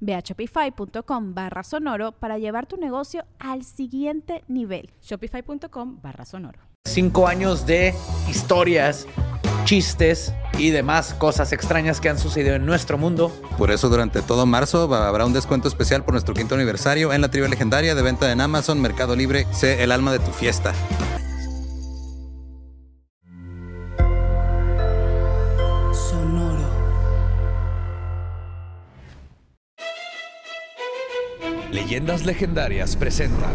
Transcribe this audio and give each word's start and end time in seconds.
Ve 0.00 0.14
a 0.14 0.20
shopify.com 0.20 1.34
barra 1.34 1.62
sonoro 1.62 2.12
para 2.12 2.38
llevar 2.38 2.66
tu 2.66 2.76
negocio 2.76 3.24
al 3.38 3.64
siguiente 3.64 4.44
nivel. 4.48 4.90
Shopify.com 5.02 6.00
barra 6.02 6.24
sonoro. 6.24 6.60
Cinco 6.84 7.28
años 7.28 7.66
de 7.66 7.94
historias, 8.30 9.06
chistes 9.64 10.32
y 10.56 10.70
demás 10.70 11.12
cosas 11.14 11.52
extrañas 11.52 12.00
que 12.00 12.08
han 12.08 12.18
sucedido 12.18 12.54
en 12.54 12.64
nuestro 12.64 12.96
mundo. 12.96 13.30
Por 13.58 13.70
eso 13.70 13.88
durante 13.88 14.22
todo 14.22 14.46
marzo 14.46 14.92
habrá 14.94 15.26
un 15.26 15.32
descuento 15.32 15.68
especial 15.68 16.04
por 16.04 16.14
nuestro 16.14 16.34
quinto 16.34 16.54
aniversario 16.54 17.12
en 17.12 17.20
la 17.20 17.30
tribu 17.30 17.48
legendaria 17.48 17.94
de 17.94 18.02
venta 18.02 18.32
en 18.32 18.40
Amazon, 18.40 18.80
Mercado 18.80 19.14
Libre. 19.14 19.46
Sé 19.52 19.82
el 19.82 19.92
alma 19.92 20.12
de 20.12 20.20
tu 20.20 20.30
fiesta. 20.30 20.72
Leyendas 31.70 32.24
Legendarias 32.24 32.96
presenta 32.96 33.46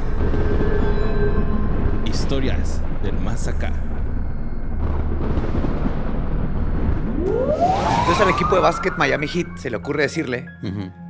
Historias 2.05 2.79
del 3.01 3.17
más 3.19 3.47
acá. 3.47 3.71
Entonces 7.99 8.21
al 8.21 8.29
equipo 8.29 8.53
de 8.53 8.61
básquet 8.61 8.95
Miami 8.97 9.27
Heat 9.27 9.57
se 9.57 9.71
le 9.71 9.77
ocurre 9.77 10.03
decirle 10.03 10.45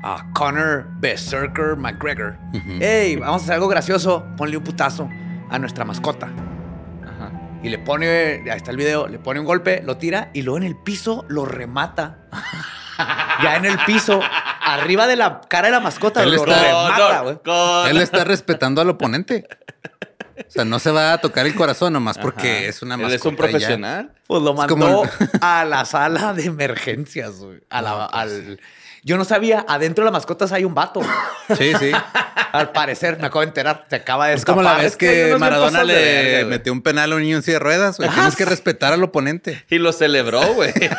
a 0.01 0.31
Connor 0.33 0.85
Berserker 0.99 1.75
McGregor, 1.75 2.37
hey, 2.79 3.17
vamos 3.17 3.41
a 3.41 3.43
hacer 3.43 3.55
algo 3.55 3.67
gracioso, 3.67 4.25
ponle 4.37 4.55
un 4.55 4.63
putazo 4.63 5.09
a 5.49 5.59
nuestra 5.59 5.83
mascota. 5.83 6.29
Y 7.63 7.69
le 7.69 7.79
pone, 7.79 8.43
ahí 8.49 8.57
está 8.57 8.71
el 8.71 8.77
video, 8.77 9.07
le 9.07 9.19
pone 9.19 9.39
un 9.39 9.45
golpe, 9.45 9.81
lo 9.83 9.97
tira 9.97 10.29
y 10.33 10.41
luego 10.41 10.57
en 10.57 10.63
el 10.63 10.75
piso 10.75 11.25
lo 11.27 11.45
remata. 11.45 12.19
ya 13.43 13.55
en 13.57 13.65
el 13.65 13.77
piso, 13.85 14.21
arriba 14.75 15.07
de 15.07 15.15
la 15.15 15.41
cara 15.47 15.67
de 15.67 15.71
la 15.71 15.79
mascota, 15.79 16.23
Él 16.23 16.31
lo 16.31 16.35
está- 16.37 16.61
remata, 16.61 17.21
güey. 17.21 17.89
Él 17.91 18.01
está 18.01 18.23
respetando 18.23 18.81
al 18.81 18.89
oponente. 18.89 19.45
O 20.35 20.51
sea, 20.51 20.65
no 20.65 20.79
se 20.79 20.89
va 20.91 21.13
a 21.13 21.17
tocar 21.19 21.45
el 21.45 21.53
corazón 21.53 21.93
nomás 21.93 22.17
porque 22.17 22.67
es 22.67 22.81
una 22.81 22.95
Él 22.95 23.01
mascota. 23.01 23.15
es 23.15 23.25
un 23.25 23.31
ya. 23.33 23.37
profesional. 23.37 24.11
Pues 24.25 24.41
lo 24.41 24.53
mandó 24.55 24.73
como 24.73 25.03
a 25.41 25.63
la 25.65 25.85
sala 25.85 26.33
de 26.33 26.45
emergencias, 26.45 27.35
güey. 27.39 27.59
A 27.69 27.81
la- 27.81 28.05
al... 28.05 28.59
Yo 29.03 29.17
no 29.17 29.25
sabía, 29.25 29.65
adentro 29.67 30.03
de 30.03 30.05
las 30.05 30.13
mascotas 30.13 30.51
hay 30.51 30.63
un 30.65 30.73
vato. 30.73 31.01
Sí, 31.57 31.73
sí. 31.77 31.91
Al 32.53 32.71
parecer, 32.71 33.17
me 33.19 33.25
acabo 33.27 33.41
de 33.41 33.47
enterar, 33.47 33.85
se 33.89 33.97
acaba 33.97 34.27
de 34.29 34.35
Es 34.35 34.45
como 34.45 34.61
la 34.61 34.69
escapar. 34.69 34.83
vez 34.83 34.91
Es 34.93 34.97
que 35.31 35.37
Maradona 35.37 35.83
le 35.83 35.93
verga, 35.93 36.49
metió 36.49 36.71
un 36.71 36.81
penal 36.81 37.11
a 37.11 37.15
un 37.15 37.21
niño 37.21 37.35
en 37.37 37.43
silla 37.43 37.55
de 37.55 37.63
ruedas. 37.63 37.97
güey. 37.97 38.09
Tienes 38.11 38.35
que 38.37 38.45
respetar 38.45 38.93
al 38.93 39.03
oponente. 39.03 39.65
Y 39.69 39.77
lo 39.77 39.91
celebró, 39.91 40.41
güey. 40.53 40.71
¿Qué 40.73 40.89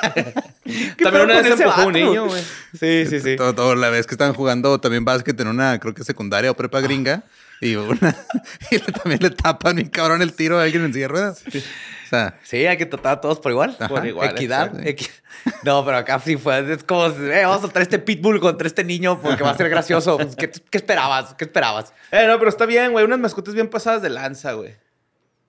pedo 0.99 1.11
También 1.11 1.25
una 1.25 1.35
vez 1.41 1.47
empujó 1.47 1.81
un 1.81 1.87
vato? 1.87 1.91
niño, 1.93 2.27
güey. 2.27 2.43
Sí, 2.79 3.07
sí, 3.09 3.21
sí. 3.21 3.37
Todo, 3.37 3.55
todo 3.55 3.75
la 3.75 3.89
vez 3.89 4.07
que 4.07 4.15
estaban 4.15 4.35
jugando 4.35 4.79
también 4.81 5.05
básquet 5.05 5.39
en 5.41 5.49
una, 5.49 5.79
creo 5.81 5.95
que 5.95 6.05
secundaria 6.05 6.51
o 6.51 6.55
prepa 6.55 6.81
gringa. 6.81 7.23
Y, 7.65 7.77
una, 7.77 8.15
y 8.71 8.75
le- 8.77 8.93
también 8.93 9.21
le 9.23 9.31
tapan 9.31 9.77
bien 9.77 9.89
cabrón 9.89 10.21
el 10.23 10.33
tiro 10.35 10.59
a 10.59 10.65
alguien 10.65 10.85
en 10.85 10.93
silla 10.93 11.05
de 11.07 11.09
ruedas. 11.09 11.43
O 11.47 12.07
sea, 12.09 12.39
Sí, 12.45 12.67
hay 12.67 12.77
que 12.77 12.87
tratar 12.87 13.15
a 13.15 13.21
todos 13.21 13.41
por 13.41 13.51
igual. 13.51 13.77
Por 13.89 14.07
igual, 14.07 14.31
Equidad. 14.31 14.73
equi- 14.85 15.09
No, 15.65 15.85
pero 15.85 15.97
acá 15.97 16.19
sí 16.21 16.37
fue. 16.37 16.73
Es 16.73 16.85
como, 16.85 17.07
eh, 17.07 17.43
vamos 17.45 17.59
a 17.59 17.61
soltar 17.63 17.83
este 17.83 17.99
pitbull 17.99 18.39
contra 18.41 18.67
este 18.67 18.85
niño 18.85 19.21
porque 19.21 19.43
va 19.43 19.51
a 19.51 19.57
ser 19.57 19.69
gracioso. 19.69 20.19
¿Qué, 20.39 20.51
qué 20.51 20.79
esperabas? 20.79 21.35
¿Qué 21.35 21.45
esperabas? 21.45 21.93
Eh, 22.13 22.27
no, 22.27 22.39
pero 22.39 22.51
está 22.51 22.67
bien, 22.67 22.93
güey. 22.93 23.05
Unas 23.05 23.19
mascotas 23.19 23.55
bien 23.55 23.69
pasadas 23.69 24.03
de 24.03 24.11
lanza, 24.11 24.53
güey. 24.53 24.77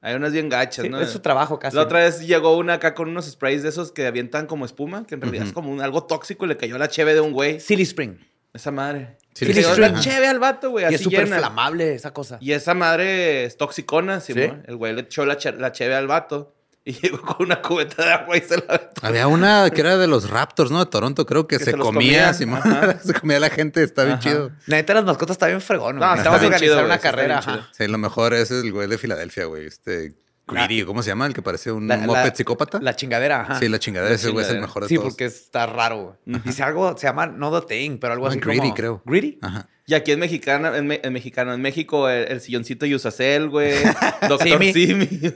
Hay 0.01 0.13
unas 0.15 0.31
bien 0.33 0.49
gachas, 0.49 0.83
Sí, 0.83 0.89
¿no? 0.89 1.01
es 1.01 1.09
su 1.09 1.19
trabajo 1.19 1.57
casi. 1.59 1.75
La 1.75 1.81
otra 1.81 1.99
vez 1.99 2.19
llegó 2.27 2.55
una 2.57 2.75
acá 2.75 2.93
con 2.93 3.09
unos 3.09 3.25
sprays 3.25 3.63
de 3.63 3.69
esos 3.69 3.91
que 3.91 4.05
avientan 4.05 4.45
como 4.45 4.63
espuma, 4.63 5.05
que 5.07 5.15
en 5.15 5.21
realidad 5.21 5.47
es 5.47 5.53
como 5.53 5.71
un- 5.71 5.81
algo 5.81 6.03
tóxico 6.03 6.45
y 6.45 6.49
le 6.49 6.57
cayó 6.57 6.77
la 6.77 6.87
cheve 6.89 7.13
de 7.15 7.21
un 7.21 7.31
güey. 7.33 7.59
Silly 7.59 7.83
Spring. 7.83 8.17
Esa 8.55 8.71
madre. 8.71 9.17
Sí, 9.33 9.45
le 9.45 9.77
la 9.77 9.99
cheve 9.99 10.27
al 10.27 10.39
vato, 10.39 10.69
güey. 10.71 10.85
Y 10.85 10.87
Así 10.87 10.95
es 10.95 11.01
súper 11.01 11.25
llena. 11.25 11.37
flamable 11.39 11.93
esa 11.93 12.13
cosa. 12.13 12.37
Y 12.39 12.53
esa 12.53 12.73
madre 12.73 13.43
es 13.45 13.57
toxicona, 13.57 14.21
sí, 14.21 14.33
¿Sí? 14.33 14.49
El 14.65 14.77
güey 14.77 14.93
le 14.93 15.01
echó 15.01 15.25
la, 15.25 15.37
che- 15.37 15.51
la 15.51 15.73
cheve 15.73 15.93
al 15.93 16.07
vato 16.07 16.55
y 16.85 16.93
llegó 17.01 17.19
con 17.21 17.47
una 17.47 17.61
cubeta 17.61 18.05
de 18.05 18.11
agua 18.13 18.37
y 18.37 18.41
se 18.41 18.55
la 18.57 18.63
aventó. 18.69 19.05
había 19.05 19.27
una 19.27 19.69
que 19.71 19.81
era 19.81 19.97
de 19.97 20.07
los 20.07 20.29
Raptors, 20.29 20.71
¿no? 20.71 20.79
De 20.79 20.89
Toronto, 20.89 21.25
creo 21.25 21.47
que, 21.47 21.57
Que 21.57 21.65
se, 21.65 21.71
se 21.71 21.77
comía. 21.77 22.33
Simón. 22.33 22.61
se 23.03 23.13
comía 23.13 23.39
la 23.41 23.49
gente, 23.49 23.83
está 23.83 24.03
bien 24.05 24.13
Ajá. 24.19 24.23
chido. 24.23 24.51
La 24.67 24.77
neta, 24.77 24.93
las 24.93 25.03
mascotas 25.03 25.33
está 25.35 25.47
bien 25.47 25.59
fregón. 25.59 25.97
No, 25.97 26.15
chido, 26.57 26.75
güey, 26.75 26.85
una 26.85 26.99
carrera. 26.99 27.39
ajá. 27.39 27.67
Sí, 27.73 27.87
lo 27.87 27.97
mejor 27.97 28.33
es 28.33 28.51
el 28.51 28.71
güey 28.71 28.87
de 28.87 28.97
Filadelfia, 28.97 29.45
güey. 29.45 29.65
Este 29.65 30.13
Greedy, 30.47 30.83
¿cómo 30.85 31.01
se 31.01 31.09
llama? 31.09 31.25
El 31.25 31.33
que 31.33 31.41
parece 31.41 31.71
un 31.71 31.87
La- 31.87 31.97
la- 31.97 32.05
moped 32.05 32.33
psicópata. 32.35 32.79
La 32.81 32.95
chingadera, 32.95 33.41
ajá. 33.41 33.59
sí, 33.59 33.67
la 33.67 33.79
chingada. 33.79 34.09
Ese 34.11 34.29
güey 34.29 34.43
es 34.45 34.49
el 34.51 34.55
chingadera. 34.57 34.67
mejor 34.67 34.83
de 34.83 34.89
Sí, 34.89 34.95
todos. 34.95 35.07
porque 35.09 35.25
está 35.25 35.65
raro. 35.65 36.17
Dice 36.25 36.61
algo, 36.63 36.95
se 36.97 37.07
llama 37.07 37.25
No 37.27 37.59
The 37.61 37.67
Thing, 37.67 37.97
pero 37.99 38.13
algo 38.13 38.25
No, 38.25 38.31
así 38.31 38.39
Greedy, 38.39 38.59
como... 38.59 38.73
creo. 38.75 39.01
¿Greedy? 39.05 39.39
Ajá. 39.41 39.67
Y 39.87 39.93
aquí 39.93 40.11
en 40.13 40.19
mexicano, 40.19 40.73
en, 40.75 40.87
Me- 40.87 40.99
en 41.03 41.13
mexicano, 41.13 41.53
en 41.53 41.61
México, 41.61 42.09
el, 42.09 42.27
el 42.31 42.41
silloncito 42.41 42.87
Yusacel, 42.87 43.49
güey. 43.49 43.75
Doctor 44.27 44.47
Simi. 44.47 44.73
Simi. 44.73 45.05
sí, 45.05 45.31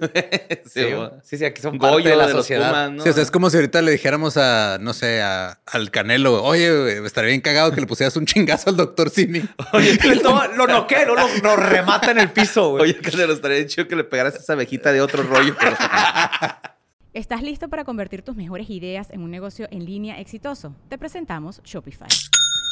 Sí, 0.66 0.84
güey. 0.92 1.10
sí, 1.22 1.38
sí, 1.38 1.46
aquí 1.46 1.62
son 1.62 1.78
parte 1.78 1.94
Goyo 1.94 2.10
de 2.10 2.16
la 2.16 2.26
de 2.28 2.34
los 2.34 2.42
sociedad. 2.42 2.70
Pumas, 2.70 2.92
¿no? 2.94 3.04
Sí, 3.04 3.10
o 3.10 3.14
sea, 3.14 3.22
es 3.22 3.30
como 3.30 3.52
si 3.52 3.58
ahorita 3.58 3.84
le 3.84 3.92
dijéramos 3.92 4.38
a, 4.38 4.80
no 4.82 4.94
sé, 4.94 5.22
a, 5.22 5.60
al 5.68 5.92
Canelo, 5.92 6.44
oye, 6.44 6.76
güey, 6.76 7.06
estaría 7.06 7.28
bien 7.30 7.42
cagado 7.42 7.72
que 7.72 7.80
le 7.82 7.86
pusieras 7.86 8.18
un 8.18 8.26
chingazo 8.26 8.72
al 8.72 8.78
doctor 8.78 9.12
Simi. 9.12 9.40
Y 9.74 10.20
todo 10.20 10.48
lo 10.56 10.66
noquea, 10.66 11.06
no 11.06 11.14
lo, 11.14 11.28
lo 11.44 11.56
remata 11.56 12.10
en 12.10 12.18
el 12.20 12.32
piso, 12.32 12.72
güey. 12.72 12.84
Oye, 12.86 12.96
que 12.98 13.12
se 13.12 13.28
lo 13.28 13.34
estaría 13.34 13.64
chido 13.68 13.88
que 13.88 13.96
le 13.96 14.04
pegaras 14.04 14.34
esa 14.36 14.54
abejita 14.54 14.92
de 14.92 15.02
otro 15.02 15.22
rollo. 15.22 15.56
pero- 15.60 15.76
¿Estás 17.14 17.44
listo 17.44 17.70
para 17.70 17.84
convertir 17.84 18.24
tus 18.24 18.36
mejores 18.36 18.68
ideas 18.72 19.10
en 19.12 19.22
un 19.22 19.30
negocio 19.30 19.68
en 19.70 19.86
línea 19.86 20.20
exitoso? 20.20 20.76
Te 20.90 20.98
presentamos 20.98 21.62
Shopify. 21.64 22.08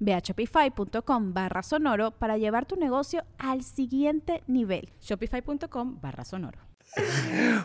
Ve 0.00 0.14
a 0.14 0.20
shopify.com 0.20 1.32
barra 1.34 1.62
sonoro 1.62 2.12
para 2.12 2.36
llevar 2.38 2.66
tu 2.66 2.76
negocio 2.76 3.24
al 3.38 3.62
siguiente 3.62 4.42
nivel. 4.46 4.88
Shopify.com 5.00 6.00
barra 6.00 6.24
sonoro. 6.24 6.58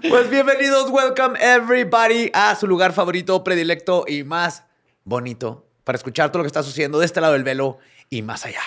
Pues 0.09 0.29
bienvenidos, 0.29 0.89
welcome 0.89 1.37
everybody 1.39 2.31
a 2.33 2.55
su 2.55 2.67
lugar 2.67 2.91
favorito, 2.91 3.43
predilecto 3.43 4.05
y 4.07 4.23
más 4.23 4.63
bonito 5.05 5.67
para 5.83 5.95
escuchar 5.95 6.31
todo 6.31 6.39
lo 6.39 6.43
que 6.43 6.47
está 6.47 6.63
sucediendo 6.63 6.99
de 6.99 7.05
este 7.05 7.21
lado 7.21 7.33
del 7.33 7.43
velo 7.43 7.77
y 8.09 8.21
más 8.23 8.45
allá. 8.45 8.61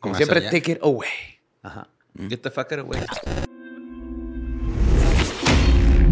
Como 0.00 0.12
Más 0.12 0.18
siempre, 0.18 0.40
allá. 0.40 0.50
take 0.50 0.72
it 0.72 0.78
away. 0.82 1.08
Ajá. 1.62 1.88
Get 2.28 2.40
the 2.42 2.50
fucker 2.50 2.80
away. 2.80 3.00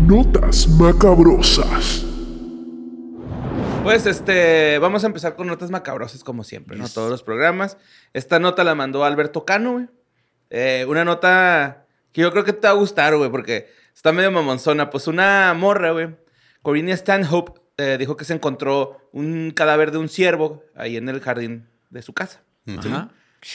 Notas 0.06 0.68
macabrosas. 0.68 2.06
Pues 3.82 4.04
este, 4.06 4.78
vamos 4.78 5.04
a 5.04 5.06
empezar 5.06 5.36
con 5.36 5.46
notas 5.46 5.70
macabrosas 5.70 6.22
como 6.22 6.44
siempre, 6.44 6.76
¿no? 6.76 6.88
Todos 6.88 7.10
los 7.10 7.22
programas. 7.22 7.78
Esta 8.12 8.38
nota 8.38 8.62
la 8.62 8.74
mandó 8.74 9.04
Alberto 9.04 9.44
Cano, 9.44 9.72
güey. 9.72 9.88
Eh, 10.50 10.84
una 10.86 11.04
nota 11.04 11.86
que 12.12 12.20
yo 12.20 12.30
creo 12.30 12.44
que 12.44 12.52
te 12.52 12.66
va 12.66 12.74
a 12.74 12.76
gustar, 12.76 13.16
güey, 13.16 13.30
porque 13.30 13.68
está 13.94 14.12
medio 14.12 14.30
mamonzona. 14.30 14.90
Pues 14.90 15.06
una 15.06 15.54
morra, 15.54 15.92
güey. 15.92 16.14
Corinne 16.62 16.92
Stanhope 16.92 17.60
eh, 17.78 17.96
dijo 17.98 18.16
que 18.16 18.26
se 18.26 18.34
encontró 18.34 19.08
un 19.12 19.50
cadáver 19.52 19.90
de 19.92 19.98
un 19.98 20.08
ciervo 20.08 20.62
ahí 20.74 20.96
en 20.96 21.08
el 21.08 21.20
jardín 21.20 21.66
de 21.88 22.02
su 22.02 22.12
casa. 22.12 22.42
Ajá. 22.66 23.10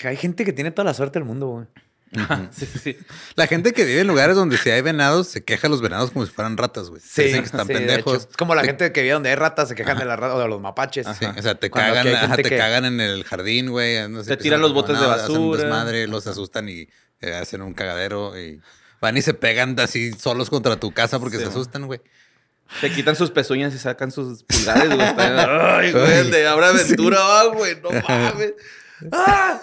Hay 0.06 0.18
gente 0.18 0.44
que 0.44 0.54
tiene 0.54 0.72
toda 0.72 0.86
la 0.86 0.96
suerte 0.96 1.20
del 1.20 1.28
mundo, 1.28 1.48
güey. 1.48 1.68
Sí, 2.52 2.66
sí, 2.66 2.80
sí. 2.80 2.98
La 3.36 3.48
gente 3.48 3.74
que 3.74 3.84
vive 3.84 4.02
en 4.02 4.08
lugares 4.08 4.36
donde 4.36 4.58
si 4.58 4.70
hay 4.70 4.82
venados 4.82 5.28
se 5.28 5.44
queja 5.44 5.68
a 5.68 5.70
los 5.70 5.82
venados 5.82 6.12
como 6.12 6.26
si 6.26 6.32
fueran 6.32 6.56
ratas, 6.56 6.90
güey. 6.90 7.02
Dicen 7.02 7.40
que 7.42 7.46
están 7.46 7.68
sí, 7.68 7.74
de 7.74 7.80
pendejos. 7.80 8.28
Es 8.30 8.38
como 8.38 8.56
la 8.56 8.62
Te- 8.62 8.68
gente 8.68 8.92
que 8.92 9.02
vive 9.02 9.14
donde 9.14 9.30
hay 9.30 9.36
ratas, 9.36 9.68
se 9.70 9.76
quejan 9.76 9.98
de 9.98 10.06
las 10.06 10.18
ratas 10.18 10.38
o 10.38 10.40
de 10.40 10.48
los 10.48 10.62
mapaches. 10.62 11.06
Sí, 11.20 11.26
o 11.26 11.42
sea, 11.42 11.56
te 11.56 11.70
Cuando 11.70 11.94
cagan, 11.96 12.16
ajá, 12.16 12.36
te 12.38 12.44
que- 12.44 12.58
cagan 12.58 12.86
en 12.86 13.02
el 13.02 13.24
jardín, 13.26 13.70
güey. 13.72 14.08
no 14.08 14.24
sé, 14.24 14.38
Te 14.38 14.44
tiran 14.44 14.62
los 14.62 14.74
botes 14.74 14.96
de 14.98 15.02
nada, 15.02 15.16
hacen 15.16 15.36
un 15.38 15.52
basura. 15.52 15.64
desmadre, 15.70 16.08
los 16.08 16.26
asustan 16.28 16.70
y 16.70 16.88
eh, 17.22 17.34
hacen 17.34 17.62
un 17.62 17.74
cagadero 17.74 18.40
y 18.40 18.62
van 19.02 19.18
y 19.18 19.22
se 19.22 19.34
pegan 19.34 19.78
así 19.80 20.14
solos 20.14 20.50
contra 20.50 20.78
tu 20.80 20.92
casa 20.94 21.20
porque 21.20 21.38
Sí, 21.38 21.44
se 21.44 21.50
asustan, 21.50 21.86
güey. 21.88 22.00
Se 22.82 22.92
quitan 22.92 23.16
sus 23.16 23.30
pezuñas 23.30 23.74
y 23.76 23.78
sacan 23.78 24.12
sus 24.12 24.44
pulgares, 24.44 24.88
güey. 24.88 25.00
Ay, 25.18 25.92
güey, 25.92 26.32
de 26.32 26.48
Abra 26.48 26.70
Aventura, 26.70 27.18
ah, 27.20 27.46
güey, 27.54 27.76
no 27.82 27.90
mames. 27.92 28.54
¡Ah! 29.12 29.60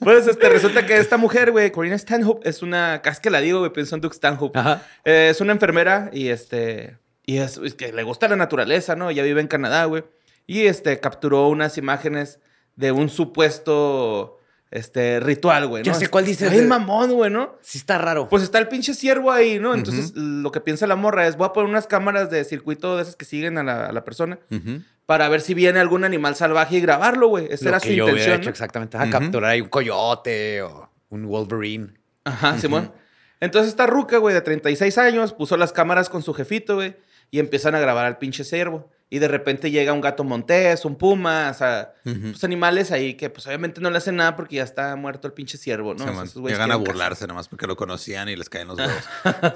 Pues 0.00 0.26
este, 0.26 0.48
resulta 0.48 0.86
que 0.86 0.96
esta 0.98 1.16
mujer, 1.16 1.50
güey, 1.50 1.70
Corinne 1.72 1.96
Stanhope, 1.98 2.48
es 2.48 2.62
una, 2.62 3.00
casi 3.02 3.20
que 3.20 3.30
la 3.30 3.40
digo, 3.40 3.58
güey, 3.60 3.72
pienso 3.72 3.94
en 3.94 4.00
Duke 4.00 4.14
Stanhope. 4.14 4.58
Eh, 5.04 5.28
es 5.30 5.40
una 5.40 5.52
enfermera 5.52 6.10
y 6.12 6.28
este, 6.28 6.98
y 7.24 7.38
es, 7.38 7.56
es 7.58 7.74
que 7.74 7.92
le 7.92 8.02
gusta 8.04 8.28
la 8.28 8.36
naturaleza, 8.36 8.94
¿no? 8.94 9.10
Ella 9.10 9.22
vive 9.22 9.40
en 9.40 9.48
Canadá, 9.48 9.84
güey. 9.86 10.04
Y 10.46 10.66
este, 10.66 11.00
capturó 11.00 11.48
unas 11.48 11.76
imágenes 11.78 12.38
de 12.76 12.92
un 12.92 13.08
supuesto, 13.08 14.38
este, 14.70 15.18
ritual, 15.20 15.66
güey. 15.66 15.82
¿no? 15.82 15.86
Ya 15.86 15.94
sé 15.94 16.08
cuál 16.08 16.24
dices, 16.24 16.50
Ay, 16.52 16.60
de- 16.60 16.66
mamón, 16.66 17.12
güey, 17.12 17.30
¿no? 17.30 17.56
Sí 17.62 17.78
está 17.78 17.98
raro. 17.98 18.28
Pues 18.28 18.42
está 18.42 18.58
el 18.58 18.68
pinche 18.68 18.94
ciervo 18.94 19.32
ahí, 19.32 19.58
¿no? 19.58 19.74
Entonces, 19.74 20.12
lo 20.14 20.52
que 20.52 20.60
piensa 20.60 20.86
la 20.86 20.96
morra 20.96 21.26
es, 21.26 21.36
voy 21.36 21.46
a 21.46 21.52
poner 21.52 21.68
unas 21.70 21.86
cámaras 21.86 22.30
de 22.30 22.44
circuito 22.44 22.96
de 22.96 23.02
esas 23.02 23.16
que 23.16 23.24
siguen 23.24 23.58
a 23.58 23.62
la, 23.64 23.86
a 23.86 23.92
la 23.92 24.04
persona 24.04 24.38
Ujú. 24.50 24.82
Para 25.06 25.28
ver 25.28 25.40
si 25.40 25.54
viene 25.54 25.78
algún 25.80 26.04
animal 26.04 26.34
salvaje 26.36 26.76
y 26.76 26.80
grabarlo, 26.80 27.28
güey. 27.28 27.46
Esa 27.50 27.64
Lo 27.64 27.68
era 27.70 27.80
que 27.80 27.88
su 27.90 27.94
yo 27.94 28.04
hubiera 28.04 28.18
intención. 28.18 28.36
hecho 28.40 28.44
¿no? 28.46 28.50
exactamente. 28.50 28.96
Ajá, 28.96 29.06
Ujú. 29.06 29.12
capturar 29.12 29.50
ahí 29.52 29.60
un 29.60 29.68
coyote 29.68 30.62
o 30.62 30.90
un 31.10 31.26
Wolverine. 31.26 31.94
Ajá, 32.24 32.58
Simón. 32.58 32.92
Entonces 33.40 33.68
esta 33.70 33.86
ruca, 33.86 34.18
güey, 34.18 34.34
de 34.34 34.40
36 34.40 34.98
años, 34.98 35.32
puso 35.32 35.56
las 35.56 35.72
cámaras 35.72 36.08
con 36.08 36.22
su 36.22 36.34
jefito, 36.34 36.74
güey, 36.76 36.96
y 37.30 37.38
empiezan 37.38 37.74
a 37.74 37.80
grabar 37.80 38.06
al 38.06 38.18
pinche 38.18 38.44
ciervo. 38.44 38.90
Y 39.08 39.20
de 39.20 39.28
repente 39.28 39.70
llega 39.70 39.92
un 39.92 40.00
gato 40.00 40.24
montés, 40.24 40.84
un 40.84 40.96
puma, 40.96 41.50
o 41.50 41.54
sea, 41.54 41.92
pues 42.02 42.42
animales 42.42 42.90
ahí 42.90 43.14
que 43.14 43.30
pues 43.30 43.46
obviamente 43.46 43.80
no 43.80 43.88
le 43.90 43.98
hacen 43.98 44.16
nada 44.16 44.34
porque 44.34 44.56
ya 44.56 44.64
está 44.64 44.96
muerto 44.96 45.28
el 45.28 45.32
pinche 45.34 45.58
ciervo, 45.58 45.94
¿no? 45.94 45.98
Sí, 45.98 46.04
O 46.04 46.06
sea, 46.08 46.14
man. 46.16 46.26
esos 46.26 46.42
Llegan 46.42 46.72
a 46.72 46.76
burlarse 46.76 47.28
nomás 47.28 47.46
porque 47.46 47.68
lo 47.68 47.76
conocían 47.76 48.28
y 48.28 48.34
les 48.34 48.48
caen 48.48 48.66
los 48.66 48.76
huevos. 48.80 49.04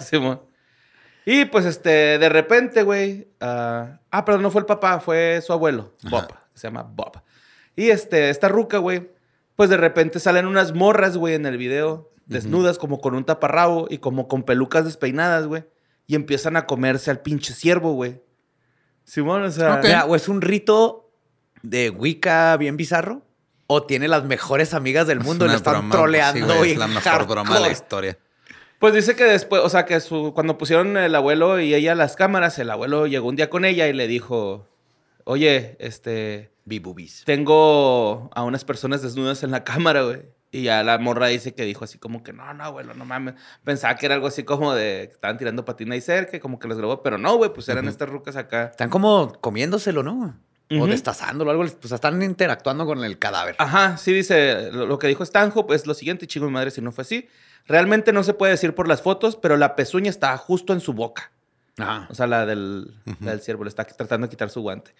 Simón. 0.04 0.42
Y 1.26 1.44
pues 1.46 1.64
este, 1.64 2.18
de 2.18 2.28
repente, 2.28 2.82
güey, 2.82 3.28
ah, 3.40 4.00
ah, 4.10 4.24
perdón, 4.24 4.42
no 4.42 4.50
fue 4.50 4.60
el 4.60 4.66
papá, 4.66 5.00
fue 5.00 5.40
su 5.44 5.52
abuelo, 5.52 5.94
Bob, 6.10 6.28
se 6.54 6.66
llama 6.68 6.82
Bob. 6.82 7.22
Y 7.76 7.90
este, 7.90 8.30
esta 8.30 8.48
ruca, 8.48 8.78
güey, 8.78 9.10
pues 9.56 9.70
de 9.70 9.76
repente 9.76 10.18
salen 10.20 10.46
unas 10.46 10.74
morras, 10.74 11.16
güey, 11.16 11.34
en 11.34 11.46
el 11.46 11.56
video, 11.56 12.10
desnudas, 12.26 12.78
como 12.78 13.00
con 13.00 13.14
un 13.14 13.24
taparrabo 13.24 13.86
y 13.90 13.98
como 13.98 14.28
con 14.28 14.42
pelucas 14.44 14.84
despeinadas, 14.84 15.46
güey. 15.46 15.64
Y 16.06 16.14
empiezan 16.14 16.56
a 16.56 16.66
comerse 16.66 17.10
al 17.10 17.20
pinche 17.20 17.54
ciervo, 17.54 17.92
güey. 17.92 18.22
Simón, 19.04 19.42
o 19.42 19.50
sea. 19.50 19.74
Ok. 19.74 19.84
Mira, 19.84 20.04
o 20.06 20.16
es 20.16 20.28
un 20.28 20.40
rito 20.40 21.10
de 21.62 21.90
Wicca 21.90 22.56
bien 22.56 22.76
bizarro, 22.76 23.22
o 23.66 23.84
tiene 23.84 24.08
las 24.08 24.24
mejores 24.24 24.74
amigas 24.74 25.06
del 25.06 25.20
mundo 25.20 25.44
y 25.44 25.48
Es 25.48 25.50
una 25.52 25.56
están 25.58 25.74
broma, 25.74 25.94
troleando. 25.94 26.52
sí, 26.52 26.58
güey, 26.58 26.72
es 26.72 26.78
la 26.78 26.86
mejor 26.88 27.26
broma 27.26 27.54
de 27.54 27.60
la 27.60 27.70
historia. 27.70 28.18
Pues 28.80 28.94
dice 28.94 29.14
que 29.14 29.24
después, 29.24 29.60
o 29.62 29.68
sea, 29.68 29.84
que 29.84 30.00
su, 30.00 30.32
cuando 30.34 30.56
pusieron 30.56 30.96
el 30.96 31.14
abuelo 31.14 31.60
y 31.60 31.74
ella 31.74 31.94
las 31.94 32.16
cámaras, 32.16 32.58
el 32.58 32.70
abuelo 32.70 33.06
llegó 33.06 33.28
un 33.28 33.36
día 33.36 33.50
con 33.50 33.66
ella 33.66 33.86
y 33.86 33.92
le 33.92 34.08
dijo: 34.08 34.66
Oye, 35.24 35.76
este. 35.78 36.50
Bibubis. 36.64 37.24
tengo 37.26 38.30
a 38.32 38.42
unas 38.42 38.64
personas 38.64 39.02
desnudas 39.02 39.42
en 39.42 39.50
la 39.50 39.64
cámara, 39.64 40.02
güey. 40.02 40.22
Y 40.50 40.62
ya 40.62 40.82
la 40.82 40.98
morra 40.98 41.26
dice 41.26 41.54
que 41.54 41.64
dijo 41.64 41.84
así 41.84 41.98
como 41.98 42.22
que, 42.22 42.32
no, 42.32 42.54
no, 42.54 42.64
abuelo, 42.64 42.94
no 42.94 43.04
mames. 43.04 43.34
Pensaba 43.64 43.96
que 43.96 44.06
era 44.06 44.14
algo 44.14 44.28
así 44.28 44.44
como 44.44 44.74
de 44.74 45.08
que 45.08 45.14
estaban 45.14 45.36
tirando 45.36 45.64
patina 45.64 45.94
y 45.94 46.00
cerca, 46.00 46.36
y 46.36 46.40
como 46.40 46.58
que 46.58 46.66
los 46.66 46.78
grabó. 46.78 47.02
Pero 47.02 47.18
no, 47.18 47.36
güey, 47.36 47.52
pues 47.52 47.68
eran 47.68 47.86
estas 47.86 48.08
rucas 48.08 48.36
acá. 48.36 48.64
Están 48.64 48.88
como 48.88 49.32
comiéndoselo, 49.40 50.02
¿no? 50.02 50.40
O 50.70 50.86
destazándolo, 50.86 51.50
algo. 51.50 51.64
Pues 51.80 51.92
están 51.92 52.22
interactuando 52.22 52.86
con 52.86 53.04
el 53.04 53.18
cadáver. 53.18 53.56
Ajá, 53.58 53.98
sí 53.98 54.12
dice, 54.12 54.70
lo, 54.72 54.86
lo 54.86 54.98
que 54.98 55.08
dijo 55.08 55.22
Stanhope 55.22 55.74
es 55.74 55.86
lo 55.86 55.92
siguiente, 55.94 56.26
chingo 56.26 56.46
mi 56.46 56.52
madre 56.52 56.70
si 56.70 56.80
no 56.80 56.92
fue 56.92 57.02
así. 57.02 57.28
Realmente 57.66 58.12
no 58.12 58.22
se 58.22 58.34
puede 58.34 58.52
decir 58.52 58.74
por 58.74 58.88
las 58.88 59.02
fotos, 59.02 59.36
pero 59.36 59.56
la 59.56 59.76
pezuña 59.76 60.10
estaba 60.10 60.36
justo 60.36 60.72
en 60.72 60.80
su 60.80 60.92
boca. 60.92 61.30
Ajá. 61.78 62.06
O 62.10 62.14
sea, 62.14 62.26
la 62.26 62.46
del, 62.46 62.94
la 63.20 63.30
del 63.30 63.40
ciervo, 63.40 63.64
le 63.64 63.68
está 63.68 63.84
tratando 63.84 64.26
de 64.26 64.30
quitar 64.30 64.50
su 64.50 64.60
guante. 64.60 64.94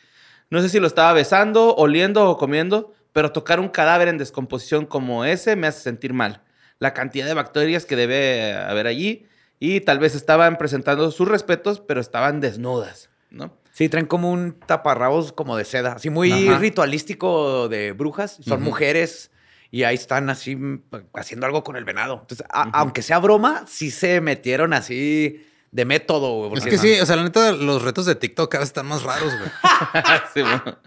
No 0.50 0.60
sé 0.60 0.68
si 0.68 0.80
lo 0.80 0.86
estaba 0.86 1.12
besando, 1.12 1.74
oliendo 1.76 2.28
o 2.28 2.36
comiendo, 2.36 2.92
pero 3.12 3.32
tocar 3.32 3.60
un 3.60 3.68
cadáver 3.68 4.08
en 4.08 4.18
descomposición 4.18 4.86
como 4.86 5.24
ese 5.24 5.56
me 5.56 5.66
hace 5.66 5.80
sentir 5.80 6.12
mal. 6.12 6.42
La 6.78 6.94
cantidad 6.94 7.26
de 7.26 7.34
bacterias 7.34 7.84
que 7.84 7.96
debe 7.96 8.54
haber 8.54 8.86
allí 8.86 9.26
y 9.58 9.80
tal 9.80 9.98
vez 9.98 10.14
estaban 10.14 10.56
presentando 10.56 11.10
sus 11.10 11.28
respetos, 11.28 11.80
pero 11.80 12.00
estaban 12.00 12.40
desnudas, 12.40 13.10
¿no? 13.30 13.52
Sí, 13.72 13.88
traen 13.88 14.06
como 14.06 14.30
un 14.30 14.58
taparrabos 14.58 15.32
como 15.32 15.56
de 15.56 15.64
seda, 15.64 15.92
así 15.92 16.10
muy 16.10 16.48
Ajá. 16.48 16.58
ritualístico 16.58 17.68
de 17.68 17.92
brujas. 17.92 18.38
Son 18.44 18.62
mujeres 18.62 19.30
y 19.70 19.84
ahí 19.84 19.94
están 19.94 20.31
así 20.31 20.56
mm, 20.56 20.82
haciendo 21.14 21.46
algo 21.46 21.62
con 21.64 21.76
el 21.76 21.84
venado. 21.84 22.19
Entonces, 22.22 22.46
a- 22.50 22.70
aunque 22.72 23.02
sea 23.02 23.19
broma, 23.19 23.64
sí 23.69 23.90
se 23.90 24.20
metieron 24.20 24.72
así 24.72 25.46
de 25.70 25.84
método. 25.84 26.49
güey, 26.49 26.58
Es 26.58 26.64
que 26.67 26.78
sí, 26.78 26.99
o 27.00 27.06
sea, 27.06 27.17
la 27.17 27.22
neta, 27.22 27.52
los 27.52 27.82
retos 27.82 28.05
de 28.06 28.14
TikTok 28.17 28.50
cada 28.50 28.62
vez 28.62 28.70
están 28.70 28.87
más 28.87 29.02
raros, 29.05 29.32
güey. 29.38 29.50
Sí, 30.34 30.43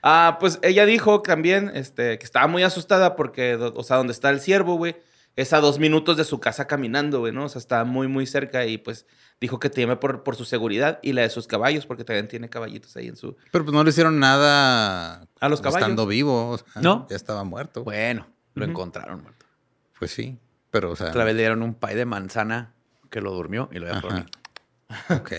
ah, 0.03 0.37
pues 0.39 0.59
ella 0.61 0.85
dijo 0.85 1.21
también 1.21 1.71
este, 1.73 2.17
que 2.19 2.25
estaba 2.25 2.47
muy 2.47 2.63
asustada 2.63 3.15
porque, 3.15 3.55
o 3.55 3.83
sea, 3.83 3.97
donde 3.97 4.13
está 4.13 4.29
el 4.29 4.39
ciervo, 4.41 4.75
güey, 4.75 4.95
es 5.35 5.53
a 5.53 5.59
dos 5.59 5.79
minutos 5.79 6.17
de 6.17 6.23
su 6.23 6.39
casa 6.39 6.65
caminando, 6.67 7.19
güey, 7.19 7.33
¿no? 7.33 7.45
O 7.45 7.49
sea, 7.49 7.59
está 7.59 7.83
muy, 7.83 8.07
muy 8.07 8.25
cerca 8.25 8.65
y 8.65 8.77
pues 8.77 9.05
dijo 9.41 9.59
que 9.59 9.69
teme 9.69 9.95
por, 9.97 10.23
por 10.23 10.35
su 10.35 10.45
seguridad 10.45 10.99
y 11.01 11.13
la 11.13 11.21
de 11.21 11.29
sus 11.29 11.47
caballos, 11.47 11.85
porque 11.85 12.03
también 12.03 12.27
tiene 12.27 12.49
caballitos 12.49 12.95
ahí 12.95 13.07
en 13.07 13.15
su... 13.15 13.35
Pero 13.51 13.65
pues 13.65 13.73
no 13.73 13.83
le 13.83 13.89
hicieron 13.89 14.19
nada 14.19 15.27
A 15.39 15.49
los 15.49 15.61
caballos. 15.61 15.81
estando 15.81 16.07
vivo. 16.07 16.51
o 16.51 16.57
sea, 16.57 16.81
¿No? 16.81 17.07
Ya 17.09 17.15
estaba 17.15 17.43
muerto. 17.43 17.83
Bueno, 17.83 18.27
lo 18.53 18.65
encontraron 18.65 19.21
muerto. 19.21 19.45
Pues 19.99 20.11
sí, 20.11 20.37
pero 20.71 20.91
o 20.91 20.95
sea... 20.95 21.09
Otra 21.09 21.23
vez 21.23 21.35
le 21.35 21.41
dieron 21.41 21.61
un 21.61 21.73
pay 21.73 21.95
de 21.95 22.05
manzana 22.05 22.73
que 23.09 23.21
lo 23.21 23.31
durmió 23.31 23.69
y 23.71 23.79
lo 23.79 23.87
dormir. 24.01 24.25
Ok. 25.09 25.33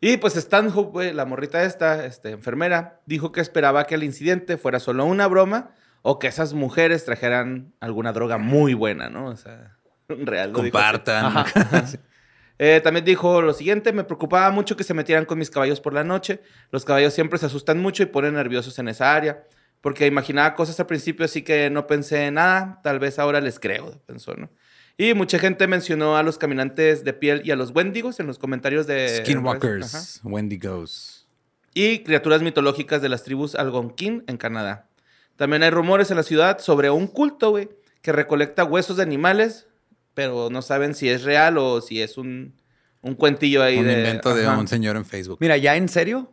Y 0.00 0.16
pues 0.18 0.36
Stanhope, 0.36 0.90
güey, 0.90 1.12
la 1.12 1.24
morrita 1.24 1.62
esta, 1.64 2.04
este, 2.06 2.30
enfermera, 2.30 3.00
dijo 3.06 3.32
que 3.32 3.40
esperaba 3.40 3.84
que 3.84 3.94
el 3.94 4.04
incidente 4.04 4.56
fuera 4.56 4.78
solo 4.78 5.04
una 5.04 5.26
broma 5.26 5.70
o 6.02 6.18
que 6.18 6.28
esas 6.28 6.52
mujeres 6.54 7.04
trajeran 7.04 7.72
alguna 7.80 8.12
droga 8.12 8.38
muy 8.38 8.74
buena, 8.74 9.08
¿no? 9.08 9.26
O 9.26 9.36
sea, 9.36 9.76
real. 10.08 10.52
lo 10.52 10.62
dijo. 10.62 10.78
Eh, 12.58 12.80
también 12.82 13.04
dijo 13.04 13.42
lo 13.42 13.52
siguiente, 13.52 13.92
me 13.92 14.04
preocupaba 14.04 14.50
mucho 14.50 14.76
que 14.76 14.84
se 14.84 14.94
metieran 14.94 15.24
con 15.24 15.38
mis 15.38 15.50
caballos 15.50 15.80
por 15.80 15.92
la 15.92 16.04
noche. 16.04 16.40
Los 16.70 16.84
caballos 16.84 17.12
siempre 17.12 17.38
se 17.38 17.46
asustan 17.46 17.78
mucho 17.78 18.02
y 18.02 18.06
ponen 18.06 18.34
nerviosos 18.34 18.78
en 18.78 18.88
esa 18.88 19.14
área. 19.14 19.44
Porque 19.80 20.06
imaginaba 20.06 20.54
cosas 20.54 20.80
al 20.80 20.86
principio, 20.86 21.24
así 21.24 21.42
que 21.42 21.70
no 21.70 21.86
pensé 21.86 22.26
en 22.26 22.34
nada. 22.34 22.80
Tal 22.82 22.98
vez 22.98 23.18
ahora 23.18 23.40
les 23.40 23.60
creo, 23.60 24.00
pensó, 24.06 24.34
¿no? 24.34 24.50
Y 24.98 25.12
mucha 25.12 25.38
gente 25.38 25.66
mencionó 25.66 26.16
a 26.16 26.22
los 26.22 26.38
caminantes 26.38 27.04
de 27.04 27.12
piel 27.12 27.42
y 27.44 27.50
a 27.50 27.56
los 27.56 27.72
wendigos 27.72 28.18
en 28.18 28.26
los 28.26 28.38
comentarios 28.38 28.86
de... 28.86 29.18
Skinwalkers, 29.18 30.20
Wendigos. 30.24 31.28
Y 31.74 31.98
criaturas 31.98 32.40
mitológicas 32.40 33.02
de 33.02 33.10
las 33.10 33.22
tribus 33.22 33.54
Algonquin 33.54 34.24
en 34.26 34.38
Canadá. 34.38 34.88
También 35.36 35.62
hay 35.62 35.68
rumores 35.68 36.10
en 36.10 36.16
la 36.16 36.22
ciudad 36.22 36.58
sobre 36.60 36.88
un 36.88 37.06
culto, 37.08 37.50
güey, 37.50 37.68
que 38.00 38.12
recolecta 38.12 38.64
huesos 38.64 38.96
de 38.96 39.02
animales, 39.02 39.68
pero 40.16 40.48
no 40.50 40.62
saben 40.62 40.94
si 40.94 41.10
es 41.10 41.24
real 41.24 41.58
o 41.58 41.82
si 41.82 42.00
es 42.00 42.16
un, 42.16 42.54
un 43.02 43.14
cuentillo 43.14 43.62
ahí 43.62 43.76
Un 43.76 43.86
de... 43.86 43.98
invento 43.98 44.34
de 44.34 44.46
ajá. 44.46 44.56
un 44.58 44.66
señor 44.66 44.96
en 44.96 45.04
Facebook. 45.04 45.36
Mira, 45.42 45.58
ya 45.58 45.76
en 45.76 45.90
serio, 45.90 46.32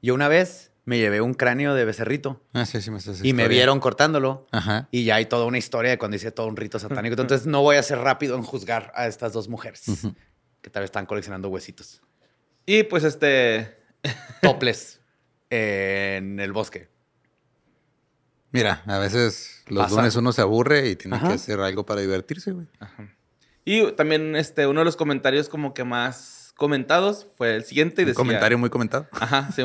yo 0.00 0.14
una 0.14 0.28
vez 0.28 0.70
me 0.84 0.96
llevé 0.98 1.20
un 1.20 1.34
cráneo 1.34 1.74
de 1.74 1.84
becerrito 1.84 2.40
Ah, 2.52 2.64
sí, 2.64 2.80
sí 2.80 2.88
me 2.92 2.98
haces 2.98 3.24
y 3.24 3.32
me 3.32 3.48
vieron 3.48 3.80
cortándolo. 3.80 4.46
Ajá. 4.52 4.86
Y 4.92 5.02
ya 5.02 5.16
hay 5.16 5.26
toda 5.26 5.44
una 5.46 5.58
historia 5.58 5.90
de 5.90 5.98
cuando 5.98 6.16
hice 6.16 6.30
todo 6.30 6.46
un 6.46 6.56
rito 6.56 6.78
satánico. 6.78 7.20
Entonces 7.20 7.48
no 7.48 7.62
voy 7.62 7.76
a 7.76 7.82
ser 7.82 7.98
rápido 7.98 8.36
en 8.36 8.44
juzgar 8.44 8.92
a 8.94 9.08
estas 9.08 9.32
dos 9.32 9.48
mujeres 9.48 9.82
que 10.62 10.70
tal 10.70 10.82
vez 10.82 10.88
están 10.88 11.06
coleccionando 11.06 11.48
huesitos. 11.48 12.00
Y 12.64 12.84
pues 12.84 13.02
este... 13.02 13.76
Toples 14.40 15.00
en 15.50 16.38
el 16.38 16.52
bosque. 16.52 16.88
Mira, 18.52 18.84
a 18.86 18.98
veces 18.98 19.59
los 19.74 19.84
Pasa. 19.84 19.96
lunes 19.96 20.16
uno 20.16 20.32
se 20.32 20.40
aburre 20.42 20.88
y 20.88 20.96
tiene 20.96 21.16
Ajá. 21.16 21.28
que 21.28 21.34
hacer 21.34 21.60
algo 21.60 21.84
para 21.86 22.00
divertirse, 22.00 22.52
güey. 22.52 22.66
Y 23.64 23.92
también 23.92 24.36
este, 24.36 24.66
uno 24.66 24.80
de 24.80 24.84
los 24.84 24.96
comentarios 24.96 25.48
como 25.48 25.74
que 25.74 25.84
más 25.84 26.52
comentados 26.56 27.26
fue 27.36 27.54
el 27.56 27.64
siguiente 27.64 28.02
y 28.02 28.04
Un 28.04 28.08
decía... 28.08 28.16
comentario 28.16 28.58
muy 28.58 28.70
comentado. 28.70 29.06
Ajá, 29.12 29.50
sí. 29.54 29.62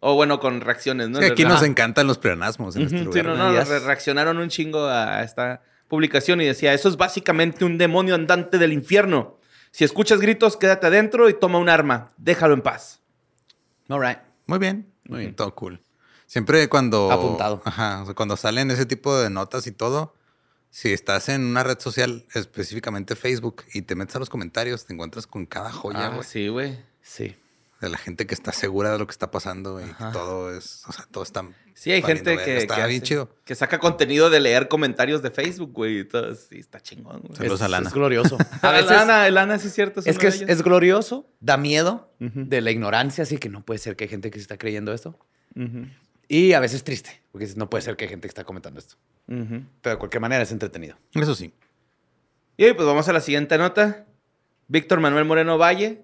O 0.00 0.14
bueno, 0.14 0.38
con 0.38 0.60
reacciones, 0.60 1.08
¿no? 1.08 1.18
Sí, 1.18 1.24
aquí 1.24 1.42
Ajá. 1.42 1.54
nos 1.54 1.62
encantan 1.62 2.06
los 2.06 2.18
pleonasmos 2.18 2.76
en 2.76 2.82
este 2.82 2.98
lugar. 3.02 3.14
sí, 3.14 3.22
no, 3.26 3.36
¿no? 3.36 3.64
re- 3.64 3.80
reaccionaron 3.80 4.38
un 4.38 4.48
chingo 4.48 4.86
a 4.86 5.22
esta 5.24 5.62
publicación 5.88 6.40
y 6.40 6.44
decía, 6.44 6.72
eso 6.74 6.88
es 6.88 6.96
básicamente 6.96 7.64
un 7.64 7.78
demonio 7.78 8.14
andante 8.14 8.58
del 8.58 8.72
infierno. 8.72 9.38
Si 9.70 9.84
escuchas 9.84 10.20
gritos, 10.20 10.56
quédate 10.56 10.86
adentro 10.86 11.28
y 11.28 11.34
toma 11.34 11.58
un 11.58 11.68
arma. 11.68 12.12
Déjalo 12.16 12.54
en 12.54 12.62
paz. 12.62 13.00
All 13.88 14.00
right. 14.00 14.18
Muy 14.46 14.58
bien, 14.58 14.92
muy 15.04 15.20
bien, 15.20 15.34
todo 15.34 15.54
cool. 15.54 15.80
Siempre 16.28 16.68
cuando... 16.68 17.10
Apuntado. 17.10 17.62
Ajá, 17.64 18.02
o 18.02 18.04
sea, 18.04 18.14
cuando 18.14 18.36
salen 18.36 18.70
ese 18.70 18.86
tipo 18.86 19.16
de 19.18 19.30
notas 19.30 19.66
y 19.66 19.72
todo, 19.72 20.14
si 20.70 20.92
estás 20.92 21.28
en 21.30 21.42
una 21.44 21.64
red 21.64 21.78
social, 21.80 22.26
específicamente 22.34 23.16
Facebook, 23.16 23.64
y 23.72 23.82
te 23.82 23.94
metes 23.96 24.14
a 24.14 24.18
los 24.20 24.28
comentarios, 24.30 24.84
te 24.86 24.92
encuentras 24.92 25.26
con 25.26 25.46
cada 25.46 25.72
joya, 25.72 26.06
Ah, 26.06 26.08
güey. 26.10 26.24
sí, 26.24 26.48
güey. 26.48 26.78
Sí. 27.02 27.34
De 27.80 27.88
la 27.88 27.96
gente 27.96 28.26
que 28.26 28.34
está 28.34 28.52
segura 28.52 28.92
de 28.92 28.98
lo 28.98 29.06
que 29.06 29.12
está 29.12 29.30
pasando 29.30 29.80
y 29.80 29.84
que 29.84 30.04
todo 30.12 30.54
es... 30.54 30.82
O 30.86 30.92
sea, 30.92 31.06
todo 31.10 31.24
está... 31.24 31.48
Sí, 31.74 31.92
hay 31.92 32.02
gente 32.02 32.36
que, 32.36 32.58
Está 32.58 32.74
que 32.74 32.86
bien 32.88 32.98
hace- 33.00 33.06
chido. 33.06 33.30
que 33.44 33.54
saca 33.54 33.78
contenido 33.78 34.30
de 34.30 34.40
leer 34.40 34.66
comentarios 34.68 35.22
de 35.22 35.30
Facebook, 35.30 35.72
güey. 35.72 36.00
y 36.00 36.04
todo. 36.04 36.34
Sí, 36.34 36.58
está 36.58 36.80
chingón, 36.80 37.20
güey. 37.20 37.36
Saludos 37.36 37.60
es, 37.60 37.64
a 37.66 37.68
Lana. 37.68 37.88
es 37.88 37.94
glorioso. 37.94 38.36
A 38.62 38.72
veces 38.72 38.90
Lana, 38.90 39.30
Lana, 39.30 39.58
sí 39.60 39.68
es 39.68 39.74
cierto. 39.74 40.00
es 40.04 40.18
que 40.18 40.26
es, 40.26 40.62
glorioso, 40.62 41.30
da 41.40 41.56
miedo 41.56 42.12
de 42.18 42.60
la 42.60 42.72
ignorancia, 42.72 43.22
así 43.22 43.38
que 43.38 43.48
no 43.48 43.64
puede 43.64 43.78
ser 43.78 43.94
que 43.94 44.04
hay 44.04 44.10
gente 44.10 44.32
que 44.32 44.38
se 44.38 44.42
está 44.42 44.58
creyendo 44.58 44.92
esto. 44.92 45.16
Ujú, 45.54 45.86
Y 46.28 46.52
a 46.52 46.60
veces 46.60 46.84
triste, 46.84 47.22
porque 47.32 47.44
dices, 47.46 47.56
no 47.56 47.70
puede 47.70 47.82
ser 47.82 47.96
que 47.96 48.04
hay 48.04 48.10
gente 48.10 48.28
que 48.28 48.30
está 48.30 48.44
comentando 48.44 48.78
esto. 48.78 48.96
Pero 49.26 49.94
de 49.94 49.96
cualquier 49.96 50.20
manera 50.20 50.42
es 50.42 50.52
entretenido. 50.52 50.96
Eso 51.14 51.34
sí. 51.34 51.52
Y 52.56 52.64
hoy, 52.64 52.74
pues 52.74 52.86
vamos 52.86 53.08
a 53.08 53.12
la 53.12 53.20
siguiente 53.20 53.56
nota. 53.58 54.04
Víctor 54.68 55.00
Manuel 55.00 55.24
Moreno 55.24 55.58
Valle. 55.58 56.02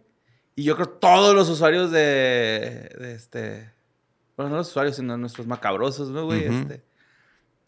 Y 0.56 0.64
yo 0.64 0.76
creo 0.76 0.88
todos 0.88 1.34
los 1.34 1.48
usuarios 1.48 1.90
de, 1.90 2.90
de 2.98 3.14
este. 3.14 3.70
Bueno, 4.36 4.50
no 4.50 4.56
los 4.58 4.68
usuarios, 4.68 4.96
sino 4.96 5.16
nuestros 5.16 5.46
macabrosos, 5.46 6.10
¿no, 6.10 6.24
güey? 6.24 6.44
Este. 6.44 6.82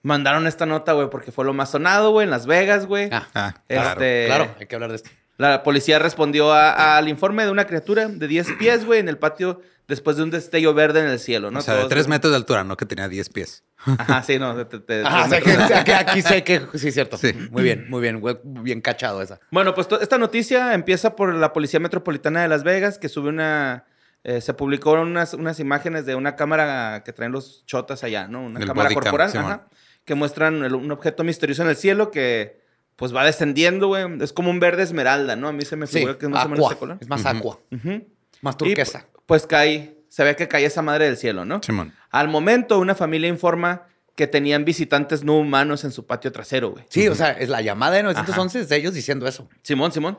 Mandaron 0.02 0.46
esta 0.46 0.66
nota, 0.66 0.92
güey, 0.92 1.10
porque 1.10 1.32
fue 1.32 1.44
lo 1.44 1.52
más 1.52 1.70
sonado, 1.70 2.10
güey, 2.12 2.24
en 2.24 2.30
Las 2.30 2.46
Vegas, 2.46 2.86
güey. 2.86 3.08
Ah, 3.12 3.26
Ah, 3.34 3.54
claro, 3.66 3.90
Este- 3.90 4.26
claro, 4.26 4.54
hay 4.60 4.66
que 4.66 4.74
hablar 4.76 4.90
de 4.90 4.96
esto. 4.96 5.10
La 5.38 5.62
policía 5.62 5.98
respondió 5.98 6.52
a- 6.52 6.96
al 6.96 7.08
informe 7.08 7.44
de 7.44 7.50
una 7.50 7.66
criatura 7.66 8.08
de 8.08 8.26
10 8.28 8.52
pies, 8.58 8.84
güey, 8.84 9.00
en 9.00 9.08
el 9.08 9.18
patio 9.18 9.60
después 9.88 10.16
de 10.16 10.22
un 10.24 10.30
destello 10.30 10.74
verde 10.74 11.00
en 11.00 11.06
el 11.06 11.18
cielo, 11.20 11.50
¿no? 11.50 11.58
o 11.60 11.62
sea, 11.62 11.74
de 11.74 11.80
Todos- 11.80 11.90
tres 11.90 12.08
metros 12.08 12.32
de 12.32 12.36
altura, 12.38 12.64
no 12.64 12.76
que 12.76 12.86
tenía 12.86 13.08
10 13.08 13.28
pies. 13.28 13.62
Ajá, 13.84 14.22
sí, 14.22 14.38
no. 14.38 14.56
de- 14.56 14.64
de- 14.64 14.78
de- 14.80 15.06
Ajá, 15.06 15.28
sé 15.28 15.40
que, 15.42 15.50
sé 15.52 15.84
que 15.84 15.94
aquí 15.94 16.22
sé 16.22 16.42
que 16.42 16.62
sí, 16.74 16.90
cierto. 16.90 17.16
Sí. 17.18 17.32
Muy 17.50 17.62
bien, 17.62 17.86
muy 17.88 18.00
bien, 18.02 18.18
güey, 18.20 18.36
bien 18.42 18.80
cachado 18.80 19.22
esa. 19.22 19.38
Bueno, 19.52 19.74
pues 19.74 19.86
esta 20.00 20.18
noticia 20.18 20.74
empieza 20.74 21.14
por 21.14 21.32
la 21.34 21.52
Policía 21.52 21.78
Metropolitana 21.78 22.42
de 22.42 22.48
Las 22.48 22.64
Vegas, 22.64 22.98
que 22.98 23.08
sube 23.08 23.28
una... 23.28 23.84
eh, 24.24 24.40
se 24.40 24.54
publicó 24.54 24.92
unas, 24.94 25.34
unas 25.34 25.60
imágenes 25.60 26.04
de 26.04 26.16
una 26.16 26.34
cámara 26.34 27.02
que 27.04 27.12
traen 27.12 27.30
los 27.30 27.64
chotas 27.66 28.02
allá, 28.02 28.26
¿no? 28.26 28.42
Una 28.42 28.58
El 28.58 28.66
cámara 28.66 28.88
body 28.88 28.94
cam, 28.96 29.02
corporal, 29.04 29.30
ajá, 29.36 29.68
que 30.04 30.14
muestran 30.16 30.64
el- 30.64 30.74
un 30.74 30.90
objeto 30.90 31.22
misterioso 31.22 31.62
en 31.62 31.68
el 31.68 31.76
cielo 31.76 32.10
que 32.10 32.60
pues 32.96 33.14
va 33.14 33.24
descendiendo, 33.24 33.88
güey. 33.88 34.04
Es 34.20 34.32
como 34.32 34.50
un 34.50 34.58
verde 34.60 34.82
esmeralda, 34.82 35.36
¿no? 35.36 35.48
A 35.48 35.52
mí 35.52 35.64
se 35.64 35.76
me 35.76 35.86
Sí, 35.86 35.98
figura 35.98 36.18
que 36.18 36.26
es 36.26 36.30
más 36.32 36.46
o 36.46 36.48
menos 36.48 36.66
ese 36.70 36.78
color. 36.78 36.98
Es 37.00 37.08
más 37.08 37.24
aqua, 37.26 37.58
Ujú. 37.70 38.06
más 38.42 38.56
turquesa. 38.56 39.06
pu- 39.12 39.20
pues 39.26 39.46
cae, 39.46 39.98
se 40.08 40.24
ve 40.24 40.34
que 40.36 40.48
cae 40.48 40.64
esa 40.64 40.82
madre 40.82 41.04
del 41.06 41.16
cielo, 41.16 41.44
¿no? 41.44 41.62
Simón. 41.62 41.92
Al 42.10 42.28
momento, 42.28 42.78
una 42.78 42.94
familia 42.94 43.28
informa 43.28 43.82
que 44.14 44.26
tenían 44.26 44.64
visitantes 44.64 45.24
no 45.24 45.36
humanos 45.38 45.84
en 45.84 45.90
su 45.92 46.06
patio 46.06 46.32
trasero, 46.32 46.70
güey. 46.70 46.84
Sí, 46.88 47.06
o 47.08 47.14
sea, 47.14 47.32
es 47.32 47.50
la 47.50 47.60
llamada 47.60 47.96
de 47.96 48.02
911 48.04 48.60
es 48.60 48.68
de 48.70 48.76
ellos 48.76 48.94
diciendo 48.94 49.26
eso. 49.28 49.46
Simón, 49.62 49.92
Simón. 49.92 50.18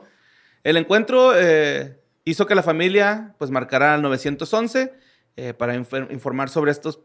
El 0.62 0.76
encuentro 0.76 1.32
eh, 1.36 1.98
hizo 2.24 2.46
que 2.46 2.54
la 2.54 2.62
familia 2.62 3.34
pues 3.38 3.50
marcara 3.50 3.94
al 3.94 4.02
911 4.02 4.92
eh, 5.36 5.54
para 5.54 5.74
informar 5.74 6.48
sobre 6.48 6.70
estos 6.70 7.00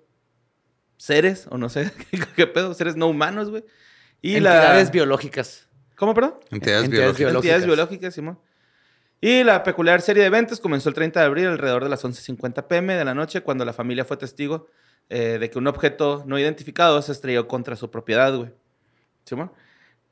seres, 0.97 1.47
o 1.49 1.57
no 1.57 1.69
sé 1.69 1.91
qué 2.35 2.47
pedo, 2.47 2.73
seres 2.73 2.95
no 2.95 3.07
humanos, 3.07 3.49
güey. 3.49 3.63
Y 4.23 4.37
Entidades 4.37 4.87
la... 4.87 4.91
biológicas. 4.91 5.67
¿Cómo, 5.95 6.15
perdón? 6.15 6.35
Entidades, 6.49 6.85
Entidades 6.85 7.17
biológicas. 7.17 7.17
biológicas. 7.17 7.35
Entidades 7.35 7.65
biológicas, 7.65 8.13
Simón. 8.15 8.39
Y 9.21 9.43
la 9.43 9.63
peculiar 9.63 10.01
serie 10.01 10.21
de 10.23 10.27
eventos 10.27 10.59
comenzó 10.59 10.89
el 10.89 10.95
30 10.95 11.19
de 11.19 11.25
abril 11.25 11.47
alrededor 11.47 11.83
de 11.83 11.89
las 11.89 12.03
11.50 12.03 12.67
pm 12.67 12.95
de 12.95 13.05
la 13.05 13.13
noche 13.13 13.41
cuando 13.41 13.63
la 13.63 13.73
familia 13.73 14.05
fue 14.05 14.17
testigo 14.17 14.67
eh, 15.09 15.37
de 15.39 15.49
que 15.49 15.59
un 15.59 15.67
objeto 15.67 16.23
no 16.25 16.39
identificado 16.39 17.01
se 17.01 17.11
estrelló 17.11 17.47
contra 17.47 17.75
su 17.75 17.91
propiedad, 17.91 18.33
güey. 18.35 18.51
¿Simón? 19.25 19.51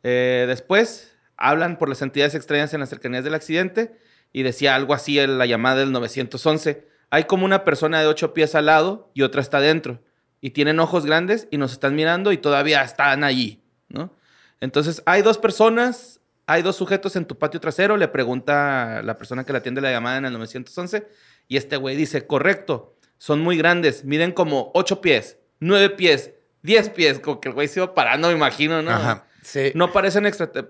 Eh, 0.03 0.45
después 0.47 1.17
hablan 1.37 1.77
por 1.77 1.89
las 1.89 2.01
entidades 2.01 2.35
extrañas 2.35 2.73
en 2.73 2.81
las 2.81 2.89
cercanías 2.89 3.23
del 3.23 3.33
accidente 3.33 3.97
y 4.33 4.43
decía 4.43 4.75
algo 4.75 4.93
así 4.93 5.19
en 5.19 5.37
la 5.37 5.45
llamada 5.45 5.77
del 5.77 5.91
911. 5.93 6.85
Hay 7.09 7.23
como 7.25 7.45
una 7.45 7.63
persona 7.63 8.01
de 8.01 8.07
ocho 8.07 8.33
pies 8.33 8.55
al 8.55 8.65
lado 8.67 9.09
y 9.13 9.21
otra 9.21 9.41
está 9.41 9.59
dentro. 9.61 9.99
Y 10.41 10.51
tienen 10.51 10.79
ojos 10.79 11.05
grandes 11.05 11.47
y 11.49 11.57
nos 11.57 11.71
están 11.71 11.95
mirando 11.95 12.31
y 12.31 12.37
todavía 12.37 12.81
están 12.81 13.23
allí, 13.23 13.60
¿no? 13.91 14.13
Entonces, 14.59 15.01
hay 15.05 15.21
dos 15.21 15.37
personas, 15.37 16.19
hay 16.45 16.61
dos 16.61 16.75
sujetos 16.75 17.15
en 17.15 17.25
tu 17.25 17.37
patio 17.37 17.59
trasero, 17.59 17.97
le 17.97 18.07
pregunta 18.07 19.01
la 19.03 19.17
persona 19.17 19.43
que 19.43 19.51
le 19.51 19.59
atiende 19.59 19.81
la 19.81 19.91
llamada 19.91 20.17
en 20.17 20.25
el 20.25 20.33
911 20.33 21.07
y 21.47 21.57
este 21.57 21.77
güey 21.77 21.95
dice, 21.95 22.27
correcto, 22.27 22.95
son 23.17 23.41
muy 23.41 23.57
grandes, 23.57 24.05
miden 24.05 24.31
como 24.31 24.71
ocho 24.73 25.01
pies, 25.01 25.37
nueve 25.59 25.89
pies, 25.89 26.31
diez 26.61 26.89
pies, 26.89 27.19
como 27.19 27.39
que 27.39 27.49
el 27.49 27.55
güey 27.55 27.67
se 27.67 27.79
iba 27.79 27.93
parando, 27.93 28.27
me 28.29 28.35
imagino, 28.35 28.81
¿no? 28.81 28.91
Ajá. 28.91 29.27
Sí. 29.41 29.71
No 29.73 29.91
parecen 29.91 30.29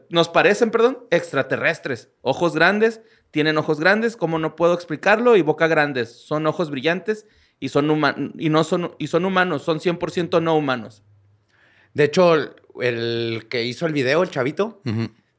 nos 0.09 0.29
parecen, 0.29 0.71
perdón, 0.71 1.05
extraterrestres. 1.11 2.09
Ojos 2.21 2.55
grandes, 2.55 3.01
tienen 3.31 3.57
ojos 3.57 3.79
grandes, 3.79 4.15
como 4.15 4.39
no 4.39 4.55
puedo 4.55 4.73
explicarlo, 4.73 5.35
y 5.35 5.41
boca 5.41 5.67
grandes. 5.67 6.11
Son 6.25 6.47
ojos 6.47 6.69
brillantes 6.69 7.25
y 7.59 7.69
son 7.69 7.89
humanos 7.89 8.31
y 8.37 8.49
no 8.49 8.63
son 8.63 8.95
y 8.97 9.07
son 9.07 9.25
humanos, 9.25 9.63
son 9.63 9.79
100% 9.79 10.41
no 10.41 10.55
humanos. 10.55 11.03
De 11.93 12.05
hecho, 12.05 12.55
el, 12.79 13.47
que 13.49 13.63
hizo 13.65 13.85
el 13.85 13.93
video, 13.93 14.23
el 14.23 14.29
chavito, 14.29 14.81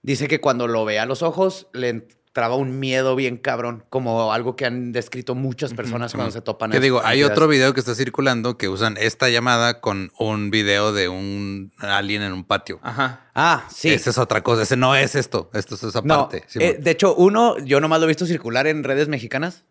dice 0.02 0.28
que 0.28 0.40
cuando 0.40 0.66
lo 0.68 0.84
ve 0.84 0.98
a 0.98 1.06
los 1.06 1.22
ojos 1.22 1.68
le 1.72 1.88
entraba 1.90 2.56
un 2.56 2.80
miedo 2.80 3.14
bien 3.14 3.36
cabrón, 3.36 3.84
como 3.90 4.32
algo 4.32 4.56
que 4.56 4.64
han 4.64 4.92
descrito 4.92 5.34
muchas 5.34 5.74
personas 5.74 6.14
cuando 6.14 6.30
se 6.30 6.40
topan. 6.40 6.70
Que 6.70 6.78
a 6.78 6.80
digo, 6.80 7.02
hay 7.04 7.22
otro 7.24 7.46
video 7.46 7.74
que 7.74 7.80
está 7.80 7.94
circulando 7.94 8.56
que 8.56 8.68
usan 8.70 8.96
esta 8.98 9.28
llamada 9.28 9.80
con 9.80 10.12
un 10.18 10.50
video 10.50 10.92
de 10.94 11.08
un 11.10 11.72
alien 11.78 12.22
en 12.22 12.32
un 12.32 12.44
patio. 12.44 12.80
Ajá. 12.82 13.26
Ah, 13.34 13.66
sí. 13.70 13.90
Esa 13.90 14.10
es 14.10 14.18
otra 14.18 14.42
cosa. 14.42 14.62
Ese 14.62 14.76
no 14.76 14.94
es 14.96 15.14
esto. 15.14 15.50
Esto 15.52 15.74
es 15.74 15.82
esa 15.82 16.00
No, 16.02 16.28
parte. 16.28 16.44
eh, 16.54 16.78
de 16.80 16.90
hecho, 16.90 17.14
uno, 17.14 17.58
yo 17.58 17.80
nomás 17.80 18.00
lo 18.00 18.06
he 18.06 18.08
visto 18.08 18.24
circular 18.24 18.66
en 18.66 18.82
redes 18.82 19.08
mexicanas. 19.08 19.64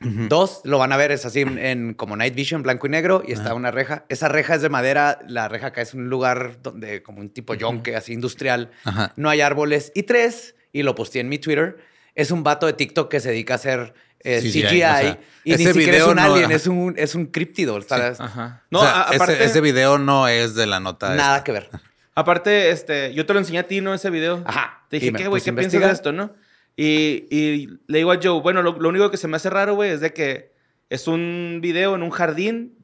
Dos, 0.00 0.60
lo 0.64 0.78
van 0.78 0.92
a 0.92 0.96
ver, 0.96 1.10
es 1.10 1.24
así 1.24 1.40
en, 1.40 1.58
en 1.58 1.94
como 1.94 2.16
Night 2.16 2.34
Vision, 2.34 2.62
blanco 2.62 2.86
y 2.86 2.90
negro, 2.90 3.22
y 3.26 3.32
está 3.32 3.54
una 3.54 3.70
reja. 3.70 4.04
Esa 4.08 4.28
reja 4.28 4.54
es 4.54 4.62
de 4.62 4.68
madera, 4.68 5.18
la 5.26 5.48
reja 5.48 5.68
acá 5.68 5.80
es 5.80 5.94
un 5.94 6.08
lugar 6.08 6.58
donde, 6.62 7.02
como 7.02 7.20
un 7.20 7.30
tipo 7.30 7.54
yonque, 7.54 7.96
así 7.96 8.12
industrial. 8.12 8.70
Ajá. 8.84 9.12
No 9.16 9.30
hay 9.30 9.40
árboles. 9.40 9.92
Y 9.94 10.02
tres, 10.02 10.54
y 10.72 10.82
lo 10.82 10.94
posteé 10.94 11.22
en 11.22 11.28
mi 11.30 11.38
Twitter, 11.38 11.78
es 12.14 12.30
un 12.30 12.42
vato 12.42 12.66
de 12.66 12.74
TikTok 12.74 13.10
que 13.10 13.20
se 13.20 13.30
dedica 13.30 13.54
a 13.54 13.56
hacer 13.56 13.94
eh, 14.20 14.40
CGI, 14.40 14.50
CGI. 14.62 14.64
o 14.66 14.68
sea, 14.68 15.18
y 15.44 15.50
ni 15.52 15.58
siquiera 15.58 15.70
es 15.70 15.76
video 15.76 16.10
un 16.10 16.16
no- 16.16 16.22
alien, 16.22 16.44
ajá. 16.46 16.54
es 16.54 16.66
un, 16.66 16.94
es 16.98 17.14
un 17.14 17.26
críptido. 17.26 17.78
Ajá. 17.88 18.64
No, 18.70 18.82
aparte, 18.82 19.34
ese, 19.34 19.44
ese 19.44 19.60
video 19.60 19.98
no 19.98 20.28
es 20.28 20.54
de 20.54 20.66
la 20.66 20.78
nota. 20.78 21.14
Nada 21.14 21.36
esta. 21.36 21.44
que 21.44 21.52
ver. 21.52 21.70
aparte, 22.14 22.70
este, 22.70 23.14
yo 23.14 23.24
te 23.24 23.32
lo 23.32 23.38
enseñé 23.38 23.60
a 23.60 23.66
ti, 23.66 23.80
¿no? 23.80 23.94
Ese 23.94 24.10
video. 24.10 24.42
Ajá. 24.46 24.82
Te 24.90 24.98
dije, 24.98 25.12
¿qué, 25.12 25.26
güey? 25.28 25.42
¿Qué 25.42 25.50
a 25.50 25.54
piensas 25.54 25.80
de 25.80 25.90
esto, 25.90 26.12
no? 26.12 26.32
Y, 26.76 27.26
y 27.30 27.68
le 27.86 27.98
digo 27.98 28.12
a 28.12 28.18
Joe, 28.22 28.40
bueno, 28.42 28.62
lo, 28.62 28.72
lo 28.78 28.88
único 28.90 29.10
que 29.10 29.16
se 29.16 29.28
me 29.28 29.36
hace 29.36 29.48
raro, 29.50 29.74
güey, 29.74 29.90
es 29.90 30.00
de 30.00 30.12
que 30.12 30.52
es 30.90 31.08
un 31.08 31.60
video 31.62 31.94
en 31.94 32.02
un 32.02 32.10
jardín. 32.10 32.74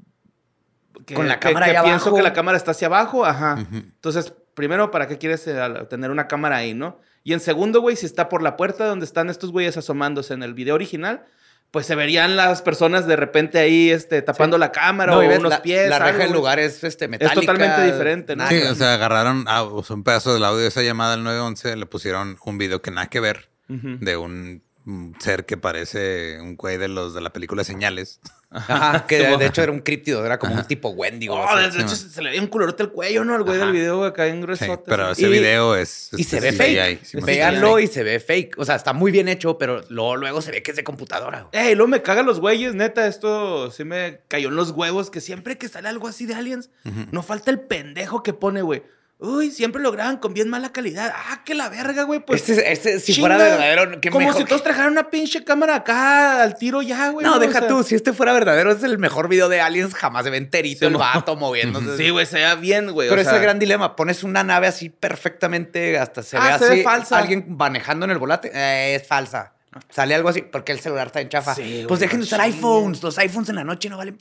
Que, 1.07 1.15
Con 1.15 1.29
la 1.29 1.39
que- 1.41 1.49
cámara 1.49 1.67
que 1.67 1.77
ahí 1.77 1.85
pienso 1.85 2.05
abajo. 2.05 2.17
que 2.17 2.23
la 2.23 2.33
cámara 2.33 2.57
está 2.57 2.71
hacia 2.73 2.87
abajo, 2.87 3.25
ajá. 3.25 3.67
Entonces, 3.73 4.33
primero, 4.55 4.91
¿para 4.91 5.09
qué 5.09 5.19
quieres 5.19 5.47
eh, 5.47 5.59
tener 5.91 6.11
una 6.11 6.29
cámara 6.29 6.57
ahí, 6.57 6.75
no? 6.75 7.01
Y 7.25 7.33
en 7.33 7.41
segundo, 7.41 7.81
güey, 7.81 7.97
si 7.97 8.07
está 8.07 8.29
por 8.29 8.43
la 8.43 8.57
puerta 8.57 8.87
donde 8.87 9.05
están 9.05 9.31
estos 9.31 9.53
güeyes 9.53 9.77
asomándose 9.77 10.35
en 10.35 10.43
el 10.43 10.55
video 10.55 10.75
original, 10.75 11.25
pues 11.71 11.87
se 11.87 11.95
verían 11.95 12.37
las 12.37 12.61
personas 12.61 13.07
de 13.07 13.17
repente 13.17 13.59
ahí 13.59 13.91
este, 13.91 14.21
tapando 14.23 14.59
la 14.59 14.73
cámara 14.73 15.13
No, 15.13 15.19
o 15.21 15.25
unos 15.25 15.51
la, 15.51 15.63
pies. 15.63 15.89
la 15.89 15.99
reja 15.99 16.19
del 16.19 16.33
lugar 16.33 16.59
es 16.59 16.85
este, 16.85 17.09
metálica. 17.09 17.41
totalmente 17.41 17.85
diferente, 17.91 18.35
Sí, 18.49 18.61
que 18.61 18.69
o 18.69 18.75
sea, 18.75 18.95
agarraron 18.95 19.45
ah, 19.49 19.63
o 19.63 19.83
sea, 19.83 19.97
un 19.97 20.05
pedazo 20.05 20.35
del 20.35 20.45
audio 20.45 20.61
de 20.61 20.69
esa 20.69 20.83
llamada 20.83 21.15
al 21.15 21.25
911, 21.25 21.77
le 21.77 21.87
pusieron 21.87 22.37
un 22.45 22.59
video 22.59 22.83
que 22.83 22.91
nada 22.91 23.07
que 23.07 23.21
ver 23.21 23.49
De 23.69 24.17
un, 24.17 24.63
un 24.87 25.17
ser 25.19 25.47
que 25.47 25.57
parece 25.57 26.39
un 26.41 26.57
güey 26.57 26.77
de 26.77 26.89
los 26.89 27.15
de 27.15 27.21
la 27.21 27.33
película 27.33 27.65
Señales. 27.65 28.21
Ajá, 28.51 29.07
que 29.09 29.17
de, 29.17 29.37
de 29.39 29.47
hecho 29.47 29.63
era 29.63 29.73
un 29.73 29.79
críptido, 29.81 30.27
era 30.27 30.39
como 30.39 30.55
un 30.55 30.65
tipo 30.67 30.91
Wendigo. 30.91 31.37
Oh, 31.41 31.57
de 31.57 31.69
hecho, 31.69 31.89
se 31.97 32.21
le 32.21 32.29
veía 32.29 32.43
un 32.43 32.49
colorote 32.49 32.83
el 32.83 32.91
cuello, 32.91 33.25
¿no? 33.25 33.35
El 33.35 33.45
güey 33.45 33.57
Ajá. 33.57 33.65
del 33.65 33.73
video 33.75 34.05
acá 34.05 34.27
en 34.27 34.37
Sí, 34.37 34.43
gruesote. 34.43 34.83
pero 34.87 35.13
ese 35.13 35.23
Y- 35.23 35.31
video 35.31 35.75
es... 35.75 36.11
Y 36.19 36.25
se 36.25 36.37
este, 36.37 36.51
ve 36.51 36.53
CGI, 36.53 36.77
fake. 36.97 37.05
sí, 37.07 37.19
Véanlo 37.23 37.79
y 37.79 37.87
se 37.87 38.03
ve 38.03 38.21
fake. 38.21 38.59
O 38.59 38.67
sea, 38.67 38.75
está 38.75 38.93
muy 38.93 39.11
bien 39.11 39.29
hecho, 39.29 39.57
pero 39.57 39.83
luego, 39.89 40.17
luego 40.17 40.43
se 40.43 40.51
ve 40.51 40.63
que 40.63 40.73
es 40.73 40.77
de 40.77 40.85
computadora. 40.85 41.49
güey. 41.51 41.67
Ey, 41.69 41.75
luego 41.75 41.89
me 41.89 42.03
cagan 42.03 42.27
los 42.27 42.41
güeyes, 42.41 42.75
neta, 42.75 43.07
esto 43.07 43.71
sí 43.71 43.85
me 43.85 44.21
cayó 44.29 44.49
en 44.51 44.57
los 44.57 44.73
huevos, 44.73 45.11
que 45.11 45.23
siempre 45.23 45.57
que 45.57 45.69
sale 45.69 45.89
algo 45.89 46.09
así 46.09 46.27
de 46.27 46.35
aliens, 46.35 46.69
no 47.11 47.23
falta 47.23 47.51
el 47.51 47.61
pendejo 47.61 48.23
que 48.23 48.35
pone, 48.35 48.61
güey. 48.61 48.83
Uy, 49.25 49.53
siempre 49.53 49.81
lo 49.81 49.93
graban 49.93 50.17
con 50.17 50.35
bien 50.35 50.49
mala 50.49 50.73
calidad. 50.73 51.15
Ah, 51.15 51.43
que 51.45 51.55
la 51.55 51.69
verga, 51.69 52.03
güey. 52.03 52.19
Pues. 52.19 52.49
Este, 52.49 52.73
este, 52.73 52.99
si 52.99 53.13
chinga. 53.13 53.29
fuera 53.29 53.45
verdadero, 53.45 54.01
qué 54.01 54.11
Como 54.11 54.27
mejor 54.27 54.43
si 54.43 54.49
todos 54.49 54.65
trajeran 54.65 54.91
una 54.91 55.11
pinche 55.11 55.45
cámara 55.45 55.77
acá 55.77 56.43
al 56.43 56.59
tiro 56.59 56.83
ya, 56.83 57.11
güey. 57.11 57.25
No, 57.25 57.39
deja 57.39 57.61
sea, 57.61 57.69
tú. 57.69 57.85
Si 57.85 57.95
este 57.95 58.13
fuera 58.13 58.33
verdadero, 58.33 58.73
es 58.73 58.83
el 58.83 58.99
mejor 58.99 59.29
video 59.29 59.49
de 59.49 59.61
aliens. 59.61 59.95
Jamás 59.95 60.25
se 60.25 60.31
ve 60.31 60.39
enterito 60.39 60.81
Sí, 60.81 60.87
el 60.87 60.97
vato 60.97 61.37
moviéndose. 61.37 61.97
Sí, 62.03 62.11
güey, 62.11 62.27
se 62.27 62.39
vea 62.39 62.57
bien, 62.57 62.91
güey. 62.91 63.09
Pero 63.09 63.21
o 63.21 63.23
ese 63.23 63.31
sea, 63.31 63.39
es 63.39 63.43
el 63.43 63.45
gran 63.45 63.61
dilema. 63.61 63.95
Pones 63.95 64.25
una 64.25 64.43
nave 64.43 64.67
así 64.67 64.89
perfectamente, 64.89 66.01
hasta 66.01 66.25
se 66.25 66.37
Ah, 66.37 66.55
ve 66.55 66.59
se 66.59 66.65
ve 66.65 66.75
así. 66.75 66.83
falsa. 66.83 67.17
Alguien 67.17 67.47
manejando 67.57 68.05
en 68.07 68.11
el 68.11 68.19
volante. 68.19 68.51
Eh, 68.53 68.97
es 68.97 69.07
falsa. 69.07 69.53
Sale 69.89 70.17
algo 70.17 70.31
así, 70.31 70.43
porque 70.43 70.73
el 70.73 70.81
celular 70.81 71.07
está 71.07 71.21
en 71.21 71.29
chafa. 71.29 71.55
Sí, 71.55 71.63
güey, 71.63 71.87
pues 71.87 72.01
dejen 72.01 72.19
de 72.19 72.25
usar 72.25 72.41
iPhones. 72.41 73.01
Los 73.05 73.17
iPhones 73.19 73.51
en 73.51 73.55
la 73.55 73.63
noche 73.63 73.89
no 73.89 73.99
valen. 73.99 74.19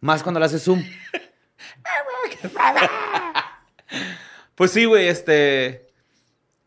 Más 0.00 0.22
cuando 0.22 0.40
le 0.40 0.46
haces 0.46 0.62
zoom. 0.62 0.82
Pues 4.54 4.70
sí, 4.70 4.84
güey, 4.84 5.08
este. 5.08 5.86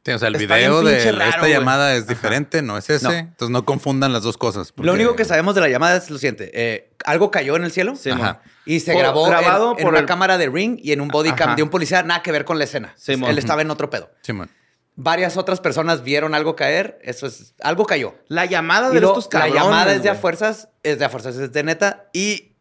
Sí, 0.05 0.11
o 0.13 0.19
sea, 0.19 0.29
el 0.29 0.35
Está 0.35 0.55
video 0.55 0.81
bien 0.81 0.85
de 0.85 0.93
pinche 1.01 1.11
raro, 1.11 1.25
esta 1.29 1.39
güey. 1.41 1.51
llamada 1.51 1.95
es 1.95 2.07
diferente, 2.07 2.61
no 2.61 2.77
es 2.77 2.89
ese. 2.89 3.03
No. 3.05 3.11
Entonces 3.11 3.49
no 3.51 3.65
confundan 3.65 4.13
las 4.13 4.23
dos 4.23 4.37
cosas. 4.37 4.71
porque- 4.71 4.85
Lo 4.87 4.93
único 4.93 5.15
que 5.17 5.25
sabemos 5.25 5.53
de 5.55 5.59
la 5.61 5.67
llamada 5.69 5.97
es 5.97 6.09
lo 6.09 6.17
siguiente. 6.17 6.49
eh, 6.53 6.91
algo 7.05 7.29
cayó 7.29 7.57
en 7.57 7.63
el 7.65 7.71
cielo. 7.71 7.95
Sí, 7.97 8.09
Ajá. 8.11 8.41
Y 8.65 8.79
se 8.79 8.93
Por- 8.93 9.01
grabó 9.01 9.25
grabado 9.27 9.71
en, 9.73 9.77
en 9.79 9.83
por 9.83 9.91
una 9.93 9.99
el- 9.99 10.05
cámara 10.05 10.37
de 10.37 10.47
Ring 10.49 10.79
y 10.81 10.93
en 10.93 11.01
un 11.01 11.09
body 11.09 11.31
cam 11.33 11.49
Ajá. 11.49 11.55
de 11.55 11.63
un 11.63 11.69
policía. 11.69 12.03
Nada 12.03 12.21
que 12.21 12.31
ver 12.31 12.45
con 12.45 12.57
la 12.57 12.63
escena. 12.63 12.93
Sí. 12.97 13.13
Él 13.13 13.37
estaba 13.37 13.61
en 13.61 13.69
otro 13.71 13.89
pedo. 13.89 14.09
Simón. 14.21 14.49
Varias 14.95 15.35
otras 15.37 15.59
personas 15.59 16.03
vieron 16.03 16.33
algo 16.33 16.55
caer. 16.55 16.99
Eso 17.03 17.27
es... 17.27 17.53
Algo 17.61 17.85
cayó. 17.85 18.15
La 18.29 18.45
llamada 18.45 18.89
Y 18.91 18.95
de 18.95 19.01
luego, 19.01 19.19
estos 19.19 19.33
la 19.33 19.47
llamada 19.49 19.93
es 19.93 20.03
de 20.03 20.09
a 20.09 20.13
güey. 20.13 20.21
fuerzas. 20.21 20.69
Es 20.83 20.99
de 20.99 21.05
a 21.05 21.09
fuerzas. 21.09 21.35
Es 21.35 21.51
de 21.51 21.63
neta. 21.63 22.05
Y 22.13 22.55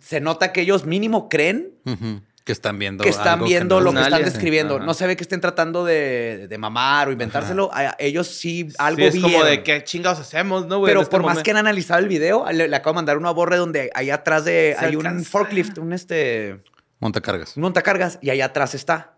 se 0.00 0.20
nota 0.20 0.52
que 0.52 0.60
ellos 0.62 0.86
mínimo 0.86 1.28
creen 1.28 1.74
Ujú. 1.84 2.22
Que 2.50 2.52
están 2.52 2.78
viendo. 2.78 3.04
que 3.04 3.10
están 3.10 3.34
algo 3.34 3.46
viendo 3.46 3.78
no 3.78 3.84
lo 3.84 3.92
que 3.92 4.00
están 4.02 4.24
describiendo. 4.24 4.76
Ajá. 4.76 4.84
No 4.84 4.94
se 4.94 5.06
ve 5.06 5.16
que 5.16 5.22
estén 5.22 5.40
tratando 5.40 5.84
de, 5.84 6.46
de 6.48 6.58
mamar 6.58 7.08
o 7.08 7.12
inventárselo. 7.12 7.70
A- 7.72 7.94
ellos 7.98 8.26
sí 8.26 8.68
algo 8.78 8.98
Sí, 8.98 9.04
es 9.04 9.12
vieron. 9.14 9.32
como 9.32 9.44
de 9.44 9.62
qué 9.62 9.84
chingados 9.84 10.18
hacemos, 10.20 10.66
¿no, 10.66 10.78
güey? 10.78 10.90
Pero 10.90 11.02
este 11.02 11.10
por 11.10 11.22
más 11.24 11.42
que 11.42 11.50
han 11.52 11.56
analizado 11.58 12.00
el 12.00 12.08
video, 12.08 12.44
le, 12.52 12.68
le 12.68 12.76
acabo 12.76 12.92
de 12.92 12.96
mandar 12.96 13.16
una 13.18 13.30
borre 13.30 13.56
donde 13.56 13.90
allá 13.94 14.14
atrás 14.16 14.44
de 14.44 14.74
Se 14.78 14.84
hay 14.86 14.96
un 14.96 15.24
forklift, 15.24 15.78
un 15.78 15.92
este 15.92 16.60
Montacargas. 16.98 17.56
un 17.56 17.62
montacargas 17.62 18.18
y 18.20 18.30
allá 18.30 18.46
atrás 18.46 18.74
está. 18.74 19.16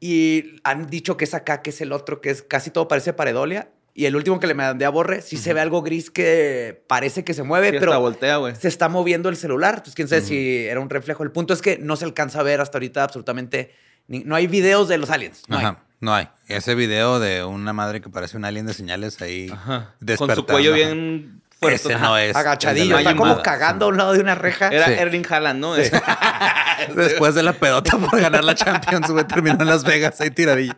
Y 0.00 0.56
han 0.64 0.86
dicho 0.88 1.16
que 1.16 1.24
es 1.24 1.34
acá, 1.34 1.62
que 1.62 1.70
es 1.70 1.80
el 1.80 1.92
otro, 1.92 2.20
que 2.20 2.30
es 2.30 2.42
casi 2.42 2.70
todo 2.70 2.88
parece 2.88 3.12
paredolia. 3.12 3.68
Y 3.94 4.06
el 4.06 4.16
último 4.16 4.40
que 4.40 4.46
le 4.46 4.54
mandé 4.54 4.84
a 4.86 4.90
borre, 4.90 5.20
sí 5.20 5.36
se 5.36 5.52
ve 5.52 5.60
algo 5.60 5.82
gris 5.82 6.10
que 6.10 6.82
parece 6.86 7.24
que 7.24 7.34
se 7.34 7.42
mueve, 7.42 7.70
Sí, 7.72 7.76
pero 7.78 8.00
voltea, 8.00 8.38
se 8.54 8.68
está 8.68 8.88
moviendo 8.88 9.28
el 9.28 9.36
celular. 9.36 9.74
Entonces, 9.74 9.94
quién 9.94 10.08
sabe 10.08 10.22
si 10.22 10.64
era 10.66 10.80
un 10.80 10.88
reflejo. 10.88 11.22
El 11.24 11.30
punto 11.30 11.52
es 11.52 11.60
que 11.60 11.76
no 11.78 11.96
se 11.96 12.06
alcanza 12.06 12.40
a 12.40 12.42
ver 12.42 12.60
hasta 12.62 12.78
ahorita 12.78 13.04
absolutamente. 13.04 13.74
ni- 14.08 14.24
no 14.24 14.34
hay 14.34 14.46
videos 14.46 14.88
de 14.88 14.96
los 14.98 15.10
aliens. 15.10 15.42
No 15.46 15.58
hay. 15.58 15.64
Ajá. 15.66 15.78
No 16.00 16.12
hay. 16.14 16.28
Ese 16.48 16.74
video 16.74 17.20
de 17.20 17.44
una 17.44 17.72
madre 17.72 18.00
que 18.00 18.08
parece 18.08 18.36
un 18.36 18.44
alien 18.44 18.66
de 18.66 18.74
señales 18.74 19.20
ahí. 19.22 19.48
Ajá. 19.52 19.94
Con 20.18 20.34
su 20.34 20.44
cuello 20.46 20.72
bien 20.72 21.42
fuerte. 21.60 21.76
Ese 21.92 21.96
no 21.98 22.16
es. 22.18 22.34
Agachadillo, 22.34 22.98
está 22.98 23.14
como 23.14 23.40
cagando 23.42 23.84
a 23.84 23.88
un 23.90 23.96
lado 23.98 24.12
de 24.14 24.20
una 24.20 24.34
reja. 24.34 24.68
Era 24.68 24.86
Sí. 24.86 24.92
Erling 24.94 25.24
Haaland, 25.30 25.60
¿no? 25.60 25.74
Después 26.96 27.34
de 27.36 27.42
la 27.44 27.52
pedota 27.52 27.96
por 27.98 28.20
ganar 28.20 28.42
la 28.42 28.54
Champions, 28.56 29.10
güey, 29.10 29.24
terminó 29.26 29.58
en 29.60 29.68
Las 29.68 29.84
Vegas 29.84 30.20
ahí 30.20 30.30
tiradillo. 30.30 30.72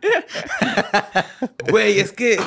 Güey, 1.71 2.01
es 2.01 2.13
que. 2.13 2.39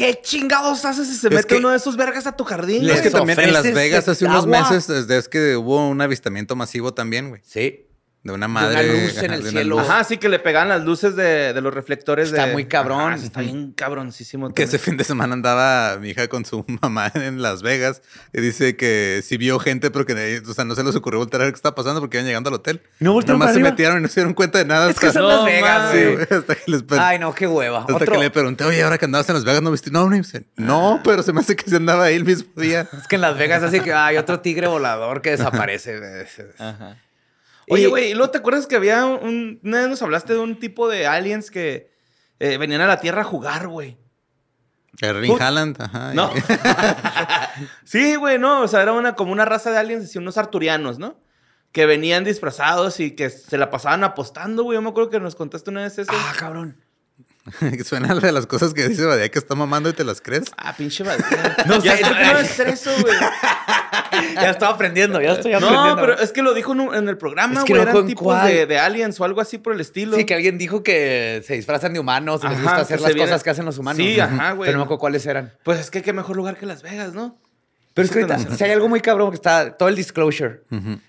¿Qué 0.00 0.18
chingados 0.22 0.82
haces 0.86 1.08
si 1.08 1.14
se 1.14 1.28
Es 1.28 1.34
mete 1.34 1.46
que- 1.48 1.56
uno 1.56 1.68
de 1.68 1.76
esos 1.76 1.94
vergas 1.94 2.26
a 2.26 2.32
tu 2.34 2.42
jardín? 2.44 2.88
Es 2.88 3.02
que 3.02 3.10
también 3.10 3.38
en 3.38 3.52
Las 3.52 3.70
Vegas 3.70 4.08
hace 4.08 4.24
unos 4.24 4.44
agua. 4.44 4.62
meses, 4.62 4.86
desde 4.86 5.18
es 5.18 5.28
que 5.28 5.56
hubo 5.58 5.86
un 5.90 6.00
avistamiento 6.00 6.56
masivo 6.56 6.94
también, 6.94 7.28
güey. 7.28 7.42
Sí. 7.44 7.84
De 8.22 8.32
una 8.32 8.46
una 8.46 8.48
madre. 8.48 8.86
luz 9.04 9.16
en 9.22 9.30
el 9.32 9.42
de 9.42 9.50
cielo. 9.50 9.76
luz. 9.78 9.88
Ajá, 9.88 10.04
sí 10.04 10.18
que 10.18 10.28
le 10.28 10.38
pegaban 10.38 10.68
las 10.68 10.84
luces 10.84 11.16
de, 11.16 11.54
de 11.54 11.60
los 11.62 11.72
reflectores 11.72 12.28
Está 12.28 12.48
de- 12.48 12.52
muy 12.52 12.66
cabrón. 12.66 13.14
Ajá, 13.14 13.24
está 13.24 13.40
bien 13.40 13.72
cabroncísimo. 13.72 14.52
Que 14.52 14.64
ese 14.64 14.78
fin 14.78 14.98
de 14.98 15.04
semana 15.04 15.32
andaba 15.32 15.96
mi 15.98 16.10
hija 16.10 16.28
con 16.28 16.44
su 16.44 16.62
mamá 16.82 17.10
en 17.14 17.40
Las 17.40 17.62
Vegas 17.62 18.02
y 18.34 18.42
dice 18.42 18.76
que 18.76 19.22
sí 19.24 19.38
vio 19.38 19.58
gente, 19.58 19.90
pero 19.90 20.04
que 20.04 20.42
o 20.46 20.52
sea, 20.52 20.66
no 20.66 20.74
se 20.74 20.84
les 20.84 20.94
ocurrió 20.96 21.18
voltear 21.18 21.40
a 21.40 21.44
ver 21.46 21.54
qué 21.54 21.56
estaba 21.56 21.74
pasando 21.74 22.00
porque 22.00 22.18
iban 22.18 22.26
llegando 22.26 22.48
al 22.48 22.54
hotel. 22.56 22.82
¿No 22.98 23.14
voltearon 23.14 23.38
Nomás 23.38 23.54
se 23.54 23.58
arriba? 23.60 23.70
metieron 23.70 23.98
y 23.98 24.02
no 24.02 24.08
se 24.08 24.20
dieron 24.20 24.34
cuenta 24.34 24.58
de 24.58 24.66
nada. 24.66 24.90
Es 24.90 24.98
que 25.00 25.06
hasta- 25.06 25.20
son 25.20 25.28
No 25.30 25.36
Las 25.36 25.44
Vegas. 25.46 25.92
Sí, 26.28 26.34
hasta 26.34 26.54
que 26.56 26.70
les 26.70 26.82
Ay, 26.90 27.18
no, 27.18 27.34
qué 27.34 27.46
hueva. 27.46 27.80
Hasta 27.80 27.94
Otro- 27.94 28.12
que 28.12 28.18
le 28.18 28.30
pregunté, 28.30 28.64
oye, 28.64 28.82
ahora 28.82 28.98
que 28.98 29.06
andabas 29.06 29.30
en 29.30 29.34
Las 29.36 29.44
Vegas, 29.46 29.62
¿no 29.62 29.70
viste? 29.70 29.90
No, 29.90 30.10
no, 30.10 30.20
no, 30.58 31.00
pero 31.02 31.22
se 31.22 31.32
me 31.32 31.40
hace 31.40 31.56
que 31.56 31.70
se 31.70 31.76
andaba 31.76 32.04
ahí 32.04 32.16
el 32.16 32.24
mismo 32.26 32.50
día. 32.60 32.86
Es 32.98 33.08
que 33.08 33.14
en 33.14 33.22
Las 33.22 33.38
Vegas 33.38 33.62
así 33.62 33.80
que 33.80 33.94
hay 33.94 34.18
otro 34.18 34.40
tigre 34.40 34.66
volador 34.66 35.22
que 35.22 35.30
desaparece. 35.30 35.98
Ajá. 36.58 36.98
Oye, 37.70 37.86
güey, 37.86 38.10
¿y 38.10 38.14
luego 38.14 38.30
te 38.30 38.38
acuerdas 38.38 38.66
que 38.66 38.76
había 38.76 39.04
un... 39.06 39.60
Una 39.62 39.78
vez 39.80 39.88
nos 39.88 40.02
hablaste 40.02 40.32
de 40.32 40.40
un 40.40 40.58
tipo 40.58 40.88
de 40.88 41.06
aliens 41.06 41.50
que 41.50 41.90
eh, 42.38 42.58
venían 42.58 42.80
a 42.80 42.86
la 42.86 43.00
Tierra 43.00 43.22
a 43.22 43.24
jugar, 43.24 43.68
güey. 43.68 43.96
Erling 45.00 45.40
Haaland, 45.40 45.80
ajá. 45.80 46.12
¿No? 46.14 46.30
sí, 47.84 48.16
güey, 48.16 48.38
no. 48.38 48.62
O 48.62 48.68
sea, 48.68 48.82
era 48.82 48.92
una, 48.92 49.14
como 49.14 49.32
una 49.32 49.44
raza 49.44 49.70
de 49.70 49.78
aliens, 49.78 50.04
así, 50.04 50.18
unos 50.18 50.36
arturianos, 50.36 50.98
¿no? 50.98 51.20
Que 51.72 51.86
venían 51.86 52.24
disfrazados 52.24 53.00
y 53.00 53.12
que 53.12 53.30
se 53.30 53.56
la 53.56 53.70
pasaban 53.70 54.04
apostando, 54.04 54.64
güey. 54.64 54.76
Yo 54.76 54.82
me 54.82 54.90
acuerdo 54.90 55.10
que 55.10 55.20
nos 55.20 55.36
contaste 55.36 55.70
una 55.70 55.82
vez 55.82 55.98
eso. 55.98 56.12
Ah, 56.12 56.34
cabrón. 56.36 56.76
Suena 57.84 58.14
de 58.14 58.32
las 58.32 58.46
cosas 58.46 58.74
que 58.74 58.88
dice 58.88 59.04
Badía 59.04 59.30
que 59.30 59.38
está 59.38 59.54
mamando 59.54 59.88
y 59.88 59.92
te 59.92 60.04
las 60.04 60.20
crees. 60.20 60.44
Ah, 60.56 60.74
pinche 60.76 61.02
madre. 61.04 61.24
No 61.66 61.82
ya 61.82 61.96
sé, 61.96 62.02
no- 62.02 62.08
que 62.16 62.24
no 62.24 62.38
es 62.38 62.58
eso, 62.60 62.90
güey. 63.00 63.14
Ya 64.34 64.50
estaba 64.50 64.74
aprendiendo, 64.74 65.20
ya 65.20 65.32
estoy 65.32 65.52
aprendiendo. 65.52 65.96
No, 65.96 65.96
pero 65.96 66.18
es 66.18 66.32
que 66.32 66.42
lo 66.42 66.52
dijo 66.54 66.72
en, 66.72 66.80
un- 66.80 66.94
en 66.94 67.08
el 67.08 67.16
programa, 67.16 67.60
Es 67.60 67.64
que 67.64 67.74
güey. 67.74 67.86
no 67.92 68.04
tipos 68.04 68.42
de, 68.44 68.66
de 68.66 68.78
aliens 68.78 69.18
o 69.20 69.24
algo 69.24 69.40
así 69.40 69.58
por 69.58 69.72
el 69.72 69.80
estilo. 69.80 70.16
Sí, 70.16 70.24
que 70.24 70.34
alguien 70.34 70.58
dijo 70.58 70.82
que 70.82 71.42
se 71.46 71.54
disfrazan 71.54 71.92
de 71.92 72.00
humanos 72.00 72.42
y 72.44 72.48
les 72.48 72.58
gusta 72.62 72.76
hacer 72.76 73.00
las 73.00 73.14
viene- 73.14 73.28
cosas 73.28 73.42
que 73.42 73.50
hacen 73.50 73.64
los 73.64 73.78
humanos. 73.78 73.96
Sí, 74.04 74.18
ajá, 74.20 74.52
güey. 74.52 74.66
Pero 74.68 74.78
no 74.78 74.84
me 74.84 74.86
acuerdo 74.86 75.00
cuáles 75.00 75.26
eran. 75.26 75.52
Pues 75.64 75.80
es 75.80 75.90
que 75.90 76.02
qué 76.02 76.12
mejor 76.12 76.36
lugar 76.36 76.56
que 76.56 76.66
Las 76.66 76.82
Vegas, 76.82 77.14
¿no? 77.14 77.38
Pero 77.94 78.06
es 78.06 78.12
que 78.12 78.20
ahorita, 78.20 78.56
si 78.56 78.64
hay 78.64 78.70
algo 78.70 78.88
muy 78.88 79.00
cabrón 79.00 79.30
que 79.30 79.34
está 79.36 79.76
todo 79.76 79.88
el 79.88 79.96
disclosure. 79.96 80.60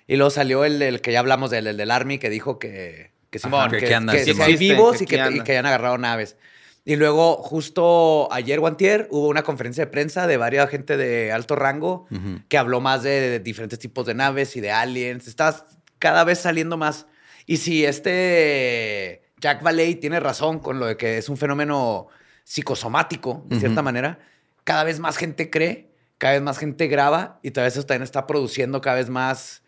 Y 0.08 0.15
luego 0.15 0.32
salió 0.32 0.65
el, 0.65 0.82
el 0.82 1.02
que 1.02 1.12
ya 1.12 1.20
hablamos 1.20 1.52
del, 1.52 1.67
el 1.67 1.78
del 1.78 1.91
Army 1.91 2.17
que 2.17 2.30
dijo 2.30 2.58
que, 2.58 3.12
que 3.32 3.39
Simón, 3.39 3.72
que 3.72 3.80
que, 3.80 3.96
andan, 3.96 4.15
que 4.15 4.26
sí 4.26 4.39
hay 4.39 4.58
vivos 4.58 4.98
que 4.98 5.06
y, 5.06 5.08
que, 5.08 5.15
y 5.15 5.20
hayan 5.20 5.65
agarrado 5.65 5.98
naves. 5.98 6.38
Y 6.84 6.96
luego, 6.96 7.38
justo 7.38 8.28
ayer 8.32 8.60
o 8.60 8.67
antier, 8.67 9.08
hubo 9.12 9.28
una 9.28 9.44
conferencia 9.44 9.86
de 9.86 9.91
prensa 9.91 10.28
de 10.28 10.38
varias 10.38 10.70
gente 10.70 10.98
de 10.98 11.32
alto 11.32 11.56
rango 11.56 12.08
que 12.50 12.58
habló 12.58 12.82
más 12.82 13.04
de, 13.04 13.10
de 13.30 13.39
diferentes 13.39 13.80
tipos 13.80 14.06
de 14.06 14.13
naves 14.15 14.56
y 14.56 14.62
de 14.62 14.72
aliens. 14.72 15.28
Está 15.28 15.65
cada 16.00 16.24
vez 16.24 16.39
saliendo 16.39 16.78
más. 16.78 17.08
Y 17.46 17.58
si 17.58 17.86
este 17.86 19.24
Jack 19.39 19.63
Valley 19.63 19.96
tiene 19.96 20.20
razón 20.20 20.60
con 20.60 20.80
lo 20.80 20.86
de 20.86 20.98
que 20.98 21.17
es 21.17 21.30
un 21.30 21.38
fenómeno 21.38 22.08
psicosomático, 22.44 23.44
de 23.48 23.60
cierta 23.60 23.82
manera, 23.82 24.20
cada 24.63 24.84
vez 24.84 25.00
más 25.00 25.17
gente 25.17 25.50
cree, 25.50 25.91
cada 26.17 26.34
vez 26.34 26.41
más 26.41 26.58
gente 26.58 26.88
graba 26.88 27.39
y 27.41 27.52
tal 27.52 27.63
vez 27.63 27.74
eso 27.74 27.86
también 27.86 28.04
está 28.04 28.28
produciendo 28.28 28.82
cada 28.82 28.98
vez 28.98 29.10
más 29.10 29.61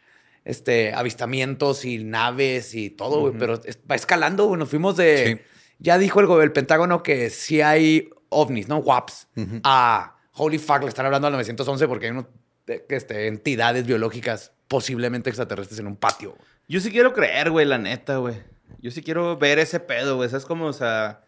este, 0.46 0.94
avistamientos 0.94 1.86
y 1.86 2.04
naves 2.04 2.74
y 2.76 2.90
todo, 2.90 3.20
güey. 3.22 3.34
Pero 3.38 3.60
es- 3.64 3.80
va 3.90 3.96
escalando, 3.96 4.46
güey. 4.46 4.60
Nos 4.60 4.70
fuimos 4.70 4.98
de... 4.98 5.38
Sí. 5.40 5.42
Ya 5.80 5.98
dijo 5.98 6.20
el, 6.20 6.42
el 6.44 6.52
Pentágono 6.52 7.04
que 7.04 7.30
sí 7.30 7.62
hay 7.62 8.10
ovnis, 8.30 8.68
¿no? 8.68 8.78
WAPs. 8.78 9.28
Ujú. 9.36 9.60
A 9.64 10.16
holy 10.34 10.58
fuck, 10.58 10.82
le 10.82 10.88
están 10.90 11.06
hablando 11.06 11.28
al 11.28 11.34
911 11.34 11.88
porque 11.88 12.06
hay 12.06 12.12
unos, 12.12 12.26
eh, 12.68 12.86
este, 12.90 13.28
entidades 13.28 13.86
biológicas 13.86 14.52
posiblemente 14.68 15.30
extraterrestres 15.30 15.80
en 15.80 15.88
un 15.88 15.96
patio. 15.98 16.36
Yo 16.68 16.80
sí 16.80 16.92
quiero 16.92 17.14
creer, 17.14 17.52
güey, 17.52 17.66
la 17.66 17.78
neta, 17.78 18.18
güey. 18.18 18.36
Yo 18.80 18.92
sí 18.92 19.02
quiero 19.04 19.38
ver 19.38 19.60
ese 19.60 19.80
pedo, 19.80 20.16
güey. 20.16 20.30
¿Sabes 20.30 20.46
cómo, 20.46 20.66
o 20.68 20.74
sea... 20.74 21.22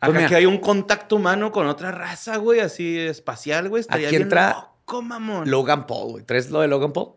Acá 0.00 0.12
Pues 0.12 0.16
mira. 0.16 0.28
que 0.28 0.34
hay 0.36 0.46
un 0.46 0.58
contacto 0.58 1.16
humano 1.16 1.50
con 1.50 1.66
otra 1.66 1.90
raza, 1.90 2.36
güey, 2.36 2.60
así 2.60 2.98
espacial, 2.98 3.70
güey. 3.70 3.80
Estaría 3.80 4.08
Aquí 4.08 4.16
bien 4.16 4.22
entra 4.26 4.50
loco, 4.52 5.00
mamón. 5.00 5.50
Logan 5.50 5.86
Paul, 5.86 6.10
güey. 6.12 6.24
¿Traes 6.24 6.50
lo 6.50 6.60
de 6.60 6.68
Logan 6.68 6.92
Paul? 6.92 7.14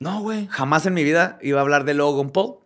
No, 0.00 0.20
güey. 0.22 0.46
Jamás 0.48 0.86
en 0.86 0.94
mi 0.94 1.02
vida 1.04 1.38
iba 1.42 1.58
a 1.58 1.62
hablar 1.62 1.84
de 1.84 1.94
Logan 1.94 2.30
Paul. 2.30 2.56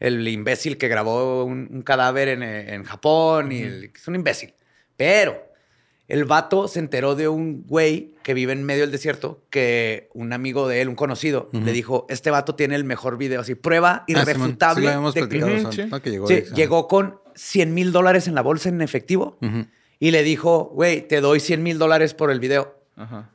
El 0.00 0.26
imbécil 0.28 0.78
que 0.78 0.86
grabó 0.88 1.44
un, 1.44 1.68
un 1.72 1.82
cadáver 1.82 2.28
en, 2.28 2.42
en 2.42 2.84
Japón 2.84 3.50
y 3.50 3.62
el- 3.62 3.90
es 3.94 4.06
un 4.06 4.14
imbécil. 4.14 4.54
Pero 4.96 5.42
el 6.06 6.24
vato 6.24 6.68
se 6.68 6.78
enteró 6.78 7.16
de 7.16 7.26
un 7.28 7.64
güey 7.66 8.14
que 8.22 8.32
vive 8.32 8.52
en 8.52 8.62
medio 8.64 8.82
del 8.82 8.92
desierto 8.92 9.42
que 9.50 10.08
un 10.14 10.32
amigo 10.32 10.68
de 10.68 10.80
él, 10.80 10.88
un 10.88 10.94
conocido, 10.94 11.50
le 11.52 11.72
dijo, 11.72 12.06
este 12.08 12.30
vato 12.30 12.54
tiene 12.54 12.76
el 12.76 12.84
mejor 12.84 13.18
video, 13.18 13.40
así, 13.40 13.54
prueba 13.56 14.04
Ah, 14.14 14.22
irrefutable. 14.22 14.86
Sí, 15.12 15.20
de 15.20 15.26
sí. 15.72 15.88
¿no? 15.90 16.00
Que 16.00 16.10
llegó. 16.10 16.28
Sí, 16.28 16.34
llegó 16.54 16.86
con 16.88 17.18
100 17.34 17.74
mil 17.74 17.90
dólares 17.92 18.28
en 18.28 18.34
la 18.36 18.42
bolsa 18.42 18.68
en 18.68 18.80
efectivo 18.82 19.36
y 19.98 20.10
le 20.12 20.22
dijo, 20.22 20.70
güey, 20.72 21.06
te 21.08 21.20
doy 21.20 21.40
100 21.40 21.62
mil 21.62 21.78
dólares 21.78 22.14
por 22.14 22.30
el 22.30 22.38
video. 22.38 22.78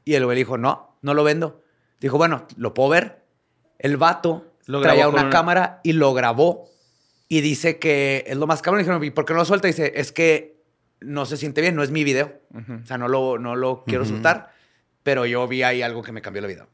Y 0.06 0.14
el 0.14 0.24
güey 0.26 0.38
dijo, 0.38 0.58
no, 0.58 0.98
no 1.02 1.14
lo 1.14 1.24
vendo. 1.26 1.62
Dijo, 2.00 2.18
bueno, 2.18 2.48
¿lo 2.58 2.74
puedo 2.74 2.90
ver? 2.90 3.23
El 3.84 3.98
vato 3.98 4.52
Lo 4.66 4.82
traía 4.82 5.08
una 5.08 5.30
cámara 5.30 5.80
y 5.84 5.94
lo 5.94 6.14
grabó. 6.16 6.70
Y 7.28 7.42
dice 7.42 7.78
que 7.80 8.24
es 8.28 8.38
lo 8.38 8.48
más 8.48 8.62
cabrón. 8.62 8.80
Y 8.82 8.84
dijeron, 8.84 9.04
¿y 9.04 9.12
por 9.12 9.26
qué 9.26 9.34
no 9.34 9.40
lo 9.40 9.46
suelta? 9.46 9.68
Dice, 9.68 9.94
es 9.96 10.12
que 10.12 10.62
no 11.02 11.26
se 11.26 11.38
siente 11.38 11.62
bien, 11.62 11.76
no 11.76 11.84
es 11.84 11.92
mi 11.92 12.04
video. 12.04 12.42
O 12.84 12.86
sea, 12.86 12.98
no 12.98 13.08
lo, 13.08 13.38
no 13.38 13.56
lo 13.56 13.84
quiero 13.86 14.06
soltar. 14.06 14.52
Pero 15.04 15.26
yo 15.26 15.48
vi 15.48 15.64
ahí 15.64 15.82
algo 15.82 16.02
que 16.02 16.12
me 16.12 16.22
cambió 16.22 16.42
la 16.42 16.48
vida. 16.48 16.68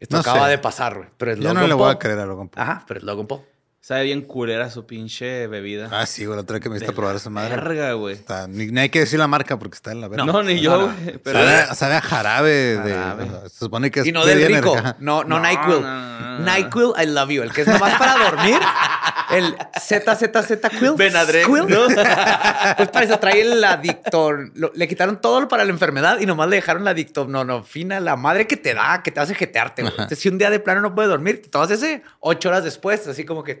Esto 0.00 0.16
No 0.16 0.20
acaba 0.20 0.44
sé. 0.46 0.50
de 0.52 0.58
pasar, 0.58 0.96
güey. 0.96 1.08
Pero 1.16 1.32
es 1.32 1.38
Yo 1.40 1.54
no 1.54 1.66
le 1.66 1.74
voy 1.74 1.90
a 1.90 1.98
creer 1.98 2.18
a 2.18 2.26
Logan 2.26 2.48
Paul. 2.48 2.62
Ajá, 2.62 2.84
pero 2.86 3.00
es 3.00 3.04
Logan 3.04 3.26
Paul. 3.26 3.42
Sabe 3.86 4.04
bien 4.04 4.22
culera 4.22 4.70
su 4.70 4.86
pinche 4.86 5.46
bebida. 5.46 5.90
Ah, 5.92 6.06
sí, 6.06 6.24
güey, 6.24 6.36
la 6.36 6.42
otra 6.42 6.54
vez 6.54 6.62
que 6.62 6.70
me 6.70 6.76
De 6.76 6.80
diste 6.80 6.92
a 6.92 6.96
probar 6.96 7.16
esa 7.16 7.28
la 7.28 7.34
madre. 7.34 7.54
Verga, 7.56 7.92
güey. 7.92 8.14
Está- 8.14 8.48
ni, 8.48 8.68
ni 8.68 8.80
hay 8.80 8.88
que 8.88 9.00
decir 9.00 9.18
la 9.18 9.26
marca 9.26 9.58
porque 9.58 9.74
está 9.74 9.92
en 9.92 10.00
la 10.00 10.08
verga. 10.08 10.24
No, 10.24 10.42
ni 10.42 10.58
yo, 10.58 10.86
güey. 10.86 11.18
Pero 11.22 11.38
sabe, 11.38 11.54
a- 11.54 11.74
sabe 11.74 11.94
a 11.96 12.00
jarabe, 12.00 12.78
Jarabe. 12.82 13.24
de. 13.24 13.30
o 13.30 13.40
sea, 13.40 13.48
se 13.50 13.58
supone 13.58 13.90
que 13.90 14.00
es 14.00 14.06
Y 14.06 14.12
no 14.12 14.24
del 14.24 14.46
rico. 14.46 14.74
No, 15.00 15.22
no, 15.24 15.38
No, 15.38 15.40
NyQuil. 15.40 15.82
no. 15.82 16.38
NyQuil, 16.38 16.92
I 17.02 17.06
love 17.12 17.28
you. 17.28 17.42
El 17.42 17.52
que 17.52 17.60
es 17.60 17.66
nomás 17.68 17.98
para 17.98 18.24
dormir. 18.24 18.58
El 19.30 19.54
ZZZ 19.78 20.68
Quill. 20.78 20.92
Benadryl, 20.96 21.44
Quill. 21.44 21.66
¿no? 21.68 21.86
Pues 22.76 22.88
para 22.88 23.04
eso 23.04 23.18
trae 23.18 23.42
el 23.42 23.62
adictor. 23.62 24.50
Lo- 24.54 24.72
le 24.74 24.88
quitaron 24.88 25.20
todo 25.20 25.46
para 25.46 25.64
la 25.66 25.70
enfermedad 25.70 26.18
y 26.20 26.26
nomás 26.26 26.48
le 26.48 26.56
dejaron 26.56 26.84
la 26.84 26.92
adictor. 26.92 27.28
No, 27.28 27.44
no, 27.44 27.62
fina, 27.62 28.00
la 28.00 28.16
madre 28.16 28.46
que 28.46 28.56
te 28.56 28.72
da, 28.72 29.02
que 29.02 29.10
te 29.10 29.20
hace 29.20 29.34
jetearte, 29.34 29.82
güey. 29.82 29.92
Entonces, 29.92 30.18
si 30.18 30.30
un 30.30 30.38
día 30.38 30.48
de 30.48 30.58
plano 30.60 30.80
no 30.80 30.94
puedes 30.94 31.10
dormir, 31.10 31.42
te 31.42 31.50
tomas 31.50 31.70
ese 31.70 32.02
ocho 32.20 32.48
horas 32.48 32.64
después, 32.64 33.06
así 33.06 33.24
como 33.24 33.44
que. 33.44 33.54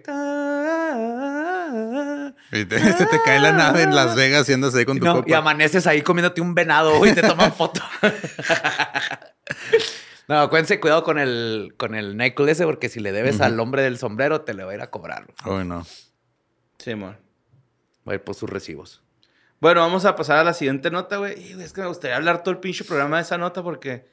Y 2.52 2.64
te- 2.66 2.78
se 2.92 3.06
te 3.06 3.20
cae 3.24 3.40
la 3.40 3.52
nave 3.52 3.82
en 3.82 3.94
Las 3.94 4.14
Vegas 4.14 4.48
y 4.48 4.52
andas 4.52 4.74
ahí 4.74 4.84
con 4.84 4.98
tu 4.98 5.04
No, 5.04 5.14
copa. 5.16 5.28
y 5.28 5.32
amaneces 5.32 5.86
ahí 5.86 6.02
comiéndote 6.02 6.40
un 6.40 6.54
venado 6.54 7.04
y 7.06 7.12
te 7.12 7.22
toman 7.22 7.52
foto. 7.52 7.80
no, 10.28 10.40
acuérdense, 10.40 10.80
cuidado 10.80 11.02
con 11.02 11.18
el, 11.18 11.74
con 11.76 11.94
el 11.94 12.16
NyQuil 12.16 12.48
ese, 12.50 12.64
porque 12.64 12.88
si 12.88 13.00
le 13.00 13.12
debes 13.12 13.40
al 13.40 13.58
hombre 13.60 13.82
del 13.82 13.98
sombrero, 13.98 14.42
te 14.42 14.54
le 14.54 14.64
va 14.64 14.72
a 14.72 14.74
ir 14.74 14.80
a 14.82 14.90
cobrar. 14.90 15.26
Uy, 15.46 15.64
no. 15.64 15.84
Sí, 16.78 16.94
mon. 16.94 17.16
Va 18.06 18.12
a 18.12 18.14
ir 18.14 18.22
por 18.22 18.34
sus 18.34 18.48
recibos. 18.50 19.02
Bueno, 19.60 19.80
vamos 19.80 20.04
a 20.04 20.14
pasar 20.14 20.38
a 20.38 20.44
la 20.44 20.52
siguiente 20.52 20.90
nota, 20.90 21.16
güey, 21.16 21.52
Es 21.60 21.72
que 21.72 21.80
me 21.80 21.86
gustaría 21.86 22.16
hablar 22.16 22.42
todo 22.42 22.52
el 22.52 22.60
pinche 22.60 22.84
programa 22.84 23.16
de 23.16 23.22
esa 23.22 23.38
nota 23.38 23.62
porque 23.62 24.06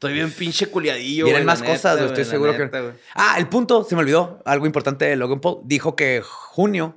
estoy 0.00 0.14
bien 0.14 0.32
pinche 0.32 0.66
culiadillo. 0.66 1.26
Vienen 1.26 1.44
más 1.44 1.62
cosas, 1.62 1.96
güey, 1.98 2.06
estoy 2.08 2.24
seguro 2.24 2.52
neta, 2.52 2.70
que. 2.70 2.80
güey. 2.80 2.94
Ah, 3.14 3.34
el 3.38 3.48
punto, 3.48 3.84
se 3.84 3.94
me 3.94 4.00
olvidó. 4.00 4.40
Algo 4.46 4.64
importante 4.64 5.04
de 5.04 5.14
Logan 5.14 5.40
Paul. 5.40 5.58
Dijo 5.64 5.94
que 5.94 6.22
junio, 6.24 6.96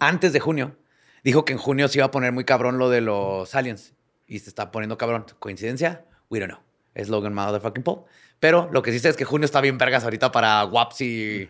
antes 0.00 0.34
de 0.34 0.40
junio, 0.40 0.76
dijo 1.24 1.46
que 1.46 1.54
en 1.54 1.58
junio 1.58 1.88
se 1.88 1.98
iba 1.98 2.04
a 2.04 2.10
poner 2.10 2.30
muy 2.32 2.44
cabrón 2.44 2.76
lo 2.76 2.90
de 2.90 3.00
los 3.00 3.54
aliens. 3.54 3.94
Y 4.26 4.38
se 4.40 4.50
está 4.50 4.70
poniendo 4.70 4.98
cabrón. 4.98 5.24
¿Coincidencia? 5.38 6.04
We 6.28 6.40
don't 6.40 6.52
know. 6.52 6.62
Es 6.94 7.08
Logan 7.08 7.32
Motherfucking 7.32 7.82
Paul. 7.82 8.02
Pero 8.38 8.68
lo 8.70 8.82
que 8.82 8.92
sí 8.92 8.98
sé 8.98 9.08
es 9.08 9.16
que 9.16 9.24
junio 9.24 9.46
está 9.46 9.62
bien 9.62 9.78
vergas 9.78 10.04
ahorita 10.04 10.30
para 10.30 10.64
WAPs 10.66 11.00
y, 11.00 11.48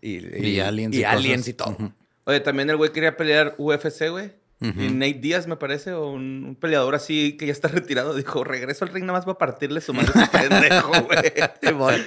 y, 0.00 0.46
Y 0.46 0.60
aliens 0.60 0.94
y, 0.94 1.00
y 1.00 1.04
aliens 1.04 1.40
cosas. 1.42 1.48
y 1.48 1.54
todo. 1.54 1.92
Oye, 2.24 2.38
también 2.40 2.70
el 2.70 2.76
güey 2.76 2.92
quería 2.92 3.16
pelear 3.16 3.56
UFC, 3.58 4.08
güey. 4.08 4.32
Y 4.62 4.90
Nate 4.90 5.14
Díaz, 5.14 5.46
me 5.46 5.56
parece, 5.56 5.92
o 5.92 6.08
un, 6.08 6.44
un 6.44 6.54
peleador 6.54 6.94
así 6.94 7.36
que 7.36 7.46
ya 7.46 7.52
está 7.52 7.68
retirado, 7.68 8.14
dijo, 8.14 8.44
regreso 8.44 8.84
al 8.84 8.92
ring 8.92 9.04
nada 9.04 9.18
más 9.18 9.24
para 9.24 9.38
partirle 9.38 9.80
su 9.80 9.92
madre 9.92 10.12
a 10.14 10.22
ese 10.24 10.38
pendejo, 10.48 10.92
güey. 11.02 12.02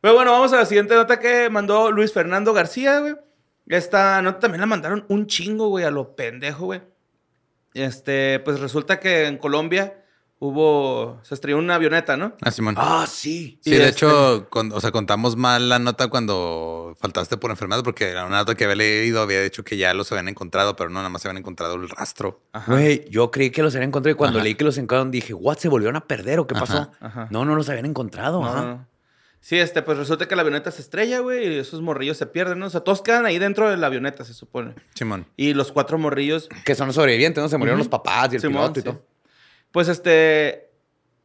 Pero 0.00 0.14
bueno, 0.14 0.32
vamos 0.32 0.52
a 0.52 0.56
la 0.56 0.66
siguiente 0.66 0.94
nota 0.94 1.20
que 1.20 1.48
mandó 1.50 1.90
Luis 1.90 2.12
Fernando 2.12 2.52
García, 2.52 3.00
güey. 3.00 3.14
Esta 3.66 4.20
nota 4.22 4.40
también 4.40 4.60
la 4.60 4.66
mandaron 4.66 5.04
un 5.08 5.26
chingo, 5.26 5.68
güey, 5.68 5.84
a 5.84 5.90
lo 5.90 6.16
pendejo, 6.16 6.66
güey. 6.66 6.80
Este, 7.74 8.40
pues 8.40 8.58
resulta 8.58 8.98
que 8.98 9.26
en 9.26 9.38
Colombia 9.38 9.99
hubo, 10.42 11.20
se 11.22 11.34
estrelló 11.34 11.58
una 11.58 11.74
avioneta, 11.76 12.16
¿no? 12.16 12.32
Ah, 12.40 12.50
Simón. 12.50 12.74
Ah, 12.78 13.06
sí. 13.08 13.58
Sí, 13.62 13.70
Y 13.70 13.74
de 13.74 13.84
este- 13.84 13.90
hecho, 13.90 14.46
con- 14.50 14.72
o 14.72 14.80
sea, 14.80 14.90
contamos 14.90 15.36
mal 15.36 15.68
la 15.68 15.78
nota 15.78 16.08
cuando 16.08 16.96
faltaste 16.98 17.36
por 17.36 17.50
enfermedad, 17.50 17.84
porque 17.84 18.08
era 18.08 18.24
una 18.26 18.38
nota 18.38 18.54
que 18.54 18.64
había 18.64 18.76
leído, 18.76 19.20
había 19.20 19.42
dicho 19.42 19.62
que 19.64 19.76
ya 19.76 19.92
los 19.94 20.10
habían 20.12 20.28
encontrado, 20.28 20.76
pero 20.76 20.88
no, 20.90 20.96
nada 20.96 21.10
más 21.10 21.24
habían 21.26 21.36
encontrado 21.38 21.74
el 21.74 21.88
rastro. 21.88 22.40
Ajá. 22.52 22.72
Güey, 22.72 23.04
yo 23.10 23.30
creí 23.30 23.50
que 23.50 23.62
los 23.62 23.74
habían 23.74 23.90
encontrado 23.90 24.14
y 24.14 24.16
cuando 24.16 24.38
Ajá. 24.38 24.44
leí 24.44 24.54
que 24.54 24.64
los 24.64 24.76
encontraron 24.78 25.10
dije, 25.10 25.34
¿what? 25.34 25.58
¿Se 25.58 25.68
volvieron 25.68 25.96
a 25.96 26.06
perder 26.06 26.40
o 26.40 26.46
qué 26.46 26.54
pasó? 26.54 26.90
Ajá. 27.00 27.28
No, 27.30 27.44
no 27.44 27.54
los 27.54 27.68
habían 27.68 27.86
encontrado. 27.86 28.42
No. 28.42 28.88
Sí, 29.42 29.58
este, 29.58 29.80
pues 29.80 29.96
resulta 29.96 30.28
que 30.28 30.36
la 30.36 30.42
avioneta 30.42 30.70
se 30.70 30.82
estrella, 30.82 31.20
güey, 31.20 31.48
y 31.54 31.58
esos 31.58 31.80
morrillos 31.80 32.18
se 32.18 32.26
pierden, 32.26 32.58
¿no? 32.58 32.66
O 32.66 32.70
sea, 32.70 32.80
todos 32.80 33.00
quedan 33.00 33.24
ahí 33.24 33.38
dentro 33.38 33.70
de 33.70 33.78
la 33.78 33.86
avioneta, 33.86 34.22
se 34.22 34.34
supone. 34.34 34.74
Simón. 34.94 35.26
Y 35.34 35.54
los 35.54 35.72
cuatro 35.72 35.96
morrillos 35.96 36.50
Que 36.66 36.74
son 36.74 36.88
los 36.88 36.96
sobrevivientes, 36.96 37.42
¿no? 37.42 37.48
Se 37.48 37.56
murieron 37.56 37.78
los 37.78 37.88
papás 37.88 38.30
y 38.32 38.36
el 38.36 38.42
Simón, 38.42 38.72
piloto 38.74 38.80
y 38.80 38.82
sí. 38.82 38.84
todo. 38.88 39.06
Pues 39.72 39.88
este, 39.88 40.70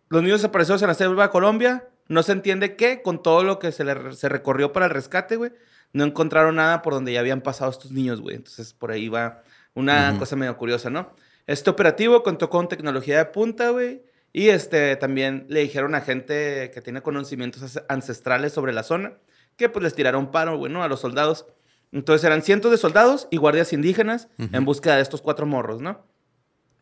los 0.09 0.21
niños 0.21 0.41
desaparecidos 0.41 0.81
en 0.81 0.87
la 0.89 0.93
selva 0.93 1.23
de 1.23 1.29
Colombia, 1.29 1.87
no 2.07 2.23
se 2.23 2.31
entiende 2.31 2.75
qué, 2.75 3.01
con 3.01 3.23
todo 3.23 3.43
lo 3.43 3.59
que 3.59 3.71
se, 3.71 3.83
le, 3.83 4.13
se 4.13 4.29
recorrió 4.29 4.71
para 4.71 4.85
el 4.85 4.91
rescate, 4.91 5.35
güey, 5.35 5.51
no 5.93 6.03
encontraron 6.03 6.55
nada 6.55 6.81
por 6.81 6.93
donde 6.93 7.13
ya 7.13 7.19
habían 7.19 7.41
pasado 7.41 7.71
estos 7.71 7.91
niños, 7.91 8.21
güey. 8.21 8.35
Entonces 8.35 8.73
por 8.73 8.91
ahí 8.91 9.09
va 9.09 9.41
una 9.73 10.17
cosa 10.19 10.35
medio 10.35 10.55
curiosa, 10.57 10.89
¿no? 10.89 11.13
Este 11.47 11.69
operativo 11.69 12.23
contó 12.23 12.49
con 12.49 12.67
tecnología 12.67 13.17
de 13.17 13.25
punta, 13.25 13.69
güey. 13.69 14.03
Y 14.33 14.49
este, 14.49 14.95
también 14.97 15.45
le 15.47 15.61
dijeron 15.61 15.95
a 15.95 16.01
gente 16.01 16.69
que 16.73 16.81
tiene 16.81 17.01
conocimientos 17.01 17.81
ancestrales 17.87 18.51
sobre 18.51 18.73
la 18.73 18.83
zona 18.83 19.13
que 19.55 19.69
pues 19.69 19.83
les 19.83 19.95
tiraron 19.95 20.31
paro, 20.31 20.57
güey, 20.57 20.71
¿no? 20.71 20.83
A 20.83 20.87
los 20.87 20.99
soldados. 20.99 21.45
Entonces 21.91 22.25
eran 22.25 22.41
cientos 22.41 22.71
de 22.71 22.77
soldados 22.77 23.27
y 23.31 23.37
guardias 23.37 23.71
indígenas 23.71 24.27
en 24.37 24.65
búsqueda 24.65 24.97
de 24.97 25.01
estos 25.01 25.21
cuatro 25.21 25.45
morros, 25.45 25.81
¿no? 25.81 26.05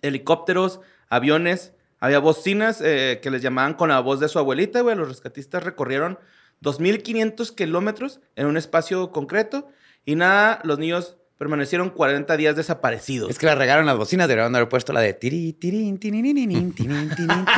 Helicópteros, 0.04 0.80
aviones, 1.10 1.74
había 2.00 2.20
bocinas 2.20 2.82
eh, 2.82 3.20
que 3.24 3.32
les 3.32 3.42
llamaban 3.42 3.74
con 3.74 3.90
la 3.90 4.00
voz 4.02 4.20
de 4.20 4.28
su 4.30 4.38
abuelita, 4.38 4.82
güey. 4.82 4.96
Los 4.96 5.08
rescatistas 5.08 5.64
recorrieron 5.64 6.20
2.500 6.62 7.56
kilómetros 7.56 8.20
en 8.36 8.46
un 8.48 8.58
espacio 8.58 9.12
concreto 9.12 9.68
y 10.06 10.16
nada, 10.16 10.60
los 10.64 10.80
niños 10.80 11.18
permanecieron 11.38 11.90
40 11.90 12.38
días 12.38 12.56
desaparecidos. 12.56 13.30
Es 13.30 13.38
que 13.38 13.46
la 13.48 13.56
regaron 13.56 13.86
las 13.86 13.98
bocinas, 13.98 14.28
deberían 14.30 14.56
haber 14.56 14.70
puesto 14.70 14.94
la 14.94 15.02
de 15.02 15.14
tiri, 15.14 15.52
tirin, 15.54 15.98
tirinininin, 15.98 16.74
tirin, 16.76 17.10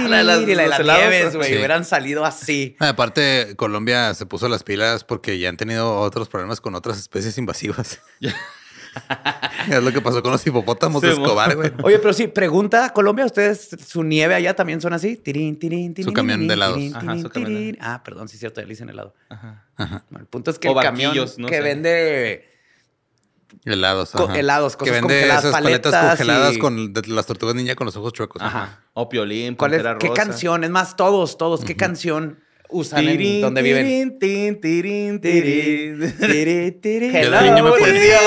La 0.10 0.18
de 0.20 0.24
las- 0.24 0.42
y 0.48 0.56
la 0.56 0.64
de 0.64 0.70
las 0.70 0.80
nieves, 0.82 1.36
güey. 1.36 1.50
Sí. 1.50 1.56
Hubieran 1.58 1.86
salido 1.86 2.26
así. 2.26 2.76
Aparte, 2.80 3.54
Colombia 3.58 4.14
se 4.16 4.26
puso 4.26 4.48
las 4.50 4.64
pilas 4.64 5.04
porque 5.04 5.38
ya 5.38 5.50
han 5.50 5.58
tenido 5.58 6.00
otros 6.00 6.30
problemas 6.30 6.62
con 6.62 6.74
otras 6.74 6.98
especies 6.98 7.38
invasivas. 7.38 8.00
es 9.70 9.84
lo 9.84 9.92
que 9.92 10.02
pasó 10.02 10.22
con 10.22 10.32
los 10.32 10.46
hipopótamos 10.46 11.02
de 11.02 11.14
Sí. 11.14 11.22
Escobar, 11.22 11.56
güey. 11.56 11.72
Oye, 11.84 12.00
pero 12.00 12.14
sí, 12.14 12.28
pregunta, 12.28 12.92
¿Colombia, 12.92 13.26
ustedes, 13.26 13.70
su 13.88 14.04
nieve 14.04 14.36
allá 14.36 14.56
también 14.56 14.82
son 14.82 14.94
así? 14.94 15.18
Tirin, 15.18 15.58
tirin, 15.60 15.94
tirin, 15.94 16.14
camión 16.14 16.48
de 16.48 16.54
helados. 16.54 16.76
tirin, 16.78 16.96
Ajá, 16.96 17.02
tirin, 17.08 17.22
su 17.24 17.30
camión 17.30 17.52
de- 17.54 17.58
tirin. 17.60 17.78
Ah, 17.82 18.02
perdón, 18.04 18.28
sí 18.30 18.36
es 18.36 18.40
cierto, 18.40 18.62
ya 18.62 18.68
le 18.68 18.74
dicen 18.74 18.90
helado. 18.90 19.14
Ajá. 19.30 19.66
No, 20.10 20.20
el 20.20 20.26
punto 20.26 20.52
es 20.52 20.60
que 20.60 20.68
O 20.70 20.78
el 20.80 20.86
camión 20.86 21.16
no 21.38 21.48
que 21.48 21.56
sé. 21.56 21.62
vende 21.62 22.52
Helados. 23.64 24.14
Ajá. 24.16 24.38
helados, 24.38 24.74
Que 24.76 24.80
cosas 24.80 24.94
vende 24.96 25.14
congeladas, 25.16 25.44
esas 25.46 25.52
paletas, 25.54 25.92
paletas 25.92 26.18
congeladas 26.18 26.56
y- 26.56 26.60
con 26.60 26.94
de 26.94 27.02
las 27.08 27.26
tortugas 27.26 27.56
ninja 27.56 27.76
con 27.76 27.86
los 27.86 27.96
ojos 27.96 28.14
chuecos. 28.14 28.42
Ajá. 28.42 28.82
O 28.94 29.10
Piolín, 29.10 29.56
¿Cuál 29.56 29.74
es? 29.76 29.84
¿Qué 30.00 30.12
canción? 30.12 30.64
Es 30.64 30.70
más, 30.70 30.96
todos, 30.96 31.38
todos, 31.38 31.64
¿qué 31.66 31.76
canción 31.76 32.40
usan 32.70 33.00
en 33.08 33.18
Tirín, 33.18 33.42
donde 33.42 33.62
viven? 33.62 33.86
tirín, 34.20 34.60
tirín, 34.60 35.20
tirín, 35.22 35.22
tirín. 35.22 36.14
Tiri, 36.20 36.72
tiri. 36.72 37.12
Yo 37.24 37.42
niño 37.42 37.64
me 37.64 37.72
ponía, 37.72 38.18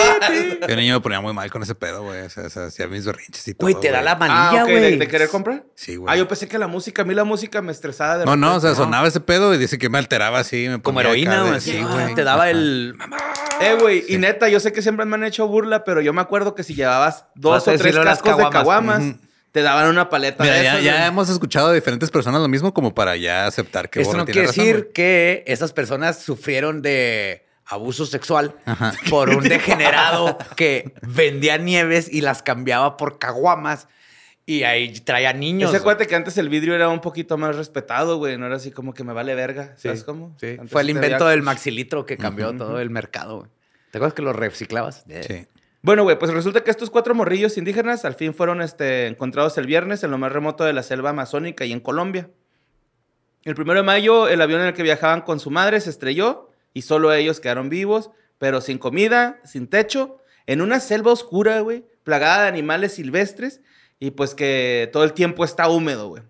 yo 0.61 0.67
de 0.67 0.77
niño 0.77 0.95
me 0.95 1.01
ponía 1.01 1.21
muy 1.21 1.33
mal 1.33 1.51
con 1.51 1.63
ese 1.63 1.75
pedo, 1.75 2.03
güey. 2.03 2.21
O 2.23 2.31
sea, 2.31 2.45
o 2.45 2.51
sea, 2.51 2.67
hacía 2.67 2.87
mis 2.89 3.05
berrinches 3.05 3.47
y 3.49 3.55
todo. 3.55 3.65
Güey, 3.71 3.81
te 3.81 3.91
da 3.91 4.03
la 4.03 4.13
Ah, 4.13 4.17
manilla, 4.17 4.65
ok, 4.65 4.71
güey. 4.71 4.83
¿de, 4.93 4.97
de 4.97 5.09
querer 5.09 5.29
comprar? 5.29 5.65
Sí, 5.75 5.97
güey. 5.97 6.13
Ah, 6.13 6.17
yo 6.17 6.27
pensé 6.29 6.49
que 6.49 6.59
la 6.59 6.67
música, 6.67 7.03
a 7.03 7.05
mí 7.05 7.15
la 7.15 7.25
música 7.25 7.63
me 7.63 7.73
estresaba 7.73 8.19
de 8.19 8.25
No, 8.25 8.37
no, 8.37 8.57
o 8.57 8.61
sea, 8.61 8.75
sonaba 8.75 9.09
ese 9.09 9.21
pedo 9.21 9.55
y 9.55 9.59
dice 9.59 9.79
que 9.79 9.89
me 9.89 9.99
alteraba 9.99 10.39
así. 10.41 10.69
Me 10.69 10.81
Como 10.81 11.01
heroína, 11.01 11.43
güey. 11.43 11.61
Sí, 11.61 11.73
así, 11.73 11.83
güey. 11.83 12.15
Te 12.15 12.25
daba 12.25 12.51
el... 12.51 12.95
Eh, 13.61 13.77
güey, 13.81 14.05
y 14.09 14.19
neta, 14.19 14.49
yo 14.49 14.61
sé 14.61 14.73
que 14.73 14.83
siempre 14.83 15.05
me 15.07 15.17
han 15.17 15.25
hecho 15.25 15.47
burla, 15.49 15.85
pero 15.85 16.01
yo 16.01 16.13
me 16.13 16.21
acuerdo 16.21 16.55
que 16.55 16.63
si 16.63 16.75
llevabas 16.75 17.27
dos 17.35 17.67
o 17.67 17.73
tres 17.77 17.97
cascos 17.97 18.37
de 18.37 18.49
caguamas. 18.51 19.05
Te 19.53 19.63
daban 19.63 19.89
una 19.89 20.09
paleta 20.11 20.45
Mira, 20.45 20.57
de 20.57 20.65
ya, 20.65 20.81
ya 20.81 21.07
hemos 21.07 21.29
escuchado 21.31 21.69
de 21.71 21.77
diferentes 21.77 22.11
personas 22.11 22.41
lo 22.41 22.49
mismo 22.49 22.75
como 22.75 22.95
para 22.95 23.17
ya 23.17 23.47
aceptar 23.47 23.89
que 23.91 24.01
Esto 24.03 24.17
no 24.17 24.25
tiene 24.25 24.33
quiere 24.33 24.47
razón, 24.49 24.65
decir 24.65 24.81
güey. 24.83 24.93
que 24.93 25.45
esas 25.47 25.73
personas 25.73 26.19
sufrieron 26.23 26.83
de 26.83 27.45
abuso 27.65 28.07
sexual 28.07 28.55
Ajá. 28.67 28.93
por 29.11 29.31
un 29.31 29.43
degenerado 29.49 30.39
que 30.57 30.93
vendía 31.03 31.59
nieves 31.59 32.09
y 32.13 32.21
las 32.21 32.43
cambiaba 32.43 32.97
por 32.97 33.19
caguamas 33.19 33.89
y 34.47 34.63
ahí 34.63 34.99
traía 35.01 35.35
niños. 35.35 35.75
Ese 35.75 35.83
cuate 35.83 36.07
que 36.07 36.15
antes 36.17 36.39
el 36.39 36.49
vidrio 36.49 36.75
era 36.75 36.89
un 36.89 37.01
poquito 37.03 37.37
más 37.37 37.55
respetado, 37.57 38.17
güey. 38.17 38.39
No 38.39 38.47
era 38.47 38.57
así 38.57 38.71
como 38.71 38.95
que 38.95 39.05
me 39.05 39.13
vale 39.13 39.35
verga. 39.35 39.75
Sí, 39.77 39.89
¿Sabes 39.89 40.05
cómo? 40.05 40.35
sí. 40.41 40.57
Antes 40.59 40.71
Fue 40.71 40.81
el 40.81 40.89
invento 40.89 41.29
del 41.29 41.43
maxilitro 41.43 42.07
que 42.07 42.17
cambió 42.17 42.57
todo 42.57 42.81
el 42.81 42.89
mercado. 42.89 43.41
güey. 43.41 43.51
¿Te 43.91 43.99
acuerdas 43.99 44.15
que 44.15 44.23
lo 44.23 44.33
reciclabas? 44.33 45.05
Sí. 45.27 45.47
Bueno, 45.83 46.03
güey, 46.03 46.19
pues 46.19 46.33
resulta 46.33 46.65
que 46.65 46.71
estos 46.71 46.91
cuatro 46.91 47.15
morrillos 47.15 47.57
indígenas 47.57 48.05
al 48.05 48.15
fin 48.15 48.35
fueron 48.35 48.61
este, 48.63 49.07
encontrados 49.07 49.57
el 49.59 49.67
viernes 49.67 50.03
en 50.03 50.11
lo 50.11 50.19
más 50.19 50.33
remoto 50.33 50.65
de 50.65 50.73
la 50.73 50.83
selva 50.83 51.11
amazónica 51.11 51.65
y 51.65 51.73
en 51.73 51.81
Colombia. 51.81 52.31
El 53.45 53.55
primero 53.55 53.79
de 53.81 53.85
mayo, 53.87 54.29
el 54.29 54.41
avión 54.43 54.61
en 54.61 54.67
el 54.69 54.75
que 54.75 54.83
viajaban 54.83 55.23
con 55.23 55.39
su 55.41 55.51
madre 55.51 55.81
se 55.81 55.91
estrelló 55.91 56.51
y 56.75 56.83
solo 56.83 57.13
ellos 57.13 57.39
quedaron 57.41 57.69
vivos, 57.69 58.11
pero 58.39 58.61
sin 58.61 58.79
comida, 58.79 59.41
sin 59.45 59.69
techo, 59.69 60.19
en 60.47 60.61
una 60.61 60.81
selva 60.81 61.13
oscura, 61.13 61.61
güey, 61.61 61.85
plagada 62.03 62.43
de 62.43 62.49
animales 62.49 62.95
silvestres 62.95 63.61
y 64.01 64.11
pues 64.11 64.35
que 64.35 64.91
todo 64.93 65.05
el 65.05 65.13
tiempo 65.13 65.45
está 65.45 65.69
húmedo, 65.69 66.09
güey. 66.09 66.23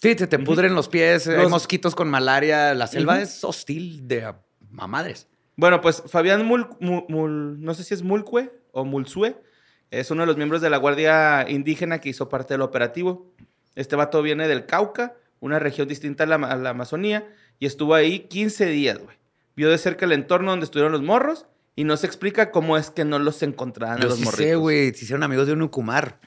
Sí, 0.00 0.14
te, 0.14 0.26
te 0.26 0.38
pudren 0.38 0.74
los 0.74 0.88
pies, 0.88 1.26
hay 1.28 1.36
Los- 1.42 1.50
mosquitos 1.50 1.94
con 1.94 2.08
malaria. 2.08 2.72
La 2.74 2.86
selva 2.86 3.20
es 3.20 3.42
hostil 3.44 4.06
de 4.08 4.24
a, 4.24 4.40
a 4.78 4.86
madres. 4.86 5.26
Bueno, 5.58 5.80
pues 5.80 6.04
Fabián 6.06 6.46
Mul, 6.46 6.68
Mul- 6.80 7.04
Mul- 7.08 7.58
no 7.58 7.74
sé 7.74 7.82
si 7.82 7.92
es 7.92 8.02
Mulcue 8.04 8.52
o 8.70 8.84
Mulsue, 8.84 9.36
es 9.90 10.08
uno 10.12 10.22
de 10.22 10.28
los 10.28 10.36
miembros 10.36 10.62
de 10.62 10.70
la 10.70 10.76
Guardia 10.76 11.44
Indígena 11.50 12.00
que 12.00 12.08
hizo 12.10 12.28
parte 12.28 12.54
del 12.54 12.60
operativo. 12.62 13.34
Este 13.74 13.96
vato 13.96 14.22
viene 14.22 14.46
del 14.46 14.66
Cauca, 14.66 15.16
una 15.40 15.58
región 15.58 15.88
distinta 15.88 16.22
a 16.22 16.26
la, 16.28 16.36
a 16.36 16.56
la 16.56 16.70
Amazonía, 16.70 17.26
y 17.58 17.66
estuvo 17.66 17.94
ahí 17.94 18.20
15 18.20 18.66
días, 18.66 18.98
güey. 19.02 19.16
Vio 19.56 19.68
de 19.68 19.78
cerca 19.78 20.04
el 20.06 20.12
entorno 20.12 20.52
donde 20.52 20.62
estuvieron 20.64 20.92
los 20.92 21.02
morros 21.02 21.46
y 21.74 21.82
no 21.82 21.96
se 21.96 22.06
explica 22.06 22.52
cómo 22.52 22.76
es 22.76 22.90
que 22.90 23.04
no 23.04 23.18
los 23.18 23.42
encontraban 23.42 24.00
a 24.00 24.04
los 24.04 24.14
sí 24.18 24.22
morritos. 24.24 24.44
sé, 24.46 24.54
güey. 24.54 24.94
Se 24.94 25.04
hicieron 25.04 25.24
amigos 25.24 25.48
de 25.48 25.54
un 25.54 25.62
Ucumar. 25.62 26.20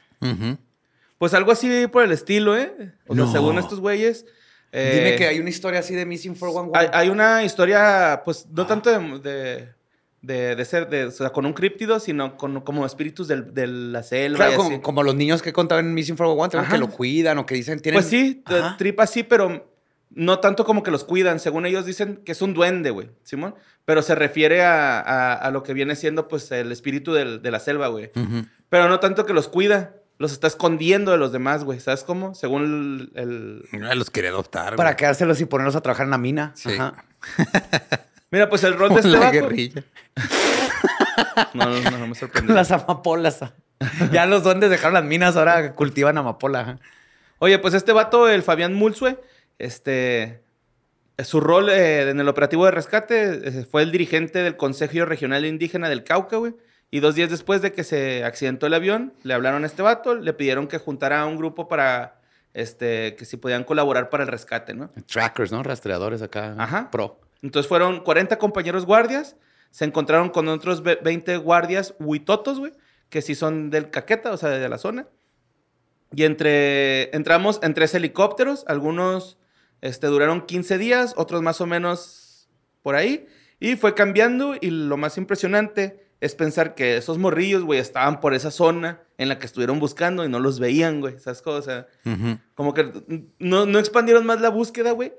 Pues 1.18 1.34
algo 1.34 1.52
así 1.52 1.88
por 1.88 2.04
el 2.04 2.12
estilo, 2.12 2.58
¿eh? 2.58 2.74
O 3.08 3.16
sea, 3.16 3.26
No. 3.26 3.32
según 3.32 3.58
estos 3.60 3.80
güeyes. 3.80 4.26
Eh, 4.72 4.92
Dime 5.04 5.16
que 5.18 5.28
hay 5.28 5.40
una 5.40 5.50
historia 5.50 5.80
así 5.82 5.94
de 5.96 6.06
Missing 6.06 6.36
411. 6.36 6.78
hay, 6.80 6.88
hay 6.94 7.10
una 7.10 7.44
historia, 7.44 8.22
pues, 8.24 8.48
no 8.52 8.66
tanto 8.66 8.90
de, 8.90 9.20
de, 9.20 9.68
de- 10.22 10.56
de 10.56 10.66
ser, 10.66 10.90
de, 10.90 11.06
o 11.06 11.12
sea, 11.12 11.30
con 11.32 11.46
un 11.46 11.54
críptido, 11.54 12.00
sino 12.00 12.38
con 12.38 12.62
como 12.62 12.86
espíritus 12.86 13.28
del- 13.28 13.54
de 13.54 13.68
la 13.68 14.04
selva. 14.04 14.38
Claro, 14.38 14.54
y 14.54 14.56
como, 14.56 14.70
así. 14.70 14.80
como 14.80 15.04
los 15.04 15.16
niños 15.16 15.42
que 15.42 15.52
contaban 15.54 15.86
en 15.88 15.94
Missing 15.94 16.16
411, 16.16 16.58
Ajá. 16.58 16.72
que 16.72 16.78
lo 16.80 16.90
cuidan 16.90 17.38
o 17.40 17.46
que 17.46 17.56
dicen 17.56 17.80
tienen... 17.80 18.00
Pues 18.00 18.10
sí, 18.10 18.44
Ajá. 18.46 18.78
tripa 18.78 19.08
sí, 19.08 19.24
pero 19.24 19.70
no 20.14 20.40
tanto 20.40 20.64
como 20.66 20.84
que 20.84 20.92
los 20.92 21.04
cuidan. 21.04 21.40
Según 21.40 21.66
ellos 21.66 21.86
dicen 21.86 22.18
que 22.26 22.34
es 22.34 22.42
un 22.42 22.54
duende, 22.54 22.90
güey, 22.92 23.10
Simón. 23.24 23.56
Pero 23.86 24.02
se 24.04 24.14
refiere 24.14 24.62
a, 24.64 25.00
a- 25.00 25.34
a 25.34 25.52
lo 25.52 25.64
que 25.64 25.74
viene 25.74 25.96
siendo, 25.96 26.28
pues, 26.28 26.52
el 26.52 26.72
espíritu 26.72 27.14
del- 27.14 27.42
de 27.42 27.50
la 27.52 27.60
selva, 27.60 27.88
güey. 27.88 28.12
Pero 28.70 28.88
no 28.90 29.00
tanto 29.00 29.26
que 29.26 29.34
los 29.34 29.48
cuida, 29.48 29.96
los 30.22 30.32
está 30.32 30.46
escondiendo 30.48 31.12
de 31.12 31.18
los 31.18 31.32
demás, 31.32 31.64
güey. 31.64 31.80
¿Sabes 31.80 32.04
cómo? 32.04 32.36
Según 32.36 33.10
el... 33.16 33.66
el- 33.74 33.98
Los 33.98 34.10
quería 34.12 34.30
adoptar. 34.30 34.76
Para 34.76 34.92
güey. 34.92 34.98
quedárselos 34.98 35.42
y 35.42 35.46
ponerlos 35.46 35.76
a 35.76 35.82
trabajar 35.82 36.06
en 36.06 36.12
la 36.12 36.18
mina. 36.20 36.52
Sí. 36.56 36.72
Ajá. 36.74 37.04
Mira, 38.32 38.48
pues 38.48 38.64
el 38.64 38.76
rol 38.78 38.90
de 38.90 38.96
este 38.98 39.10
la 39.10 39.20
vato... 39.20 39.32
guerrilla. 39.34 39.84
No, 41.54 41.66
no, 41.70 41.92
no, 41.92 41.98
no 41.98 42.08
me 42.08 42.16
sorprendió. 42.16 42.54
Las 42.56 42.72
amapolas. 42.72 43.40
ya 44.12 44.26
los 44.26 44.44
duendes 44.44 44.70
dejaron 44.70 44.94
las 44.94 45.04
minas, 45.04 45.36
ahora 45.36 45.74
cultivan 45.74 46.18
amapola. 46.18 46.80
Oye, 47.40 47.58
pues 47.60 47.74
este 47.74 47.92
vato, 47.94 48.30
el 48.30 48.44
Fabián 48.44 48.74
Mulsue, 48.74 49.18
este... 49.60 50.42
Su 51.24 51.40
rol 51.40 51.70
eh, 51.70 52.10
en 52.10 52.20
el 52.20 52.28
operativo 52.28 52.66
de 52.66 52.72
rescate 52.72 53.48
eh, 53.48 53.66
fue 53.70 53.84
el 53.84 53.92
dirigente 53.92 54.40
del 54.40 54.58
Consejo 54.58 55.06
Regional 55.06 55.46
Indígena 55.46 55.90
del 55.90 56.04
Cauca, 56.04 56.38
güey. 56.38 56.54
Y 56.92 57.00
dos 57.00 57.16
días 57.16 57.30
después 57.30 57.62
de 57.62 57.72
que 57.72 57.84
se 57.86 58.24
accidentó 58.26 58.68
el 58.68 58.74
avión, 58.74 59.14
le 59.24 59.34
hablaron 59.34 59.64
a 59.64 59.68
este 59.68 59.82
vato, 59.82 60.14
le 60.16 60.34
pidieron 60.34 60.68
que 60.68 60.78
juntara 60.78 61.22
a 61.22 61.26
un 61.26 61.38
grupo 61.38 61.68
para, 61.70 62.20
este, 62.54 63.16
que 63.16 63.24
si 63.26 63.38
podían 63.38 63.64
colaborar 63.64 64.10
para 64.10 64.24
el 64.24 64.30
rescate, 64.30 64.74
¿no? 64.74 64.90
Trackers, 65.08 65.52
¿no? 65.54 65.64
Rastreadores 65.64 66.22
acá. 66.22 66.54
Ajá. 66.58 66.92
Pro. 66.92 67.20
Entonces 67.42 67.68
fueron 67.70 68.02
40 68.04 68.38
compañeros 68.38 68.86
guardias, 68.86 69.38
se 69.72 69.86
encontraron 69.86 70.30
con 70.30 70.48
otros 70.50 70.84
ve- 70.84 71.00
20 71.02 71.38
guardias 71.38 71.96
huitotos, 71.98 72.60
güey, 72.60 72.74
que 73.10 73.22
sí 73.22 73.36
son 73.36 73.70
del 73.70 73.90
Caqueta, 73.90 74.32
o 74.34 74.38
sea, 74.38 74.50
de 74.50 74.68
la 74.70 74.78
zona. 74.78 75.08
Y 76.14 76.24
entre, 76.26 77.16
entramos 77.16 77.60
en 77.64 77.74
tres 77.74 77.96
helicópteros, 77.96 78.66
algunos 78.68 79.38
este, 79.80 80.08
duraron 80.08 80.42
15 80.46 80.78
días, 80.78 81.14
otros 81.16 81.42
más 81.42 81.62
o 81.62 81.66
menos 81.66 82.50
por 82.84 82.96
ahí, 82.96 83.28
y 83.62 83.78
fue 83.78 83.96
cambiando, 83.96 84.56
y 84.60 84.70
lo 84.72 84.98
más 84.98 85.18
impresionante 85.18 86.01
es 86.22 86.36
pensar 86.36 86.74
que 86.76 86.96
esos 86.98 87.18
morrillos, 87.18 87.64
güey, 87.64 87.80
estaban 87.80 88.20
por 88.22 88.34
esa 88.34 88.52
zona 88.52 89.02
en 89.18 89.28
la 89.28 89.38
que 89.40 89.46
estuvieron 89.46 89.80
buscando 89.80 90.24
y 90.24 90.30
no 90.30 90.40
los 90.40 90.60
veían, 90.60 91.02
güey, 91.02 91.16
esas 91.16 91.42
cosas. 91.42 91.88
Ujú. 92.06 92.38
Como 92.56 92.74
que 92.74 92.92
no, 93.40 93.66
no 93.66 93.80
expandieron 93.80 94.26
más 94.26 94.40
la 94.40 94.50
búsqueda, 94.50 94.92
güey. 94.92 95.14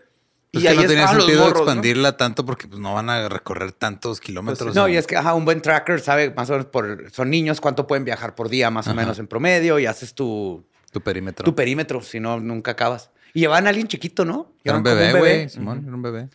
Pues 0.53 0.65
que 0.65 0.75
no 0.75 0.83
tenía 0.87 1.09
sentido 1.09 1.45
morros, 1.45 1.55
¿no? 1.55 1.65
expandirla 1.65 2.17
tanto 2.19 2.45
porque 2.45 2.69
pues, 2.69 2.79
no 2.79 2.93
van 2.95 3.09
a 3.09 3.27
recorrer 3.29 3.73
tantos 3.73 4.21
kilómetros. 4.21 4.75
No, 4.75 4.85
o- 4.85 4.89
y 4.89 4.97
es 4.97 5.07
que 5.07 5.17
ajá, 5.17 5.33
un 5.35 5.45
buen 5.47 5.63
tracker 5.63 6.01
sabe 6.01 6.31
más 6.35 6.51
o 6.51 6.53
menos 6.53 6.67
por... 6.67 7.11
Son 7.11 7.31
niños 7.31 7.61
cuánto 7.61 7.87
pueden 7.87 8.05
viajar 8.05 8.35
por 8.35 8.49
día, 8.51 8.71
más 8.71 8.87
o 8.87 8.95
menos 8.95 9.19
en 9.19 9.27
promedio, 9.29 9.79
y 9.79 9.87
haces 9.87 10.15
tu, 10.15 10.65
tu 10.91 11.01
perímetro. 11.01 11.45
tu 11.45 11.55
perímetro, 11.55 12.03
si 12.03 12.21
no, 12.21 12.39
nunca 12.39 12.73
acabas. 12.73 13.11
Y 13.33 13.41
llevan 13.41 13.65
a 13.67 13.71
alguien 13.71 13.89
chiquito, 13.89 14.27
¿no? 14.27 14.53
Era 14.63 14.77
un 14.77 14.83
bebé, 14.83 15.19
güey. 15.19 15.49
Simón, 15.49 15.85
era 15.87 15.95
un 15.97 16.03
bebé. 16.03 16.29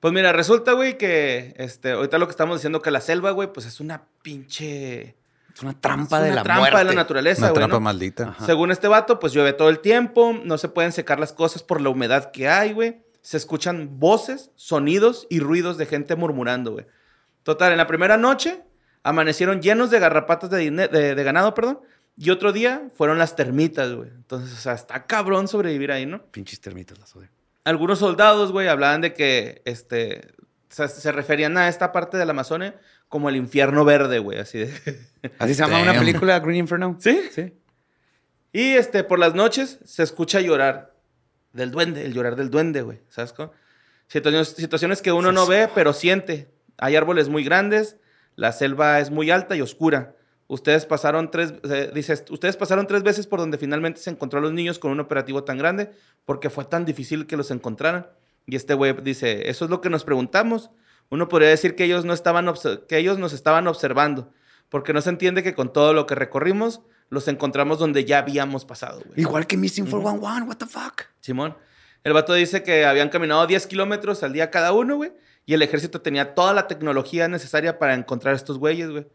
Pues 0.00 0.14
mira, 0.14 0.32
resulta, 0.32 0.72
güey, 0.72 0.96
que 0.96 1.54
este, 1.58 1.92
ahorita 1.92 2.18
lo 2.18 2.26
que 2.26 2.30
estamos 2.30 2.56
diciendo 2.56 2.80
que 2.82 2.90
la 2.90 3.00
selva, 3.02 3.30
güey, 3.32 3.52
pues 3.52 3.66
es 3.66 3.80
una 3.80 4.02
pinche. 4.22 5.14
Es 5.54 5.62
una 5.62 5.78
trampa 5.78 6.18
es 6.18 6.22
de 6.24 6.28
una 6.30 6.36
la 6.36 6.42
trampa 6.42 6.60
muerte. 6.60 6.78
de 6.78 6.84
la 6.84 6.92
naturaleza, 6.94 7.40
Una 7.42 7.48
güey. 7.50 7.58
trampa 7.58 7.76
¿no? 7.76 7.80
maldita. 7.80 8.28
Ajá. 8.30 8.46
Según 8.46 8.70
este 8.70 8.88
vato, 8.88 9.18
pues 9.20 9.32
llueve 9.32 9.52
todo 9.52 9.68
el 9.68 9.80
tiempo, 9.80 10.32
no 10.44 10.56
se 10.58 10.68
pueden 10.68 10.92
secar 10.92 11.20
las 11.20 11.32
cosas 11.32 11.62
por 11.62 11.80
la 11.80 11.90
humedad 11.90 12.30
que 12.30 12.48
hay, 12.48 12.72
güey. 12.72 13.02
Se 13.20 13.36
escuchan 13.36 13.98
voces, 13.98 14.50
sonidos 14.54 15.26
y 15.28 15.40
ruidos 15.40 15.76
de 15.76 15.84
gente 15.86 16.16
murmurando, 16.16 16.72
güey. 16.72 16.86
Total, 17.42 17.72
en 17.72 17.78
la 17.78 17.86
primera 17.86 18.16
noche 18.16 18.62
amanecieron 19.02 19.60
llenos 19.60 19.90
de 19.90 19.98
garrapatas 19.98 20.48
de- 20.50 20.70
de 20.70 21.22
ganado, 21.24 21.52
perdón. 21.52 21.80
Y 22.16 22.30
otro 22.30 22.52
día 22.52 22.88
fueron 22.96 23.18
las 23.18 23.34
termitas, 23.36 23.92
güey. 23.92 24.08
Entonces, 24.08 24.52
o 24.56 24.60
sea, 24.60 24.72
está 24.74 25.04
cabrón 25.06 25.48
sobrevivir 25.48 25.90
ahí, 25.92 26.06
¿no? 26.06 26.22
Pinches 26.30 26.60
termitas 26.60 26.98
las 26.98 27.14
odio. 27.16 27.28
Algunos 27.64 27.98
soldados, 27.98 28.52
güey, 28.52 28.68
hablaban 28.68 29.00
de 29.00 29.14
que 29.14 29.62
este, 29.64 30.32
se, 30.68 30.88
se 30.88 31.12
referían 31.12 31.56
a 31.58 31.68
esta 31.68 31.92
parte 31.92 32.16
del 32.16 32.30
Amazonia 32.30 32.78
como 33.08 33.28
el 33.28 33.36
infierno 33.36 33.84
verde, 33.84 34.20
güey, 34.20 34.38
así 34.38 34.58
de... 34.58 34.70
Así 35.38 35.54
se 35.54 35.62
llama 35.62 35.82
una 35.82 35.98
película, 35.98 36.38
Green 36.40 36.58
Inferno. 36.58 36.96
¿Sí? 36.98 37.20
Sí. 37.32 37.52
Y 38.52 38.72
este, 38.72 39.04
por 39.04 39.18
las 39.18 39.34
noches 39.34 39.78
se 39.84 40.02
escucha 40.02 40.40
llorar 40.40 40.94
del 41.52 41.70
duende, 41.70 42.04
el 42.04 42.14
llorar 42.14 42.36
del 42.36 42.50
duende, 42.50 42.82
güey, 42.82 43.00
¿sabes 43.08 43.32
cómo? 43.32 43.52
Situaciones, 44.06 44.48
situaciones 44.48 45.02
que 45.02 45.12
uno 45.12 45.32
no 45.32 45.46
ve, 45.46 45.68
pero 45.74 45.92
siente. 45.92 46.50
Hay 46.78 46.96
árboles 46.96 47.28
muy 47.28 47.44
grandes, 47.44 47.96
la 48.36 48.52
selva 48.52 49.00
es 49.00 49.10
muy 49.10 49.30
alta 49.30 49.56
y 49.56 49.60
oscura. 49.60 50.16
Ustedes 50.50 50.84
pasaron 50.84 51.30
tres, 51.30 51.54
eh, 51.62 51.92
dices, 51.94 52.24
ustedes 52.28 52.56
pasaron 52.56 52.88
tres 52.88 53.04
veces 53.04 53.28
por 53.28 53.38
donde 53.38 53.56
finalmente 53.56 54.00
se 54.00 54.10
encontró 54.10 54.40
a 54.40 54.42
los 54.42 54.52
niños 54.52 54.80
con 54.80 54.90
un 54.90 54.98
operativo 54.98 55.44
tan 55.44 55.58
grande 55.58 55.92
porque 56.24 56.50
fue 56.50 56.64
tan 56.64 56.84
difícil 56.84 57.28
que 57.28 57.36
los 57.36 57.52
encontraran. 57.52 58.08
Y 58.46 58.56
este 58.56 58.74
güey 58.74 58.92
dice, 59.00 59.48
eso 59.48 59.64
es 59.64 59.70
lo 59.70 59.80
que 59.80 59.90
nos 59.90 60.02
preguntamos. 60.02 60.70
Uno 61.08 61.28
podría 61.28 61.50
decir 61.50 61.76
que 61.76 61.84
ellos 61.84 62.04
no 62.04 62.12
estaban, 62.12 62.52
que 62.88 62.98
ellos 62.98 63.16
nos 63.16 63.32
estaban 63.32 63.68
observando, 63.68 64.32
porque 64.70 64.92
no 64.92 65.00
se 65.00 65.10
entiende 65.10 65.44
que 65.44 65.54
con 65.54 65.72
todo 65.72 65.92
lo 65.92 66.08
que 66.08 66.16
recorrimos 66.16 66.80
los 67.10 67.28
encontramos 67.28 67.78
donde 67.78 68.04
ya 68.04 68.18
habíamos 68.18 68.64
pasado, 68.64 69.02
güey. 69.06 69.20
Igual 69.20 69.46
que 69.46 69.56
Missing 69.56 69.86
411, 69.86 70.48
what 70.48 70.56
the 70.56 70.66
fuck. 70.66 71.02
Simón. 71.20 71.56
El 72.02 72.12
vato 72.12 72.34
dice 72.34 72.64
que 72.64 72.84
habían 72.86 73.10
caminado 73.10 73.46
10 73.46 73.68
kilómetros 73.68 74.24
al 74.24 74.32
día 74.32 74.50
cada 74.50 74.72
uno, 74.72 74.96
güey. 74.96 75.12
Y 75.46 75.54
el 75.54 75.62
ejército 75.62 76.00
tenía 76.00 76.34
toda 76.34 76.52
la 76.52 76.66
tecnología 76.66 77.28
necesaria 77.28 77.78
para 77.78 77.94
encontrar 77.94 78.34
a 78.34 78.36
estos 78.36 78.58
güeyes, 78.58 78.90
güey. 78.90 79.06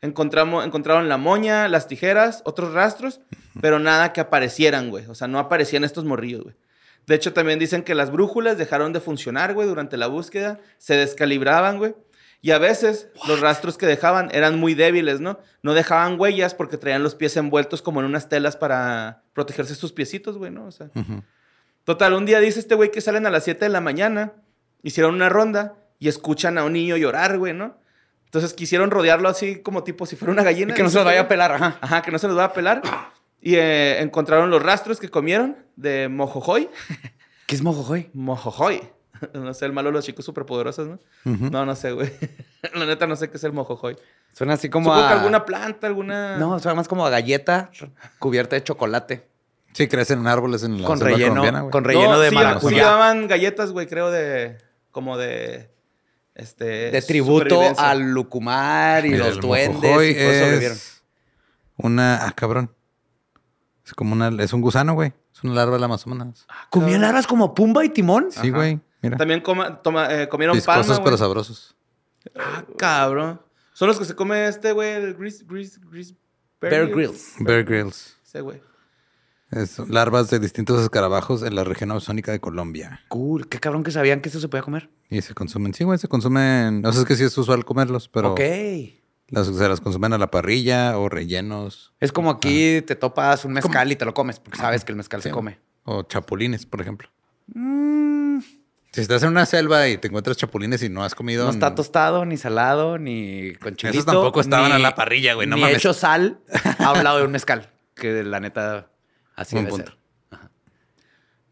Encontramos, 0.00 0.64
encontraron 0.64 1.08
la 1.08 1.16
moña, 1.16 1.68
las 1.68 1.88
tijeras, 1.88 2.42
otros 2.44 2.72
rastros, 2.72 3.20
pero 3.60 3.78
nada 3.78 4.12
que 4.12 4.20
aparecieran, 4.20 4.90
güey. 4.90 5.06
O 5.06 5.14
sea, 5.14 5.26
no 5.26 5.38
aparecían 5.38 5.82
estos 5.84 6.04
morrillos, 6.04 6.44
güey. 6.44 6.54
De 7.06 7.14
hecho, 7.14 7.32
también 7.32 7.58
dicen 7.58 7.82
que 7.82 7.94
las 7.94 8.12
brújulas 8.12 8.58
dejaron 8.58 8.92
de 8.92 9.00
funcionar, 9.00 9.54
güey, 9.54 9.66
durante 9.66 9.96
la 9.96 10.06
búsqueda. 10.06 10.60
Se 10.76 10.94
descalibraban, 10.94 11.78
güey. 11.78 11.94
Y 12.40 12.52
a 12.52 12.58
veces 12.58 13.08
los 13.26 13.40
rastros 13.40 13.78
que 13.78 13.86
dejaban 13.86 14.28
eran 14.32 14.60
muy 14.60 14.74
débiles, 14.74 15.20
¿no? 15.20 15.40
No 15.62 15.74
dejaban 15.74 16.20
huellas 16.20 16.54
porque 16.54 16.76
traían 16.76 17.02
los 17.02 17.14
pies 17.14 17.36
envueltos 17.36 17.82
como 17.82 18.00
en 18.00 18.06
unas 18.06 18.28
telas 18.28 18.56
para 18.56 19.22
protegerse 19.32 19.74
sus 19.74 19.92
piecitos, 19.92 20.38
güey, 20.38 20.52
¿no? 20.52 20.66
O 20.66 20.70
sea. 20.70 20.90
Total, 21.84 22.12
un 22.12 22.26
día 22.26 22.38
dice 22.38 22.60
este 22.60 22.74
güey 22.74 22.90
que 22.90 23.00
salen 23.00 23.26
a 23.26 23.30
las 23.30 23.44
7 23.44 23.64
de 23.64 23.70
la 23.70 23.80
mañana, 23.80 24.34
hicieron 24.82 25.14
una 25.14 25.30
ronda 25.30 25.76
y 25.98 26.08
escuchan 26.08 26.58
a 26.58 26.64
un 26.64 26.74
niño 26.74 26.96
llorar, 26.96 27.38
güey, 27.38 27.54
¿no? 27.54 27.77
Entonces 28.28 28.52
quisieron 28.52 28.90
rodearlo 28.90 29.30
así 29.30 29.62
como 29.62 29.84
tipo 29.84 30.04
si 30.04 30.14
fuera 30.14 30.32
una 30.32 30.42
gallina. 30.42 30.72
Y 30.72 30.76
que 30.76 30.82
no 30.82 30.90
se 30.90 30.96
los 30.96 31.06
vaya 31.06 31.22
a 31.22 31.28
pelar, 31.28 31.50
ajá. 31.52 31.78
Ajá, 31.80 32.02
que 32.02 32.10
no 32.10 32.18
se 32.18 32.26
los 32.26 32.36
vaya 32.36 32.48
a 32.48 32.52
pelar. 32.52 32.82
Y 33.40 33.54
eh, 33.54 34.02
encontraron 34.02 34.50
los 34.50 34.62
rastros 34.62 35.00
que 35.00 35.08
comieron 35.08 35.56
de 35.76 36.08
mojojoy. 36.08 36.68
¿Qué 37.46 37.54
es 37.54 37.62
mojojoy? 37.62 38.10
Mojojoy. 38.12 38.82
No 39.32 39.52
sé, 39.52 39.64
el 39.66 39.72
malo 39.72 39.88
de 39.88 39.94
los 39.94 40.04
chicos 40.04 40.24
superpoderosos, 40.24 40.86
¿no? 40.86 40.98
No, 41.24 41.66
no 41.66 41.74
sé, 41.74 41.90
güey. 41.90 42.08
La 42.74 42.86
neta 42.86 43.08
no 43.08 43.16
sé 43.16 43.30
qué 43.30 43.36
es 43.36 43.42
el 43.42 43.52
mojojoy. 43.52 43.96
Suena 44.32 44.52
así 44.54 44.68
como 44.68 44.90
Supongo 44.90 45.06
a... 45.06 45.08
que 45.08 45.14
alguna 45.14 45.44
planta, 45.44 45.88
alguna... 45.88 46.36
No, 46.36 46.56
suena 46.60 46.76
más 46.76 46.86
como 46.86 47.04
a 47.04 47.10
galleta 47.10 47.70
cubierta 48.20 48.54
de 48.54 48.62
chocolate. 48.62 49.26
Sí, 49.72 49.88
crecen 49.88 50.20
en 50.20 50.28
árboles 50.28 50.62
en 50.62 50.80
la 50.80 50.86
Con 50.86 50.98
selva 50.98 51.12
relleno, 51.14 51.30
colombiana, 51.30 51.60
güey. 51.62 51.70
con 51.72 51.82
relleno 51.84 52.12
No, 52.12 52.20
de 52.20 52.28
sí, 52.28 52.34
maracuyá. 52.36 52.76
Sí 52.76 52.80
llamaban 52.80 53.26
galletas, 53.26 53.72
güey, 53.72 53.88
creo 53.88 54.12
de... 54.12 54.58
Como 54.92 55.16
de... 55.18 55.68
Este... 56.38 56.90
de 56.92 57.02
tributo 57.02 57.60
al 57.76 58.12
lucumar 58.12 59.04
y 59.04 59.10
Mira, 59.10 59.26
los 59.26 59.40
duendes 59.40 60.16
y 60.16 60.18
es 60.18 61.02
una... 61.76 62.24
Ah, 62.26 62.32
cabrón. 62.32 62.72
Es 63.84 63.92
como 63.92 64.12
una... 64.14 64.28
Es 64.42 64.52
un 64.52 64.60
gusano, 64.60 64.94
güey. 64.94 65.12
Es 65.34 65.42
una 65.44 65.54
larva 65.54 65.74
del 65.74 65.84
Amazonas. 65.84 66.46
¿Comían 66.70 67.00
larvas 67.00 67.26
como 67.26 67.54
Pumba 67.54 67.84
y 67.84 67.88
Timón? 67.90 68.28
Sí, 68.30 68.50
güey. 68.50 68.80
Mira. 69.02 69.16
También 69.16 69.40
coma- 69.40 69.82
toma- 69.82 70.12
eh, 70.12 70.28
comieron 70.28 70.56
palma, 70.60 70.78
Viscosos 70.82 70.98
pero 71.00 71.10
güey. 71.10 71.18
sabrosos. 71.18 71.76
Ah, 72.36 72.64
cabrón. 72.76 73.40
Son 73.72 73.88
los 73.88 73.98
que 73.98 74.04
se 74.04 74.14
come 74.14 74.46
este, 74.46 74.72
güey, 74.72 74.90
el 74.92 75.14
Gris... 75.14 75.46
Gris, 75.46 75.80
Gris 75.90 76.14
Bear 76.60 76.88
Grylls. 76.88 77.34
Bear 77.40 77.64
Grylls. 77.64 78.16
Ese, 78.24 78.40
güey. 78.40 78.60
Es 79.50 79.78
larvas 79.88 80.28
de 80.30 80.38
distintos 80.38 80.82
escarabajos 80.82 81.42
en 81.42 81.54
la 81.54 81.64
región 81.64 81.90
amazónica 81.90 82.32
de 82.32 82.40
Colombia. 82.40 83.00
Cool. 83.08 83.48
Qué 83.48 83.58
cabrón 83.58 83.82
que 83.82 83.90
sabían 83.90 84.20
que 84.20 84.28
eso 84.28 84.40
se 84.40 84.48
podía 84.48 84.62
comer. 84.62 84.90
Y 85.08 85.22
se 85.22 85.32
consumen, 85.34 85.72
sí, 85.72 85.84
güey, 85.84 85.98
se 85.98 86.06
consumen. 86.08 86.82
No 86.82 86.92
sé, 86.92 87.00
es 87.00 87.04
que 87.06 87.16
sí 87.16 87.24
es 87.24 87.36
usual 87.38 87.64
comerlos, 87.64 88.08
pero 88.08 88.32
Ok. 88.32 88.40
las, 89.28 89.46
se 89.46 89.68
las 89.68 89.80
consumen 89.80 90.12
a 90.12 90.18
la 90.18 90.30
parrilla 90.30 90.98
o 90.98 91.08
rellenos 91.08 91.94
Es 92.00 92.12
como 92.12 92.30
aquí 92.30 92.82
te 92.82 92.94
topas 92.94 93.44
un 93.46 93.52
mezcal 93.54 93.90
y 93.90 93.96
te 93.96 94.04
lo 94.04 94.12
comes 94.12 94.38
porque 94.38 94.58
sabes 94.58 94.84
que 94.84 94.92
el 94.92 94.96
mezcal 94.96 95.22
se 95.22 95.30
come. 95.30 95.58
o 95.84 96.02
chapulines, 96.02 96.66
por 96.66 96.82
ejemplo. 96.82 97.08
Mm, 97.54 98.40
Si 98.92 99.00
estás 99.00 99.22
en 99.22 99.30
una 99.30 99.46
selva 99.46 99.88
y 99.88 99.96
te 99.96 100.08
encuentras 100.08 100.36
chapulines 100.36 100.82
y 100.82 100.90
no 100.90 101.02
has 101.04 101.14
comido. 101.14 101.44
No 101.46 101.50
está 101.50 101.74
tostado, 101.74 102.26
ni 102.26 102.36
salado, 102.36 102.98
ni 102.98 103.54
con 103.54 103.76
chilito. 103.76 103.98
Esos 103.98 104.06
tampoco 104.06 104.40
estaban 104.42 104.68
ni- 104.70 104.76
a 104.76 104.78
la 104.78 104.94
parrilla, 104.94 105.32
güey. 105.34 105.46
No 105.46 105.56
ni 105.56 105.62
mames. 105.62 105.78
hecho 105.78 105.94
sal 105.94 106.40
a 106.78 106.92
un 106.92 107.02
lado 107.04 107.16
de 107.18 107.24
un 107.24 107.32
mezcal. 107.32 107.70
Que 107.94 108.22
la 108.22 108.40
neta, 108.40 108.90
así 109.38 109.54
Buen 109.54 109.64
debe 109.66 109.76
punto. 109.76 109.92
ser. 109.92 109.98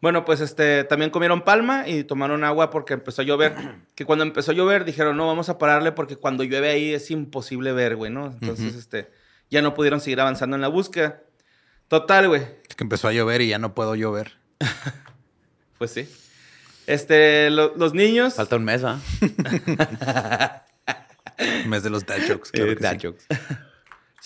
Bueno, 0.02 0.24
pues 0.26 0.40
este, 0.40 0.84
también 0.84 1.10
comieron 1.10 1.42
palma 1.42 1.88
y 1.88 2.04
tomaron 2.04 2.44
agua 2.44 2.70
porque 2.70 2.94
empezó 2.94 3.22
a 3.22 3.24
llover. 3.24 3.54
Que 3.96 4.04
cuando 4.04 4.24
empezó 4.24 4.50
a 4.52 4.54
llover 4.54 4.84
dijeron, 4.84 5.16
no, 5.16 5.26
vamos 5.26 5.48
a 5.48 5.56
pararle 5.56 5.90
porque 5.90 6.16
cuando 6.16 6.44
llueve 6.44 6.68
ahí 6.70 6.92
es 6.92 7.10
imposible 7.10 7.72
ver, 7.72 7.96
güey, 7.96 8.12
¿no? 8.12 8.26
Entonces, 8.26 8.74
este, 8.74 9.10
ya 9.50 9.62
no 9.62 9.72
pudieron 9.72 10.00
seguir 10.02 10.20
avanzando 10.20 10.54
en 10.54 10.60
la 10.60 10.68
búsqueda. 10.68 11.22
Total, 11.88 12.28
güey, 12.28 12.42
Es 12.68 12.74
que 12.76 12.84
empezó 12.84 13.08
a 13.08 13.12
llover 13.12 13.40
y 13.40 13.48
ya 13.48 13.58
no 13.58 13.74
puedo 13.74 13.94
llover. 13.94 14.32
pues 15.78 15.92
sí. 15.92 16.06
Este, 16.86 17.48
lo- 17.50 17.74
los 17.76 17.94
niños... 17.94 18.34
Falta 18.34 18.56
un 18.56 18.64
mes, 18.64 18.82
¿ah? 18.84 19.00
Vez 21.66 21.82
de 21.82 21.90
los 21.90 22.04
dad 22.06 22.18
jokes. 22.28 22.50
claro 22.50 22.98
que 22.98 23.18
sí. 23.18 23.36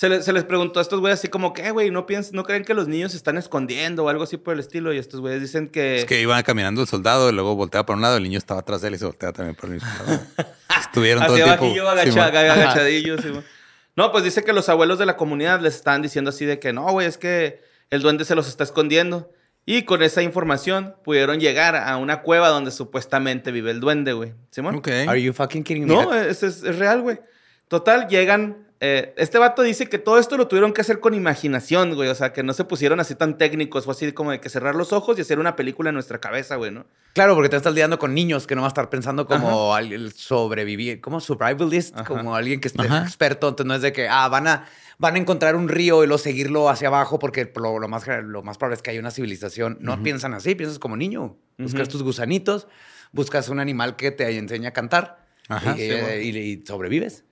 Se, 0.01 0.09
le- 0.09 0.23
se 0.23 0.33
les 0.33 0.45
preguntó 0.45 0.79
a 0.79 0.83
estos 0.83 0.99
güeyes 0.99 1.19
así 1.19 1.29
como, 1.29 1.53
¿qué, 1.53 1.73
güey? 1.73 1.91
¿No, 1.91 2.07
piens 2.07 2.33
¿No 2.33 2.43
creen 2.45 2.65
que 2.65 2.73
los 2.73 2.89
niños 2.89 3.11
se 3.11 3.19
están 3.19 3.37
escondiendo 3.37 4.05
o 4.05 4.09
algo 4.09 4.23
así 4.23 4.39
por 4.39 4.55
el 4.55 4.61
estilo? 4.61 4.95
Y 4.95 4.97
estos 4.97 5.21
güeyes 5.21 5.43
dicen 5.43 5.69
que... 5.69 5.99
Es 5.99 6.05
que 6.07 6.23
iba 6.23 6.43
caminando 6.43 6.81
el 6.81 6.87
soldado 6.89 7.29
y 7.29 7.33
luego 7.35 7.55
volteaba 7.55 7.85
para 7.85 7.97
un 7.97 8.01
lado, 8.01 8.17
el 8.17 8.23
niño 8.23 8.39
estaba 8.39 8.61
atrás 8.61 8.81
de 8.81 8.89
él 8.89 8.95
y 8.95 8.99
se 8.99 9.05
volteaba 9.05 9.35
también 9.35 9.55
por 9.57 9.67
el 9.67 9.75
mismo 9.75 9.89
lado. 10.07 10.21
Estuvieron 10.81 11.27
todo 11.27 11.37
el 11.37 11.45
tiempo. 11.45 12.23
aga- 12.23 12.53
agachadillos. 12.55 13.21
Simón. 13.21 13.45
No, 13.95 14.11
pues 14.11 14.25
dice 14.25 14.43
que 14.43 14.55
los 14.55 14.71
abuelos 14.71 14.99
de 14.99 15.05
la 15.05 15.19
comunidad 15.19 15.61
les 15.61 15.75
estaban 15.75 16.01
diciendo 16.01 16.31
así 16.31 16.47
de 16.47 16.59
que 16.59 16.73
no, 16.73 16.91
güey, 16.93 17.07
es 17.07 17.19
que 17.19 17.61
el 17.91 18.01
duende 18.01 18.25
se 18.25 18.35
los 18.35 18.49
está 18.49 18.65
escondiendo. 18.65 19.31
Y 19.67 19.83
con 19.83 20.03
esa 20.03 20.23
información 20.23 20.95
pudieron 21.05 21.41
llegar 21.41 21.77
a 21.77 21.99
una 21.99 22.23
cueva 22.23 22.49
donde 22.49 22.71
supuestamente 22.71 23.53
vive 23.53 23.71
el 23.71 23.81
duende, 23.81 24.15
güey. 24.15 24.33
¿Simón? 24.51 24.77
Ok. 24.77 24.89
Are 25.07 25.21
you 25.23 25.35
fucking 25.35 25.63
kidding 25.63 25.85
me? 25.87 25.93
No, 25.95 26.15
es, 26.15 26.43
es- 26.43 26.63
es 26.63 26.79
real, 26.79 27.03
güey. 27.03 27.21
Total, 27.69 28.09
llegan. 28.09 28.70
Eh, 28.83 29.13
este 29.19 29.39
vato 29.39 29.61
dice 29.63 29.89
que 29.91 29.99
todo 29.99 30.19
esto 30.19 30.37
lo 30.39 30.49
tuvieron 30.49 30.73
que 30.73 30.81
hacer 30.81 31.01
con 31.01 31.13
imaginación, 31.15 31.95
güey. 31.95 32.09
O 32.09 32.15
sea, 32.15 32.33
que 32.33 32.43
no 32.43 32.55
se 32.55 32.65
pusieron 32.65 32.99
así 32.99 33.15
tan 33.15 33.37
técnicos. 33.37 33.85
Fue 33.85 33.93
así 33.93 34.13
como 34.13 34.31
de 34.31 34.41
que 34.41 34.49
cerrar 34.49 34.75
los 34.75 34.93
ojos 34.95 35.19
y 35.19 35.21
hacer 35.21 35.39
una 35.39 35.55
película 35.55 35.91
en 35.91 35.95
nuestra 35.95 36.19
cabeza, 36.19 36.57
güey, 36.57 36.71
¿no? 36.71 36.87
Claro, 37.13 37.35
porque 37.35 37.51
te 37.51 37.57
estás 37.57 37.75
lidiando 37.75 37.99
con 37.99 38.15
niños 38.15 38.47
que 38.47 38.55
no 38.55 38.63
va 38.63 38.69
a 38.69 38.71
estar 38.71 38.89
pensando 38.89 39.27
como 39.27 39.75
alguien 39.75 40.11
sobrevivir, 40.11 41.01
como 41.01 41.21
survivalist, 41.21 41.95
Ajá. 41.95 42.05
como 42.05 42.35
alguien 42.35 42.61
que 42.61 42.69
esté 42.69 42.83
Ajá. 42.83 43.03
experto. 43.03 43.49
Entonces 43.49 43.67
no 43.69 43.75
es 43.75 43.83
de 43.83 43.93
que, 43.93 44.09
ah, 44.09 44.29
van 44.29 44.47
a, 44.49 44.65
van 44.99 45.17
a 45.17 45.19
encontrar 45.19 45.57
un 45.57 45.69
río 45.69 46.03
y 46.03 46.07
luego 46.07 46.19
seguirlo 46.19 46.69
hacia 46.71 46.89
abajo 46.89 47.19
porque 47.19 47.53
lo, 47.57 47.79
lo 47.79 47.89
más, 47.89 48.07
lo 48.25 48.43
más 48.43 48.57
probable 48.59 48.77
es 48.77 48.83
que 48.83 48.91
haya 48.93 49.01
una 49.01 49.11
civilización. 49.11 49.77
No 49.81 50.03
piensan 50.03 50.33
así, 50.35 50.55
piensas 50.55 50.79
como 50.79 50.97
niño. 50.97 51.37
Buscas 51.59 51.89
tus 51.91 52.03
gusanitos, 52.03 52.67
buscas 53.13 53.51
un 53.51 53.61
animal 53.61 53.97
que 53.97 54.11
te 54.11 54.39
enseña 54.39 54.71
a 54.71 54.73
cantar 54.73 55.27
Ajá, 55.49 55.73
y, 55.77 55.81
sí, 55.81 55.91
eh, 55.91 56.01
bueno. 56.01 56.23
y- 56.23 56.39
y 56.63 56.65
sobrevives. 56.67 57.25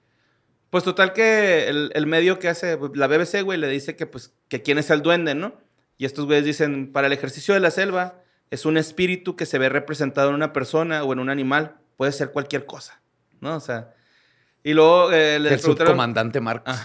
Pues 0.70 0.84
total 0.84 1.12
que 1.12 1.68
el, 1.68 1.90
el 1.94 2.06
medio 2.06 2.38
que 2.38 2.48
hace 2.48 2.76
pues, 2.76 2.92
la 2.94 3.06
BBC, 3.06 3.42
güey, 3.42 3.58
le 3.58 3.68
dice 3.68 3.96
que 3.96 4.06
pues 4.06 4.34
que 4.48 4.62
quién 4.62 4.78
es 4.78 4.90
el 4.90 5.02
duende, 5.02 5.34
¿no? 5.34 5.54
Y 5.96 6.04
estos 6.04 6.26
güeyes 6.26 6.44
dicen, 6.44 6.92
para 6.92 7.06
el 7.06 7.12
ejercicio 7.12 7.54
de 7.54 7.60
la 7.60 7.70
selva 7.70 8.22
es 8.50 8.64
un 8.66 8.76
espíritu 8.76 9.34
que 9.36 9.46
se 9.46 9.58
ve 9.58 9.68
representado 9.68 10.28
en 10.28 10.34
una 10.34 10.52
persona 10.52 11.02
o 11.04 11.12
en 11.12 11.18
un 11.18 11.30
animal. 11.30 11.76
Puede 11.96 12.12
ser 12.12 12.30
cualquier 12.30 12.66
cosa, 12.66 13.00
¿no? 13.40 13.56
O 13.56 13.60
sea... 13.60 13.94
Y 14.64 14.74
luego 14.74 15.10
eh, 15.12 15.38
le 15.38 15.48
El 15.54 15.58
preguntaron... 15.58 15.88
subcomandante 15.88 16.40
Marcos. 16.40 16.76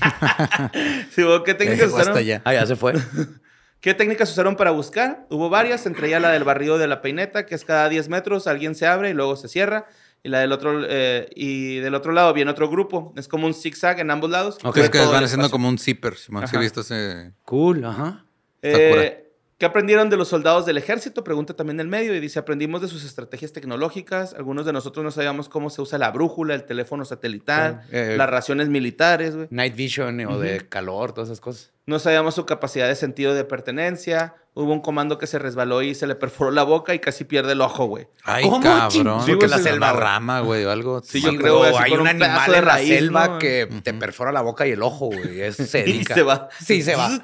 Sí, 1.10 1.22
güey, 1.22 1.42
¿qué 1.44 1.54
técnicas 1.54 1.88
hasta 1.88 2.00
usaron? 2.02 2.18
allá. 2.18 2.42
Ah, 2.44 2.54
ya 2.54 2.66
se 2.66 2.76
fue. 2.76 2.94
¿Qué 3.80 3.94
técnicas 3.94 4.30
usaron 4.30 4.56
para 4.56 4.70
buscar? 4.70 5.26
Hubo 5.28 5.50
varias, 5.50 5.86
entre 5.86 6.06
ellas 6.06 6.22
la 6.22 6.30
del 6.30 6.44
barrido 6.44 6.78
de 6.78 6.86
la 6.86 7.02
peineta, 7.02 7.46
que 7.46 7.54
es 7.54 7.64
cada 7.64 7.88
10 7.88 8.08
metros, 8.08 8.46
alguien 8.46 8.74
se 8.74 8.86
abre 8.86 9.10
y 9.10 9.12
luego 9.14 9.34
se 9.36 9.48
cierra. 9.48 9.86
Y 10.24 10.28
la 10.28 10.38
del 10.40 10.52
otro, 10.52 10.84
eh, 10.88 11.28
y 11.34 11.78
del 11.78 11.94
otro 11.96 12.12
lado 12.12 12.32
viene 12.32 12.50
otro 12.50 12.70
grupo. 12.70 13.12
Es 13.16 13.26
como 13.26 13.46
un 13.46 13.54
zigzag 13.54 13.98
en 14.00 14.10
ambos 14.10 14.30
lados. 14.30 14.58
Ok, 14.62 14.76
Es 14.76 14.90
que 14.90 14.98
van 14.98 15.08
haciendo 15.08 15.26
espacio. 15.46 15.50
como 15.50 15.68
un 15.68 15.78
zipper. 15.78 16.14
He 16.14 16.36
Ajá. 16.44 16.58
visto 16.58 16.80
ese. 16.82 17.32
Cool, 17.44 17.84
ajá. 17.84 18.24
Eh. 18.62 19.18
¿Qué 19.58 19.66
aprendieron 19.66 20.10
de 20.10 20.16
los 20.16 20.26
soldados 20.26 20.66
del 20.66 20.76
ejército? 20.76 21.22
Pregunta 21.22 21.54
también 21.54 21.78
el 21.78 21.86
medio 21.86 22.16
y 22.16 22.18
dice, 22.20 22.40
aprendimos 22.40 22.80
de 22.82 22.88
sus 22.88 23.04
estrategias 23.04 23.52
tecnológicas. 23.52 24.34
Algunos 24.34 24.66
de 24.66 24.72
nosotros 24.72 25.04
no 25.04 25.12
sabíamos 25.12 25.48
cómo 25.48 25.70
se 25.70 25.80
usa 25.80 25.98
la 25.98 26.10
brújula, 26.10 26.56
el 26.56 26.64
teléfono 26.64 27.04
satelital. 27.04 27.82
Eh, 27.92 28.16
las 28.18 28.28
raciones 28.28 28.68
militares, 28.68 29.36
güey. 29.36 29.46
Night 29.50 29.76
vision 29.76 30.18
o 30.26 30.38
de 30.40 30.66
calor, 30.68 31.12
todas 31.12 31.28
esas 31.28 31.40
cosas. 31.40 31.70
No 31.84 31.98
sabíamos 31.98 32.36
su 32.36 32.46
capacidad 32.46 32.86
de 32.86 32.94
sentido 32.94 33.34
de 33.34 33.44
pertenencia. 33.44 34.36
Hubo 34.54 34.72
un 34.72 34.80
comando 34.80 35.18
que 35.18 35.26
se 35.26 35.38
resbaló 35.38 35.82
y 35.82 35.94
se 35.94 36.06
le 36.06 36.14
perforó 36.14 36.50
la 36.50 36.62
boca 36.62 36.94
y 36.94 37.00
casi 37.00 37.24
pierde 37.24 37.52
el 37.52 37.60
ojo, 37.60 37.86
güey. 37.86 38.06
Ay, 38.22 38.44
¿Cómo, 38.44 38.60
cabrón. 38.60 39.24
Sí, 39.24 39.36
que 39.38 39.48
la 39.48 39.58
selva 39.58 39.92
rama, 39.92 40.40
güey, 40.40 40.64
o 40.64 40.70
algo. 40.70 41.00
Sí, 41.02 41.20
yo 41.20 41.30
Sí, 41.30 41.38
creo, 41.38 41.64
así 41.64 41.76
hay 41.80 41.92
un 41.92 42.02
un 42.02 42.08
animal 42.08 42.50
de 42.52 42.58
en 42.58 42.64
la 42.64 42.72
raíz, 42.72 42.88
selva 42.88 43.28
¿no? 43.28 43.38
que 43.38 43.68
te 43.82 43.94
perfora 43.94 44.30
la 44.30 44.42
boca 44.42 44.66
y 44.66 44.72
el 44.72 44.82
ojo, 44.82 45.06
güey. 45.06 45.40
Es, 45.40 45.56
se 45.56 45.88
Y 45.88 46.04
se 46.04 46.22
va. 46.22 46.48
Sí, 46.64 46.82
se 46.82 46.94
va. 46.94 47.10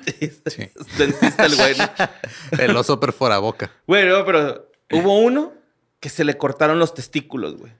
Sí. 0.46 0.70
Dentista 0.96 1.44
el 1.46 1.54
güey. 1.54 1.74
El 2.58 2.76
oso 2.76 2.98
perfora 2.98 3.38
boca. 3.38 3.70
Güey, 3.86 4.06
no, 4.08 4.24
pero 4.24 4.70
hubo 4.90 5.18
uno 5.18 5.52
que 6.00 6.08
se 6.08 6.24
le 6.24 6.36
cortaron 6.36 6.78
los 6.78 6.94
testículos, 6.94 7.56
güey. 7.56 7.72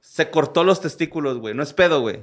Se 0.00 0.30
cortó 0.30 0.64
los 0.64 0.80
testículos, 0.80 1.38
güey. 1.38 1.54
No 1.54 1.62
es 1.62 1.72
pedo, 1.72 2.00
güey. 2.00 2.22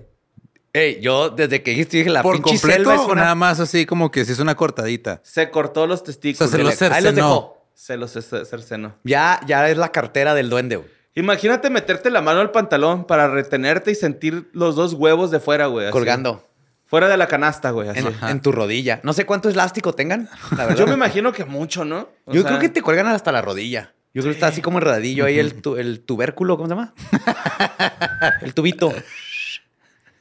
Ey, 0.78 1.00
yo 1.02 1.30
desde 1.30 1.64
que 1.64 1.72
dijiste 1.72 1.98
dije 1.98 2.10
la 2.10 2.22
¿Por 2.24 2.36
pinche 2.36 2.52
completo 2.52 2.78
selva 2.92 2.96
es 2.96 3.00
o 3.02 3.12
una- 3.12 3.22
nada 3.24 3.36
más 3.36 3.60
así 3.60 3.86
como 3.86 4.12
que 4.12 4.24
si 4.26 4.32
es 4.34 4.40
una 4.40 4.56
cortadita? 4.56 5.20
Se 5.24 5.50
cortó 5.50 5.88
los 5.88 6.02
O 6.02 6.04
testículos. 6.04 6.50
sea, 6.52 6.58
se 6.60 6.64
los 6.64 6.82
Ahí 6.82 6.90
los 6.90 7.04
cercenó. 7.04 7.28
dejó. 7.28 7.58
Se 7.74 7.98
los 7.98 8.16
cer- 8.16 8.46
cercenó. 8.46 8.96
Ya, 9.04 9.40
ya 9.46 9.70
es 9.70 9.78
la 9.78 9.92
cartera 9.92 10.34
del 10.34 10.50
duende, 10.50 10.76
güey. 10.78 10.90
Imagínate 11.16 11.70
meterte 11.72 12.10
la 12.12 12.22
mano 12.22 12.42
al 12.42 12.52
pantalón 12.52 13.06
para 13.06 13.28
retenerte 13.28 13.90
y 13.92 13.96
sentir 13.96 14.50
los 14.54 14.76
dos 14.76 14.94
huevos 14.94 15.32
de 15.32 15.40
fuera, 15.40 15.66
güey. 15.68 15.86
así. 15.88 15.92
Colgando 15.92 16.44
Fuera 16.86 17.10
de 17.10 17.18
la 17.18 17.28
canasta, 17.28 17.72
güey. 17.72 17.90
así. 17.90 18.00
en, 18.00 18.16
en 18.30 18.42
tu 18.42 18.52
rodilla. 18.52 19.00
No 19.04 19.12
sé 19.14 19.26
cuánto 19.26 19.50
elástico 19.50 19.94
tengan, 19.94 20.30
la 20.56 20.66
verdad. 20.68 20.76
Yo 20.78 20.88
me 20.88 20.94
imagino 20.94 21.34
que 21.34 21.44
mucho, 21.44 21.84
¿no? 21.86 22.08
O 22.26 22.34
Yo 22.34 22.42
sea, 22.42 22.50
creo 22.52 22.60
que 22.62 22.70
te 22.70 22.82
cuelgan 22.82 23.08
hasta 23.08 23.32
la 23.32 23.42
rodilla. 23.42 23.94
Yo 24.14 24.22
creo 24.22 24.32
que 24.32 24.38
está 24.38 24.48
así 24.48 24.62
como 24.62 24.78
enredadillo 24.80 25.26
ahí 25.26 25.38
el, 25.38 25.62
tu- 25.62 25.76
el 25.76 26.00
tubérculo, 26.00 26.56
¿cómo 26.56 26.68
se 26.70 26.76
llama? 26.76 26.94
el 28.42 28.54
tubito. 28.54 28.94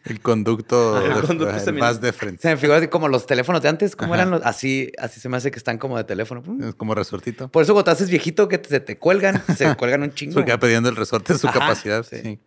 El 0.06 0.20
conducto. 0.20 0.98
El 1.00 1.38
de-. 1.38 1.72
Más 1.72 2.00
de 2.00 2.12
frente. 2.12 2.40
Se 2.42 2.48
me 2.48 2.56
figura 2.56 2.78
así 2.78 2.88
como 2.88 3.08
los 3.08 3.26
teléfonos 3.26 3.60
de 3.62 3.68
antes, 3.68 3.94
¿cómo 3.96 4.14
Ajá. 4.14 4.22
eran 4.22 4.30
los? 4.30 4.42
Así, 4.44 4.90
así 4.98 5.20
se 5.20 5.28
me 5.28 5.36
hace 5.36 5.50
que 5.50 5.58
están 5.58 5.78
como 5.78 5.96
de 5.98 6.04
teléfono. 6.04 6.42
Es 6.66 6.74
como 6.74 6.94
resortito. 6.94 7.48
Por 7.48 7.62
eso 7.62 7.72
cuando 7.72 7.84
te 7.86 7.90
haces 7.92 8.08
viejito 8.10 8.48
que 8.48 8.58
te- 8.58 8.68
se 8.68 8.80
te 8.80 8.98
cuelgan, 8.98 9.42
se 9.56 9.74
cuelgan 9.76 10.02
un 10.02 10.12
chingo. 10.14 10.34
Porque 10.34 10.52
va 10.52 10.58
pidiendo 10.58 10.88
el 10.88 10.96
resorte 10.96 11.32
de 11.32 11.38
su 11.38 11.48
Ajá, 11.48 11.58
capacidad. 11.60 12.02
sí. 12.04 12.20
Sí. 12.22 12.40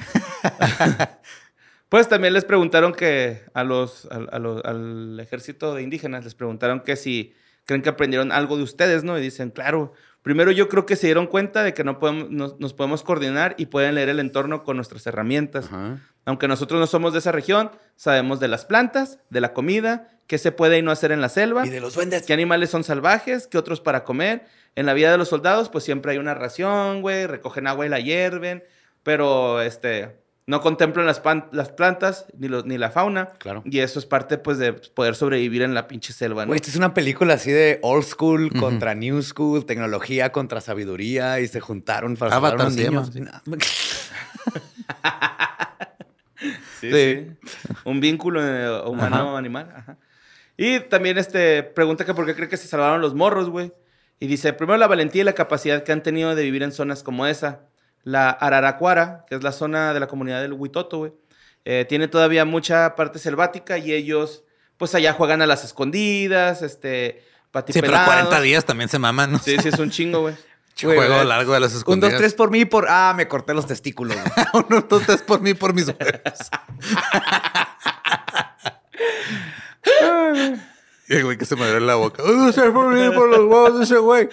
Pues 1.88 2.08
también 2.08 2.32
les 2.32 2.46
preguntaron 2.46 2.94
que 2.94 3.42
a 3.52 3.64
los, 3.64 4.06
al, 4.10 4.28
a 4.32 4.38
los- 4.38 4.64
al 4.64 5.20
ejército 5.20 5.74
de 5.74 5.82
indígenas 5.82 6.24
les 6.24 6.34
preguntaron 6.34 6.80
que 6.80 6.96
si 6.96 7.34
creen 7.66 7.82
que 7.82 7.90
aprendieron 7.90 8.32
algo 8.32 8.56
de 8.56 8.62
ustedes, 8.62 9.04
¿no? 9.04 9.18
Y 9.18 9.20
dicen, 9.20 9.50
claro, 9.50 9.92
primero 10.22 10.50
yo 10.50 10.68
creo 10.68 10.86
que 10.86 10.96
se 10.96 11.06
dieron 11.06 11.26
cuenta 11.26 11.62
de 11.62 11.74
que 11.74 11.84
no 11.84 11.98
podemos, 11.98 12.30
nos, 12.30 12.58
nos 12.60 12.74
podemos 12.74 13.02
coordinar 13.02 13.54
y 13.58 13.66
pueden 13.66 13.94
leer 13.94 14.08
el 14.08 14.20
entorno 14.20 14.64
con 14.64 14.76
nuestras 14.76 15.06
herramientas. 15.06 15.66
Ajá. 15.66 15.98
Aunque 16.24 16.46
nosotros 16.48 16.78
no 16.78 16.86
somos 16.86 17.12
de 17.12 17.18
esa 17.18 17.32
región, 17.32 17.70
sabemos 17.96 18.38
de 18.38 18.48
las 18.48 18.64
plantas, 18.64 19.18
de 19.30 19.40
la 19.40 19.52
comida, 19.52 20.08
qué 20.28 20.38
se 20.38 20.52
puede 20.52 20.78
y 20.78 20.82
no 20.82 20.92
hacer 20.92 21.10
en 21.10 21.20
la 21.20 21.28
selva, 21.28 21.66
Y 21.66 21.70
de 21.70 21.80
los 21.80 21.94
duendes. 21.94 22.22
qué 22.24 22.32
animales 22.32 22.70
son 22.70 22.84
salvajes, 22.84 23.48
qué 23.48 23.58
otros 23.58 23.80
para 23.80 24.04
comer. 24.04 24.46
En 24.76 24.86
la 24.86 24.94
vida 24.94 25.10
de 25.10 25.18
los 25.18 25.28
soldados, 25.28 25.68
pues 25.68 25.84
siempre 25.84 26.12
hay 26.12 26.18
una 26.18 26.34
ración, 26.34 27.02
güey, 27.02 27.26
recogen 27.26 27.66
agua 27.66 27.84
y 27.86 27.88
la 27.88 27.98
hierven, 27.98 28.62
pero 29.02 29.60
este, 29.60 30.16
no 30.52 30.60
contemplan 30.60 31.06
las, 31.06 31.18
pan- 31.18 31.46
las 31.50 31.70
plantas 31.70 32.26
ni, 32.38 32.46
los, 32.46 32.66
ni 32.66 32.76
la 32.76 32.90
fauna. 32.90 33.30
Claro. 33.38 33.62
Y 33.64 33.78
eso 33.78 33.98
es 33.98 34.04
parte, 34.04 34.36
pues, 34.36 34.58
de 34.58 34.74
poder 34.74 35.14
sobrevivir 35.14 35.62
en 35.62 35.72
la 35.72 35.88
pinche 35.88 36.12
selva, 36.12 36.42
¿no? 36.44 36.48
Güey, 36.48 36.56
esta 36.56 36.68
es 36.68 36.76
una 36.76 36.92
película 36.92 37.34
así 37.34 37.50
de 37.50 37.78
old 37.82 38.04
school 38.04 38.52
contra 38.60 38.94
new 38.94 39.22
school, 39.22 39.64
tecnología 39.64 40.30
contra 40.30 40.60
sabiduría 40.60 41.40
y 41.40 41.48
se 41.48 41.60
juntaron 41.60 42.16
para 42.16 42.32
salvar 42.32 42.54
unos 42.56 42.76
niños. 42.76 43.10
Sí, 46.80 46.90
Sí. 46.90 46.90
sí. 46.90 47.50
Un 47.84 48.00
vínculo 48.00 48.40
eh, 48.44 48.82
humano-animal. 48.88 49.72
Ajá. 49.76 49.96
Y 50.56 50.80
también 50.80 51.16
este, 51.16 51.62
pregunta 51.62 52.04
que 52.04 52.12
por 52.14 52.26
qué 52.26 52.34
cree 52.34 52.48
que 52.48 52.56
se 52.56 52.66
salvaron 52.66 53.00
los 53.00 53.14
morros, 53.14 53.48
güey. 53.48 53.72
Y 54.18 54.26
dice, 54.26 54.52
primero 54.52 54.76
la 54.78 54.88
valentía 54.88 55.22
y 55.22 55.24
la 55.24 55.32
capacidad 55.34 55.84
que 55.84 55.92
han 55.92 56.02
tenido 56.02 56.34
de 56.34 56.42
vivir 56.42 56.62
en 56.64 56.72
zonas 56.72 57.02
como 57.04 57.26
esa. 57.26 57.60
La 58.04 58.30
Araraquara, 58.30 59.24
que 59.28 59.36
es 59.36 59.42
la 59.42 59.52
zona 59.52 59.94
de 59.94 60.00
la 60.00 60.06
comunidad 60.08 60.40
del 60.42 60.52
Huitoto, 60.54 60.98
güey. 60.98 61.12
eh, 61.64 61.86
tiene 61.88 62.08
todavía 62.08 62.44
mucha 62.44 62.94
parte 62.96 63.18
selvática 63.20 63.78
y 63.78 63.92
ellos, 63.92 64.42
pues 64.76 64.94
allá 64.94 65.12
juegan 65.12 65.42
a 65.42 65.46
las 65.46 65.64
escondidas, 65.64 66.62
este, 66.62 67.22
Sí, 67.22 67.52
pero 67.52 67.62
patipelados. 67.92 68.06
40 68.08 68.40
días 68.40 68.64
también 68.64 68.88
se 68.88 68.98
maman, 68.98 69.32
¿no? 69.32 69.38
Sí, 69.38 69.56
sí, 69.62 69.68
es 69.68 69.78
un 69.78 69.90
chingo, 69.90 70.20
güey. 70.22 70.34
Güey, 70.82 70.96
Juego 70.96 71.16
güey. 71.16 71.26
largo 71.26 71.52
de 71.52 71.60
las 71.60 71.72
Un, 71.72 71.78
escondidas. 71.78 72.12
dos, 72.12 72.18
tres 72.20 72.32
por 72.32 72.50
mí 72.50 72.64
por. 72.64 72.86
Ah, 72.88 73.12
me 73.14 73.28
corté 73.28 73.52
los 73.52 73.66
testículos. 73.66 74.16
güey. 74.16 74.64
Uno, 74.70 74.80
dos, 74.88 75.02
tres 75.04 75.20
por 75.20 75.42
mí, 75.42 75.52
por 75.52 75.74
mis 75.74 75.88
huevos. 75.88 76.00
Y 81.08 81.14
el 81.16 81.24
güey 81.24 81.36
que 81.36 81.44
se 81.44 81.56
me 81.56 81.64
abrió 81.64 81.80
la 81.80 81.96
boca. 81.96 82.22
Uno, 82.22 82.46
dos, 82.46 82.54
tres 82.54 82.70
por 82.70 82.94
mí, 82.94 83.14
por 83.14 83.28
los 83.28 83.40
huevos 83.40 83.78
de 83.78 83.84
ese 83.84 83.98
güey. 83.98 84.28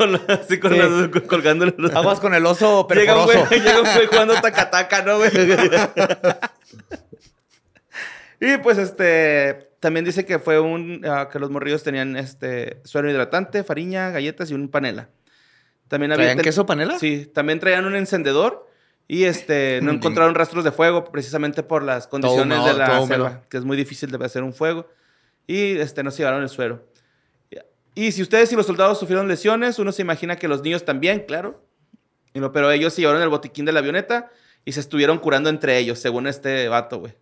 Con 0.00 0.12
la- 0.12 0.20
así 0.28 0.58
con 0.58 0.72
Sí. 0.72 0.78
las- 0.78 1.22
colgándole 1.26 1.74
los... 1.76 1.94
Aguas 1.94 2.20
con 2.20 2.32
el 2.34 2.46
oso 2.46 2.88
Llega 2.94 3.18
un, 3.18 3.24
güey, 3.26 3.36
perforoso. 3.36 3.64
llega 3.64 3.80
un 3.82 3.94
güey 3.94 4.06
jugando 4.06 4.34
taca-taca, 4.40 5.02
¿no, 5.02 5.18
güey? 5.18 5.30
y 8.40 8.56
pues 8.58 8.78
este... 8.78 9.68
También 9.80 10.04
dice 10.04 10.24
que 10.26 10.38
fue 10.38 10.60
un... 10.60 11.04
ah, 11.06 11.28
que 11.30 11.38
los 11.38 11.50
morrillos 11.50 11.82
tenían 11.82 12.16
este... 12.16 12.80
Suero 12.84 13.10
hidratante, 13.10 13.62
fariña, 13.64 14.10
galletas 14.10 14.50
y 14.50 14.54
un 14.54 14.68
panela. 14.70 15.08
También 15.88 16.12
había... 16.12 16.26
¿Traían 16.26 16.42
queso 16.42 16.64
panela? 16.66 16.98
Sí. 16.98 17.26
También 17.26 17.60
traían 17.60 17.84
un 17.84 17.96
encendedor. 17.96 18.66
Y 19.08 19.24
este... 19.24 19.80
No 19.82 19.90
encontraron 19.92 20.34
rastros 20.34 20.64
de 20.64 20.72
fuego 20.72 21.10
precisamente 21.12 21.62
por 21.62 21.82
las 21.82 22.06
condiciones 22.06 22.64
de 22.64 22.72
la 22.74 23.06
selva. 23.06 23.42
Que 23.50 23.58
es 23.58 23.64
muy 23.64 23.76
difícil 23.76 24.10
de 24.10 24.24
hacer 24.24 24.42
un 24.42 24.54
fuego. 24.54 24.88
Y 25.46 25.76
este... 25.78 26.02
No 26.02 26.10
se 26.10 26.18
llevaron 26.18 26.42
el 26.42 26.48
suero. 26.48 26.86
Y 27.94 28.12
si 28.12 28.22
ustedes 28.22 28.52
y 28.52 28.56
los 28.56 28.66
soldados 28.66 28.98
sufrieron 28.98 29.28
lesiones, 29.28 29.78
uno 29.78 29.92
se 29.92 30.02
imagina 30.02 30.36
que 30.36 30.48
los 30.48 30.62
niños 30.62 30.84
también, 30.84 31.24
claro. 31.26 31.64
Y 32.32 32.40
pero 32.52 32.70
ellos 32.70 32.94
se 32.94 33.00
llevaron 33.00 33.22
el 33.22 33.28
botiquín 33.28 33.64
de 33.64 33.72
la 33.72 33.80
avioneta 33.80 34.30
y 34.64 34.72
se 34.72 34.80
estuvieron 34.80 35.18
curando 35.18 35.50
entre 35.50 35.78
ellos, 35.78 35.98
según 35.98 36.26
este 36.26 36.68
vato, 36.68 36.98
güey. 36.98 37.14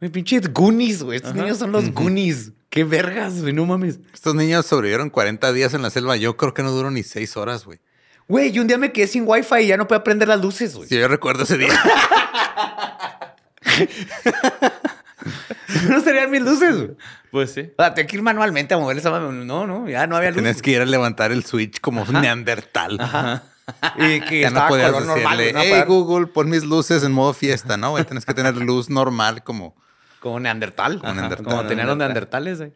Güey, 0.00 0.12
pinches 0.12 0.52
Goonies, 0.52 1.02
güey. 1.02 1.16
Estos 1.16 1.32
Ajá. 1.32 1.42
niños 1.42 1.58
son 1.58 1.72
los 1.72 1.90
Goonies. 1.92 2.52
Qué 2.68 2.84
vergas, 2.84 3.40
güey. 3.40 3.52
No 3.52 3.66
mames. 3.66 3.98
Estos 4.12 4.34
niños 4.34 4.66
sobrevivieron 4.66 5.10
40 5.10 5.52
días 5.52 5.74
en 5.74 5.82
la 5.82 5.90
selva. 5.90 6.16
Yo 6.16 6.36
creo 6.36 6.54
que 6.54 6.62
no 6.62 6.70
duró 6.70 6.90
ni 6.90 7.02
6 7.02 7.36
horas, 7.36 7.64
güey. 7.64 7.80
Güey, 8.28 8.52
yo 8.52 8.62
un 8.62 8.68
día 8.68 8.78
me 8.78 8.92
quedé 8.92 9.08
sin 9.08 9.24
wifi 9.26 9.56
y 9.62 9.66
ya 9.66 9.76
no 9.76 9.88
puedo 9.88 10.04
prender 10.04 10.28
las 10.28 10.40
luces, 10.40 10.76
güey. 10.76 10.88
Sí, 10.88 10.96
yo 10.96 11.08
recuerdo 11.08 11.42
ese 11.42 11.58
día. 11.58 11.68
no 15.88 16.00
serían 16.00 16.30
mis 16.30 16.42
luces, 16.42 16.76
güey. 16.76 16.90
Pues 17.30 17.52
sí. 17.52 17.72
O 17.76 17.82
sea, 17.82 17.94
tengo 17.94 18.08
que 18.08 18.16
ir 18.16 18.22
manualmente 18.22 18.74
a 18.74 18.78
mover 18.78 18.98
esa. 18.98 19.10
No, 19.18 19.66
no, 19.66 19.88
ya 19.88 20.06
no 20.06 20.16
había 20.16 20.30
luz. 20.30 20.36
Tienes 20.42 20.62
que 20.62 20.72
ir 20.72 20.80
a 20.80 20.84
levantar 20.86 21.32
el 21.32 21.44
switch 21.44 21.80
como 21.80 22.02
un 22.02 22.12
neandertal. 22.20 22.98
Y 23.96 24.20
que 24.22 24.40
Ya 24.40 24.50
no 24.50 24.56
estaba 24.56 24.68
podías 24.68 24.90
color 24.90 25.06
normal, 25.06 25.38
decirle, 25.38 25.52
güey, 25.60 25.70
no 25.70 25.76
hey 25.76 25.84
Google, 25.86 26.26
pon 26.26 26.48
mis 26.50 26.64
luces 26.64 27.04
en 27.04 27.12
modo 27.12 27.32
fiesta, 27.32 27.76
¿no? 27.76 27.90
güey? 27.90 28.04
Tienes 28.04 28.24
que 28.24 28.34
tener 28.34 28.56
luz 28.56 28.90
normal 28.90 29.44
como... 29.44 29.76
Como 30.18 30.40
neandertal. 30.40 30.98
Como 30.98 31.14
neandertal. 31.14 31.44
Como 31.46 31.66
tenían 31.66 31.86
los 31.86 31.96
Neandertal. 31.96 32.44
neandertales, 32.44 32.58
güey. 32.58 32.72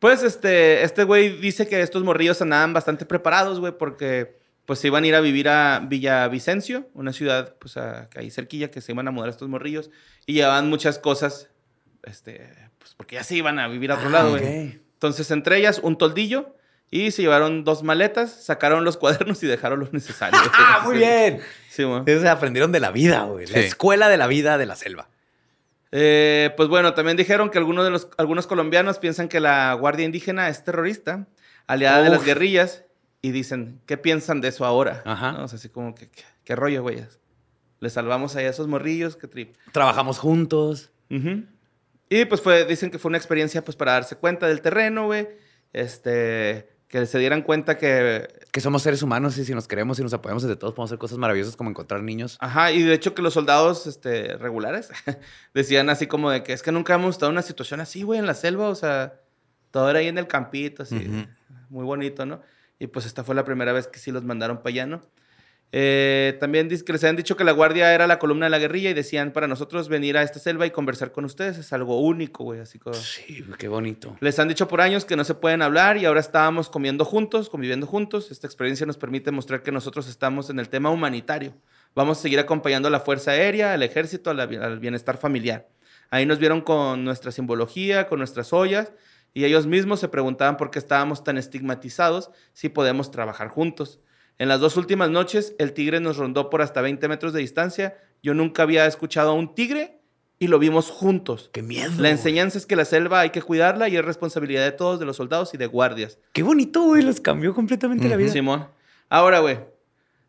Pues 0.00 0.22
este, 0.22 0.82
este 0.82 1.04
güey 1.04 1.38
dice 1.38 1.68
que 1.68 1.80
estos 1.80 2.02
morrillos 2.02 2.42
andaban 2.42 2.72
bastante 2.74 3.06
preparados, 3.06 3.60
güey, 3.60 3.72
porque 3.78 4.36
pues 4.66 4.78
se 4.78 4.86
iban 4.88 5.04
a 5.04 5.06
ir 5.06 5.14
a 5.14 5.20
vivir 5.20 5.48
a 5.48 5.80
Villavicencio, 5.80 6.88
una 6.94 7.12
ciudad 7.12 7.54
pues 7.58 7.76
a- 7.76 8.08
ahí 8.16 8.30
cerquilla 8.30 8.70
que 8.70 8.80
se 8.80 8.92
iban 8.92 9.06
a 9.08 9.10
mudar 9.10 9.28
estos 9.30 9.48
morrillos 9.48 9.90
y 10.26 10.34
llevaban 10.34 10.68
muchas 10.68 10.98
cosas, 10.98 11.50
este, 12.04 12.50
pues 12.78 12.94
porque 12.96 13.16
ya 13.16 13.24
se 13.24 13.36
iban 13.36 13.58
a 13.58 13.68
vivir 13.68 13.90
a 13.92 13.96
otro 13.96 14.10
lado, 14.10 14.30
güey. 14.30 14.42
ok. 14.68 14.74
Entonces, 14.94 15.30
entre 15.30 15.58
ellas, 15.58 15.80
un 15.82 15.98
toldillo 15.98 16.56
y 16.90 17.10
se 17.10 17.22
llevaron 17.22 17.64
dos 17.64 17.82
maletas, 17.82 18.44
sacaron 18.44 18.84
los 18.84 18.96
cuadernos 18.96 19.42
y 19.42 19.46
dejaron 19.46 19.80
lo 19.80 19.88
necesario. 19.90 20.38
¡Ah, 20.54 20.80
muy 20.84 20.96
bien! 20.98 21.40
Sí. 21.68 21.82
Ellos 21.82 22.24
aprendieron 22.24 22.72
de 22.72 22.80
la 22.80 22.90
vida, 22.90 23.24
güey. 23.24 23.46
La 23.46 23.54
Sí. 23.54 23.60
escuela 23.60 24.08
de 24.08 24.16
la 24.16 24.26
vida 24.28 24.56
de 24.58 24.66
la 24.66 24.76
selva. 24.76 25.08
Eh, 25.92 26.52
pues 26.56 26.68
bueno, 26.68 26.94
también 26.94 27.16
dijeron 27.16 27.50
que 27.50 27.58
algunos 27.58 27.84
de 27.84 27.90
los 27.90 28.08
algunos 28.16 28.46
colombianos 28.46 28.98
piensan 28.98 29.28
que 29.28 29.40
la 29.40 29.72
Guardia 29.74 30.04
Indígena 30.04 30.48
es 30.48 30.64
terrorista, 30.64 31.26
aliada 31.66 32.02
de 32.02 32.10
las 32.10 32.24
guerrillas, 32.24 32.83
y 33.24 33.30
dicen, 33.32 33.80
¿qué 33.86 33.96
piensan 33.96 34.42
de 34.42 34.48
eso 34.48 34.66
ahora? 34.66 35.02
Ajá. 35.06 35.32
¿No? 35.32 35.44
O 35.44 35.48
sea, 35.48 35.56
así 35.56 35.70
como 35.70 35.94
que, 35.94 36.10
¿qué, 36.44 36.54
rollo, 36.54 36.82
güey? 36.82 37.06
Le 37.80 37.88
salvamos 37.88 38.36
ahí 38.36 38.44
a 38.44 38.50
esos 38.50 38.68
morrillos, 38.68 39.16
qué 39.16 39.26
trip. 39.26 39.56
Trabajamos 39.72 40.18
juntos. 40.18 40.90
Ujú. 41.10 41.44
Y 42.10 42.26
pues 42.26 42.42
fue, 42.42 42.66
dicen 42.66 42.90
que 42.90 42.98
fue 42.98 43.08
una 43.08 43.16
experiencia 43.16 43.64
pues 43.64 43.78
para 43.78 43.92
darse 43.92 44.16
cuenta 44.16 44.46
del 44.46 44.60
terreno, 44.60 45.06
güey. 45.06 45.26
Este, 45.72 46.68
que 46.86 47.06
se 47.06 47.18
dieran 47.18 47.40
cuenta 47.40 47.78
que 47.78 48.28
Que 48.52 48.60
somos 48.60 48.82
seres 48.82 49.02
humanos 49.02 49.38
y 49.38 49.46
si 49.46 49.54
nos 49.54 49.66
queremos 49.66 49.98
y 49.98 50.02
nos 50.02 50.12
apoyamos 50.12 50.42
entre 50.42 50.56
todos 50.56 50.74
podemos 50.74 50.90
hacer 50.90 50.98
cosas 50.98 51.16
maravillosas 51.16 51.56
como 51.56 51.70
encontrar 51.70 52.02
niños. 52.02 52.36
Ajá, 52.40 52.72
y 52.72 52.82
de 52.82 52.92
hecho 52.92 53.14
que 53.14 53.22
los 53.22 53.32
soldados 53.32 53.86
este, 53.86 54.36
regulares 54.36 54.90
decían 55.54 55.88
así 55.88 56.06
como 56.06 56.30
de 56.30 56.42
que 56.42 56.52
es 56.52 56.62
que 56.62 56.72
nunca 56.72 56.92
hemos 56.96 57.14
estado 57.14 57.30
en 57.30 57.36
una 57.36 57.42
situación 57.42 57.80
así, 57.80 58.02
güey, 58.02 58.20
en 58.20 58.26
la 58.26 58.34
selva, 58.34 58.68
o 58.68 58.74
sea, 58.74 59.14
todo 59.70 59.88
era 59.88 60.00
ahí 60.00 60.08
en 60.08 60.18
el 60.18 60.26
campito, 60.26 60.82
así, 60.82 61.08
Ujú. 61.08 61.26
muy 61.70 61.86
bonito, 61.86 62.26
¿no? 62.26 62.42
Y 62.78 62.86
pues 62.88 63.06
esta 63.06 63.24
fue 63.24 63.34
la 63.34 63.44
primera 63.44 63.72
vez 63.72 63.86
que 63.86 63.98
sí 63.98 64.10
los 64.12 64.24
mandaron 64.24 64.58
para 64.58 64.70
allá, 64.70 64.86
¿no? 64.86 65.02
Eh, 65.76 66.36
también 66.38 66.68
que 66.68 66.92
les 66.92 67.02
habían 67.02 67.16
dicho 67.16 67.36
que 67.36 67.42
la 67.42 67.50
guardia 67.50 67.92
era 67.92 68.06
la 68.06 68.20
columna 68.20 68.46
de 68.46 68.50
la 68.50 68.60
guerrilla 68.60 68.90
y 68.90 68.94
decían, 68.94 69.32
para 69.32 69.48
nosotros 69.48 69.88
venir 69.88 70.16
a 70.16 70.22
esta 70.22 70.38
selva 70.38 70.66
y 70.66 70.70
conversar 70.70 71.10
con 71.10 71.24
ustedes 71.24 71.58
es 71.58 71.72
algo 71.72 72.00
único, 72.00 72.44
güey, 72.44 72.60
así 72.60 72.78
como... 72.78 72.94
Sí, 72.94 73.44
qué 73.58 73.66
bonito. 73.66 74.16
Les 74.20 74.38
han 74.38 74.46
dicho 74.46 74.68
por 74.68 74.80
años 74.80 75.04
que 75.04 75.16
no 75.16 75.24
se 75.24 75.34
pueden 75.34 75.62
hablar 75.62 75.96
y 75.96 76.04
ahora 76.04 76.20
estábamos 76.20 76.68
comiendo 76.68 77.04
juntos, 77.04 77.48
conviviendo 77.48 77.88
juntos. 77.88 78.30
Esta 78.30 78.46
experiencia 78.46 78.86
nos 78.86 78.98
permite 78.98 79.32
mostrar 79.32 79.62
que 79.62 79.72
nosotros 79.72 80.08
estamos 80.08 80.48
en 80.48 80.60
el 80.60 80.68
tema 80.68 80.90
humanitario. 80.90 81.54
Vamos 81.96 82.18
a 82.18 82.22
seguir 82.22 82.38
acompañando 82.38 82.86
a 82.86 82.90
la 82.92 83.00
Fuerza 83.00 83.32
Aérea, 83.32 83.72
al 83.72 83.82
Ejército, 83.82 84.32
la- 84.32 84.44
al 84.44 84.78
bienestar 84.78 85.16
familiar. 85.16 85.66
Ahí 86.10 86.24
nos 86.24 86.38
vieron 86.38 86.60
con 86.60 87.04
nuestra 87.04 87.32
simbología, 87.32 88.06
con 88.06 88.18
nuestras 88.20 88.52
ollas 88.52 88.92
y 89.34 89.44
ellos 89.44 89.66
mismos 89.66 90.00
se 90.00 90.08
preguntaban 90.08 90.56
por 90.56 90.70
qué 90.70 90.78
estábamos 90.78 91.22
tan 91.24 91.36
estigmatizados 91.36 92.30
si 92.52 92.68
podemos 92.70 93.10
trabajar 93.10 93.48
juntos. 93.48 94.00
En 94.38 94.48
las 94.48 94.60
dos 94.60 94.76
últimas 94.76 95.10
noches, 95.10 95.54
el 95.58 95.72
tigre 95.74 96.00
nos 96.00 96.16
rondó 96.16 96.48
por 96.50 96.62
hasta 96.62 96.80
20 96.80 97.06
metros 97.08 97.32
de 97.32 97.40
distancia. 97.40 97.98
Yo 98.22 98.32
nunca 98.34 98.62
había 98.62 98.86
escuchado 98.86 99.30
a 99.30 99.34
un 99.34 99.54
tigre 99.54 100.00
y 100.38 100.48
lo 100.48 100.58
vimos 100.58 100.90
juntos. 100.90 101.50
Qué 101.52 101.62
miedo. 101.62 101.92
La 101.98 102.10
enseñanza 102.10 102.58
es 102.58 102.66
que 102.66 102.74
la 102.76 102.84
selva 102.84 103.20
hay 103.20 103.30
que 103.30 103.42
cuidarla 103.42 103.88
y 103.88 103.96
es 103.96 104.04
responsabilidad 104.04 104.64
de 104.64 104.72
todos, 104.72 104.98
de 104.98 105.06
los 105.06 105.16
soldados 105.16 105.54
y 105.54 105.56
de 105.56 105.66
guardias. 105.66 106.18
Qué 106.32 106.42
bonito, 106.42 106.82
güey. 106.82 107.02
Les 107.02 107.20
cambió 107.20 107.54
completamente 107.54 108.08
la 108.08 108.16
vida. 108.16 108.32
Simón. 108.32 108.66
Ahora, 109.08 109.38
güey, 109.38 109.58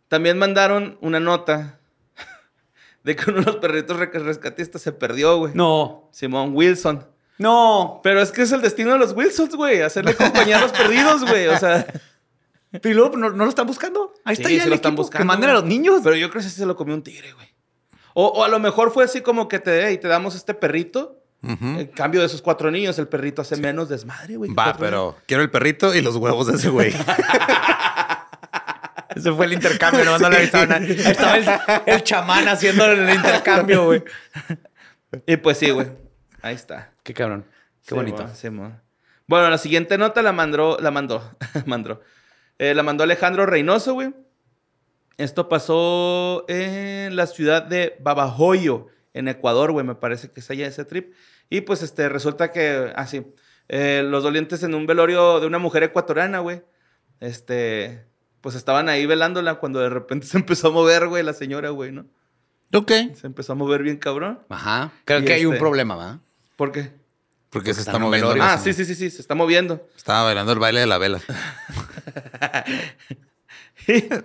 también 0.08 0.38
mandaron 0.38 0.98
una 1.02 1.20
nota 1.20 1.80
de 3.04 3.16
que 3.16 3.30
uno 3.32 3.40
de 3.40 3.46
los 3.48 3.56
perritos 3.58 3.98
re- 3.98 4.12
rescatistas 4.12 4.82
se 4.84 4.92
perdió, 4.92 5.38
güey. 5.38 5.54
No. 5.56 6.10
Simón 6.12 6.52
Wilson. 6.54 7.06
No. 7.38 8.00
Pero 8.04 8.22
es 8.22 8.32
que 8.32 8.44
es 8.44 8.52
el 8.52 8.62
destino 8.62 8.94
de 8.94 9.00
los 9.00 9.14
Wilsons, 9.14 9.56
güey. 9.56 9.82
Hacerle 9.82 10.16
compañía 10.16 10.58
a 10.58 10.62
los 10.62 10.72
perdidos, 10.72 11.26
güey. 11.26 11.48
O 11.48 11.58
sea, 11.58 11.86
¿Y 12.84 12.94
luego 12.94 13.16
no, 13.18 13.30
no 13.30 13.44
lo 13.46 13.50
están 13.50 13.68
buscando? 13.68 14.14
Ahí 14.26 14.36
Sí, 14.36 14.42
está 14.42 14.52
ya 14.54 14.58
sí 14.60 14.64
el 14.64 14.70
lo 14.70 14.76
están 14.76 14.92
equipo. 14.94 15.04
buscando, 15.04 15.24
Que 15.24 15.28
manden 15.28 15.50
a 15.50 15.54
los 15.54 15.66
niños. 15.66 16.02
pero 16.04 16.16
yo 16.16 16.30
creo 16.30 16.42
que 16.42 16.48
ese 16.48 16.58
se 16.58 16.66
lo 16.66 16.76
comió 16.76 16.94
un 16.96 17.04
tigre, 17.04 17.32
güey. 17.34 17.48
O, 18.14 18.28
o 18.28 18.44
a 18.44 18.48
lo 18.48 18.60
mejor 18.60 18.92
fue 18.92 19.04
así 19.06 19.22
como 19.22 19.48
que 19.48 19.60
te, 19.60 19.92
y 19.92 19.98
te 19.98 20.08
damos 20.08 20.36
este 20.36 20.54
perrito. 20.54 21.22
En 21.48 21.86
cambio 21.88 22.22
de 22.22 22.26
esos 22.26 22.42
cuatro 22.42 22.72
niños, 22.72 22.98
el 22.98 23.08
perrito 23.08 23.44
hace 23.44 23.56
menos 23.56 23.88
desmadre, 23.88 24.36
güey. 24.36 24.52
Va, 24.56 24.76
pero 24.80 25.16
quiero 25.28 25.44
el 25.44 25.52
perrito 25.52 25.94
y 25.94 26.02
los 26.02 26.16
huevos 26.16 26.48
de 26.48 26.56
ese 26.56 26.70
güey. 26.70 26.92
Ese 29.16 29.32
fue 29.32 29.46
el 29.46 29.54
intercambio, 29.54 30.04
no, 30.04 30.18
no 30.20 30.30
le 30.30 30.38
avisaron 30.38 30.74
a- 30.74 30.76
Ahí 30.78 30.92
estaba 30.92 31.38
el, 31.38 31.46
el 31.86 32.04
chamán 32.04 32.48
haciendo 32.50 32.86
el 32.86 33.10
intercambio, 33.10 33.86
güey. 33.86 34.04
Y 35.26 35.38
pues 35.38 35.58
sí, 35.58 35.70
güey. 35.70 35.88
Ahí 36.46 36.54
está. 36.56 36.92
Qué 37.04 37.14
cabrón. 37.14 37.44
Qué 37.84 37.90
Sí, 37.90 37.96
bonito. 37.96 38.22
mo, 38.24 38.36
sí, 38.36 38.50
mo. 38.50 38.80
Bueno, 39.28 39.50
la 39.50 39.58
siguiente 39.58 39.98
nota 39.98 40.22
la 40.22 40.32
mandó, 40.32 40.78
la 40.80 40.92
mandó, 40.92 41.24
mandó. 41.66 42.02
Eh, 42.60 42.76
la 42.76 42.84
mandó 42.84 43.04
Alejandro 43.04 43.46
Reynoso, 43.48 43.94
güey. 43.96 44.14
Esto 45.18 45.50
pasó 45.50 46.46
en 46.48 47.16
la 47.16 47.26
ciudad 47.26 47.64
de 47.64 47.96
Babahoyo, 48.00 48.88
en 49.14 49.28
Ecuador, 49.28 49.72
güey. 49.72 49.86
Me 49.86 49.96
parece 49.96 50.30
que 50.30 50.42
es 50.42 50.50
allá 50.52 50.68
ese 50.68 50.86
trip. 50.86 51.14
Y 51.50 51.62
pues 51.62 51.82
este, 51.82 52.10
resulta 52.10 52.52
que, 52.52 52.92
así, 52.96 53.26
los 53.68 54.24
dolientes 54.24 54.62
en 54.64 54.76
un 54.76 54.86
velorio 54.86 55.40
de 55.40 55.48
una 55.48 55.58
mujer 55.58 55.82
ecuatoriana, 55.84 56.40
güey. 56.40 56.62
Este, 57.22 58.06
pues 58.42 58.56
estaban 58.56 58.90
ahí 58.90 59.06
velándola 59.08 59.56
cuando 59.56 59.80
de 59.80 59.90
repente 59.90 60.28
se 60.28 60.38
empezó 60.38 60.68
a 60.68 60.72
mover, 60.72 61.08
güey, 61.08 61.24
la 61.24 61.34
señora, 61.34 61.70
güey, 61.72 61.92
¿no? 61.92 62.06
ok. 62.74 62.92
Se 63.14 63.26
empezó 63.28 63.54
a 63.54 63.56
mover 63.56 63.82
bien 63.84 63.98
cabrón. 63.98 64.42
Ajá. 64.50 64.92
Creo 65.06 65.20
Y 65.22 65.26
que 65.26 65.34
hay 65.34 65.46
un 65.46 65.54
este- 65.54 65.62
problema, 65.62 65.96
¿va? 65.96 66.20
¿Por 66.56 66.72
qué? 66.72 66.92
Porque 67.50 67.74
se 67.74 67.82
está 67.82 67.98
moviendo. 68.00 68.28
velorio. 68.30 68.44
Ah, 68.44 68.58
sí, 68.58 68.74
sí, 68.74 68.84
sí, 68.86 68.96
sí, 68.96 69.10
se 69.10 69.22
está 69.22 69.34
moviendo. 69.36 69.88
Estaba 69.96 70.24
bailando 70.24 70.52
el 70.52 70.60
baile 70.60 70.82
de 70.82 70.88
la 70.88 70.98
vela. 70.98 71.22
El- 73.88 74.24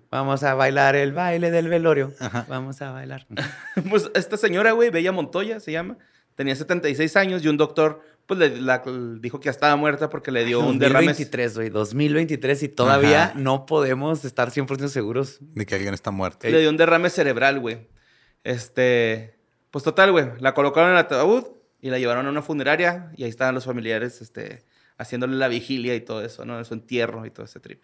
Vamos 0.10 0.42
a 0.42 0.54
bailar 0.54 0.96
el 0.96 1.12
baile 1.12 1.50
del 1.50 1.68
velorio. 1.68 2.12
Vamos 2.48 2.80
a 2.82 2.92
bailar. 2.92 3.26
Pues 3.90 4.10
esta 4.14 4.36
señora, 4.36 4.72
güey, 4.72 4.90
Bella 4.90 5.12
Montoya 5.12 5.60
se 5.60 5.72
llama, 5.72 5.98
tenía 6.34 6.56
76 6.56 7.16
años 7.16 7.44
y 7.44 7.48
un 7.48 7.56
doctor, 7.56 8.02
pues 8.26 8.38
le 8.40 8.60
la- 8.60 8.82
dijo 9.20 9.38
que 9.40 9.46
ya 9.46 9.50
estaba 9.50 9.76
muerta 9.76 10.08
porque 10.08 10.30
le 10.30 10.44
dio 10.44 10.60
un 10.60 10.78
derrame. 10.78 11.06
2023, 11.08 11.54
güey. 11.56 11.70
2023 11.70 12.62
y 12.62 12.68
todavía 12.68 13.24
Ajá. 13.24 13.32
no 13.36 13.66
podemos 13.66 14.24
estar 14.24 14.50
100% 14.50 14.88
seguros. 14.88 15.38
De 15.40 15.66
que 15.66 15.74
alguien 15.74 15.92
está 15.94 16.10
muerto. 16.10 16.48
Le 16.48 16.60
dio 16.60 16.70
un 16.70 16.76
derrame 16.76 17.10
cerebral, 17.10 17.60
güey. 17.60 17.88
Este, 18.44 19.35
pues 19.70 19.84
total, 19.84 20.12
güey, 20.12 20.26
la 20.40 20.54
colocaron 20.54 20.90
en 20.90 20.96
el 20.96 21.00
ataúd 21.00 21.44
y 21.80 21.90
la 21.90 21.98
llevaron 21.98 22.26
a 22.26 22.30
una 22.30 22.42
funeraria 22.42 23.10
y 23.16 23.24
ahí 23.24 23.30
estaban 23.30 23.54
los 23.54 23.64
familiares, 23.64 24.20
este, 24.22 24.64
haciéndole 24.98 25.36
la 25.36 25.48
vigilia 25.48 25.94
y 25.94 26.00
todo 26.00 26.22
eso, 26.24 26.44
¿no? 26.44 26.62
Su 26.64 26.74
entierro 26.74 27.26
y 27.26 27.30
todo 27.30 27.44
ese 27.46 27.60
trip. 27.60 27.82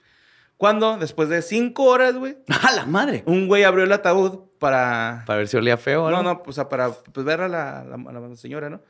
Cuando, 0.56 0.96
después 0.96 1.28
de 1.28 1.42
cinco 1.42 1.84
horas, 1.84 2.14
güey, 2.14 2.38
¡A 2.62 2.72
la 2.72 2.86
madre! 2.86 3.22
un 3.26 3.48
güey 3.48 3.64
abrió 3.64 3.84
el 3.84 3.92
ataúd 3.92 4.40
para 4.58 5.24
Para 5.26 5.38
ver 5.38 5.48
si 5.48 5.56
olía 5.56 5.76
feo 5.76 6.08
No, 6.10 6.22
no, 6.22 6.42
pues, 6.42 6.54
o 6.56 6.60
sea, 6.60 6.68
para 6.68 6.90
pues, 6.90 7.26
ver 7.26 7.40
a 7.40 7.48
la, 7.48 7.84
la- 7.84 8.10
a 8.10 8.12
la 8.12 8.36
señora, 8.36 8.70
¿no? 8.70 8.80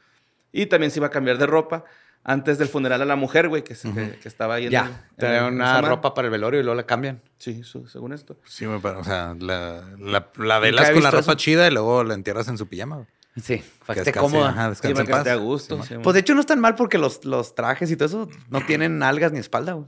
Y 0.53 0.67
también 0.67 0.91
se 0.91 0.99
iba 0.99 1.07
a 1.07 1.11
cambiar 1.11 1.39
de 1.39 1.47
ropa. 1.47 1.85
Antes 2.25 2.59
del 2.59 2.69
funeral 2.69 3.03
a 3.03 3.05
la 3.05 3.17
mujer, 3.17 3.49
güey, 3.49 3.65
que, 3.65 3.75
se- 3.75 3.93
que, 3.93 4.19
que 4.19 4.29
estaba 4.29 4.55
ahí 4.55 4.69
Ya, 4.69 5.07
el- 5.19 5.43
una 5.55 5.81
ropa 5.81 6.15
para 6.15 6.27
el 6.27 6.33
velorio 6.33 6.61
y 6.61 6.63
luego 6.63 6.77
la 6.77 6.87
cambian. 6.87 7.21
Sí, 7.39 7.63
su- 7.65 7.87
según 7.89 8.13
esto. 8.13 8.37
Sí, 8.45 8.65
güey, 8.67 8.79
pero, 8.81 9.01
o 9.01 9.05
sea, 9.05 9.35
la, 9.41 9.83
la, 9.99 10.59
velas 10.61 10.91
con 10.91 11.03
la 11.03 11.11
ropa 11.11 11.21
eso. 11.33 11.35
chida 11.35 11.67
y 11.67 11.71
luego 11.73 12.05
la 12.05 12.15
entierras 12.15 12.47
en 12.49 12.59
su 12.59 12.67
pijama. 12.69 12.97
güey. 12.97 13.09
Sí, 13.41 13.63
para 13.87 13.95
que 14.03 14.11
esté 14.11 14.21
cómoda. 14.21 14.51
ajá, 14.51 14.75
Sí, 14.75 14.83
para 14.83 15.01
en 15.01 15.07
que 15.07 15.11
paz. 15.11 15.19
esté 15.21 15.31
a 15.31 15.37
gusto. 15.37 15.83
Sí, 15.83 15.95
Pues 16.03 16.15
de 16.15 16.21
hecho 16.21 16.35
no 16.35 16.41
es 16.41 16.47
tan 16.47 16.61
mal 16.61 16.75
porque 16.75 16.99
los, 16.99 17.25
los 17.25 17.55
trajes 17.55 17.91
y 17.91 17.97
todo 17.97 18.07
eso 18.07 18.29
no 18.51 18.61
tienen 18.67 19.03
algas 19.03 19.33
ni 19.33 19.39
espalda, 19.39 19.73
güey. 19.73 19.87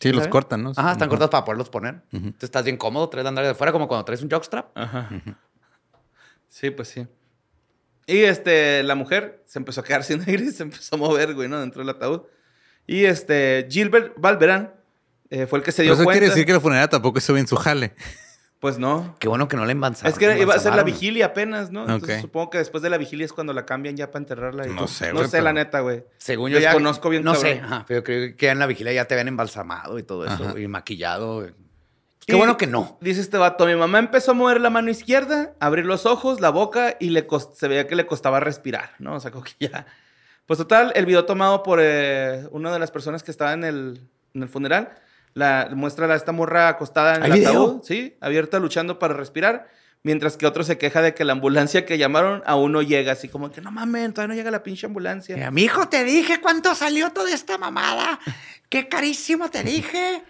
Sí, 0.00 0.10
los 0.10 0.18
¿sabes? 0.18 0.30
cortan, 0.32 0.62
¿no? 0.62 0.72
Ajá, 0.76 0.92
están 0.92 1.08
cortados 1.08 1.30
para 1.30 1.44
poderlos 1.44 1.70
poner. 1.70 2.02
Tú 2.10 2.34
estás 2.40 2.64
bien 2.64 2.76
cómodo, 2.76 3.08
traes 3.08 3.24
la 3.24 3.28
andar 3.30 3.44
de 3.46 3.54
fuera 3.54 3.72
como 3.72 3.88
cuando 3.88 4.04
traes 4.04 4.22
un 4.22 4.30
jockstrap. 4.30 4.76
Ajá. 4.76 5.08
Sí, 6.48 6.70
pues 6.70 6.88
sí. 6.88 7.06
Y 8.06 8.18
este, 8.22 8.82
la 8.82 8.94
mujer 8.94 9.42
se 9.46 9.58
empezó 9.58 9.80
a 9.80 9.84
quedar 9.84 10.04
sin 10.04 10.20
aire 10.28 10.44
y 10.44 10.50
se 10.50 10.62
empezó 10.62 10.96
a 10.96 10.98
mover, 10.98 11.34
güey, 11.34 11.48
¿no? 11.48 11.60
Dentro 11.60 11.80
del 11.80 11.88
ataúd. 11.90 12.22
Y 12.86 13.04
este, 13.06 13.66
Gilbert 13.70 14.12
Valverán 14.16 14.74
eh, 15.30 15.46
fue 15.46 15.58
el 15.58 15.64
que 15.64 15.72
se 15.72 15.82
dio 15.82 15.90
Pero 15.92 15.94
eso 15.94 16.04
cuenta. 16.04 16.18
quiere 16.20 16.28
decir 16.30 16.44
que 16.46 16.52
la 16.52 16.60
funeraria 16.60 16.88
tampoco 16.88 17.18
estuvo 17.18 17.36
en 17.38 17.46
su 17.46 17.56
jale. 17.56 17.94
Pues 18.60 18.78
no. 18.78 19.14
Qué 19.18 19.28
bueno 19.28 19.46
que 19.48 19.56
no 19.56 19.64
la 19.66 19.72
embalsaron. 19.72 20.10
Es 20.10 20.18
que 20.18 20.24
era- 20.26 20.38
iba 20.38 20.54
a 20.54 20.58
ser 20.58 20.72
la 20.72 20.80
embalsamaron. 20.80 20.86
vigilia 20.86 21.26
apenas, 21.26 21.70
¿no? 21.70 21.82
Entonces 21.82 22.16
Ok. 22.16 22.22
supongo 22.22 22.50
que 22.50 22.58
después 22.58 22.82
de 22.82 22.88
la 22.90 22.96
vigilia 22.98 23.26
es 23.26 23.32
cuando 23.34 23.52
la 23.52 23.66
cambian 23.66 23.94
ya 23.96 24.10
para 24.10 24.20
enterrarla. 24.22 24.66
y 24.66 24.70
No 24.70 24.76
todo. 24.76 24.88
sé, 24.88 25.12
No 25.12 25.26
sé, 25.28 25.42
la 25.42 25.52
neta, 25.52 25.80
güey. 25.80 26.04
Según 26.16 26.50
yo 26.50 26.58
ya... 26.58 26.68
Desconozco 26.70 27.10
bien, 27.10 27.24
No 27.24 27.34
sé, 27.34 27.60
ajá, 27.62 27.84
pero 27.86 28.02
creo 28.02 28.34
que 28.36 28.48
en 28.48 28.58
la 28.58 28.66
vigilia 28.66 28.92
ya 28.94 29.04
te 29.06 29.14
habían 29.14 29.28
embalsamado 29.28 29.98
y 29.98 30.02
todo 30.02 30.24
eso. 30.24 30.44
Ajá. 30.48 30.58
Y 30.58 30.66
maquillado. 30.68 31.46
Qué 32.26 32.34
Y 32.34 32.38
bueno 32.38 32.56
que 32.56 32.66
no. 32.66 32.96
Dice 33.00 33.20
este 33.20 33.36
vato, 33.36 33.66
mi 33.66 33.74
mamá 33.74 33.98
empezó 33.98 34.30
a 34.30 34.34
mover 34.34 34.60
la 34.60 34.70
mano 34.70 34.90
izquierda, 34.90 35.54
abrir 35.60 35.84
los 35.84 36.06
ojos, 36.06 36.40
la 36.40 36.50
boca 36.50 36.96
y 36.98 37.10
le 37.10 37.26
se 37.54 37.68
veía 37.68 37.86
que 37.86 37.96
le 37.96 38.06
costaba 38.06 38.40
respirar, 38.40 38.92
¿no? 38.98 39.14
O 39.16 39.20
sea, 39.20 39.30
como 39.30 39.44
que 39.44 39.52
ya... 39.60 39.86
Pues 40.46 40.58
total, 40.58 40.92
el 40.94 41.06
video 41.06 41.24
tomado 41.24 41.62
por 41.62 41.78
eh, 41.82 42.46
una 42.50 42.70
de 42.72 42.78
las 42.78 42.90
personas 42.90 43.22
que 43.22 43.30
estaba 43.30 43.54
en 43.54 43.64
el, 43.64 44.00
en 44.34 44.42
el 44.42 44.48
funeral, 44.48 44.90
la 45.32 45.70
muestra 45.74 46.06
a 46.06 46.14
esta 46.14 46.32
morra 46.32 46.68
acostada 46.68 47.16
en 47.16 47.22
¿Hay 47.22 47.30
el 47.30 47.38
video? 47.38 47.50
ataúd, 47.50 47.82
sí, 47.82 48.16
abierta 48.20 48.58
luchando 48.58 48.98
para 48.98 49.14
respirar, 49.14 49.68
mientras 50.02 50.36
que 50.36 50.46
otro 50.46 50.62
se 50.62 50.76
queja 50.76 51.00
de 51.00 51.14
que 51.14 51.24
la 51.24 51.32
ambulancia 51.32 51.86
que 51.86 51.96
llamaron 51.96 52.42
aún 52.44 52.72
no 52.72 52.82
llega, 52.82 53.12
así 53.12 53.28
como 53.30 53.50
que 53.50 53.62
no 53.62 53.70
mamen, 53.70 54.12
todavía 54.12 54.34
no 54.34 54.38
llega 54.38 54.50
la 54.50 54.62
pinche 54.62 54.84
ambulancia. 54.86 55.34
Eh, 55.34 55.50
Mi 55.50 55.62
hijo, 55.62 55.88
te 55.88 56.04
dije 56.04 56.42
cuánto 56.42 56.74
salió 56.74 57.10
toda 57.10 57.32
esta 57.32 57.56
mamada. 57.56 58.20
Qué 58.68 58.86
carísimo 58.88 59.48
te 59.50 59.62
dije. 59.62 60.22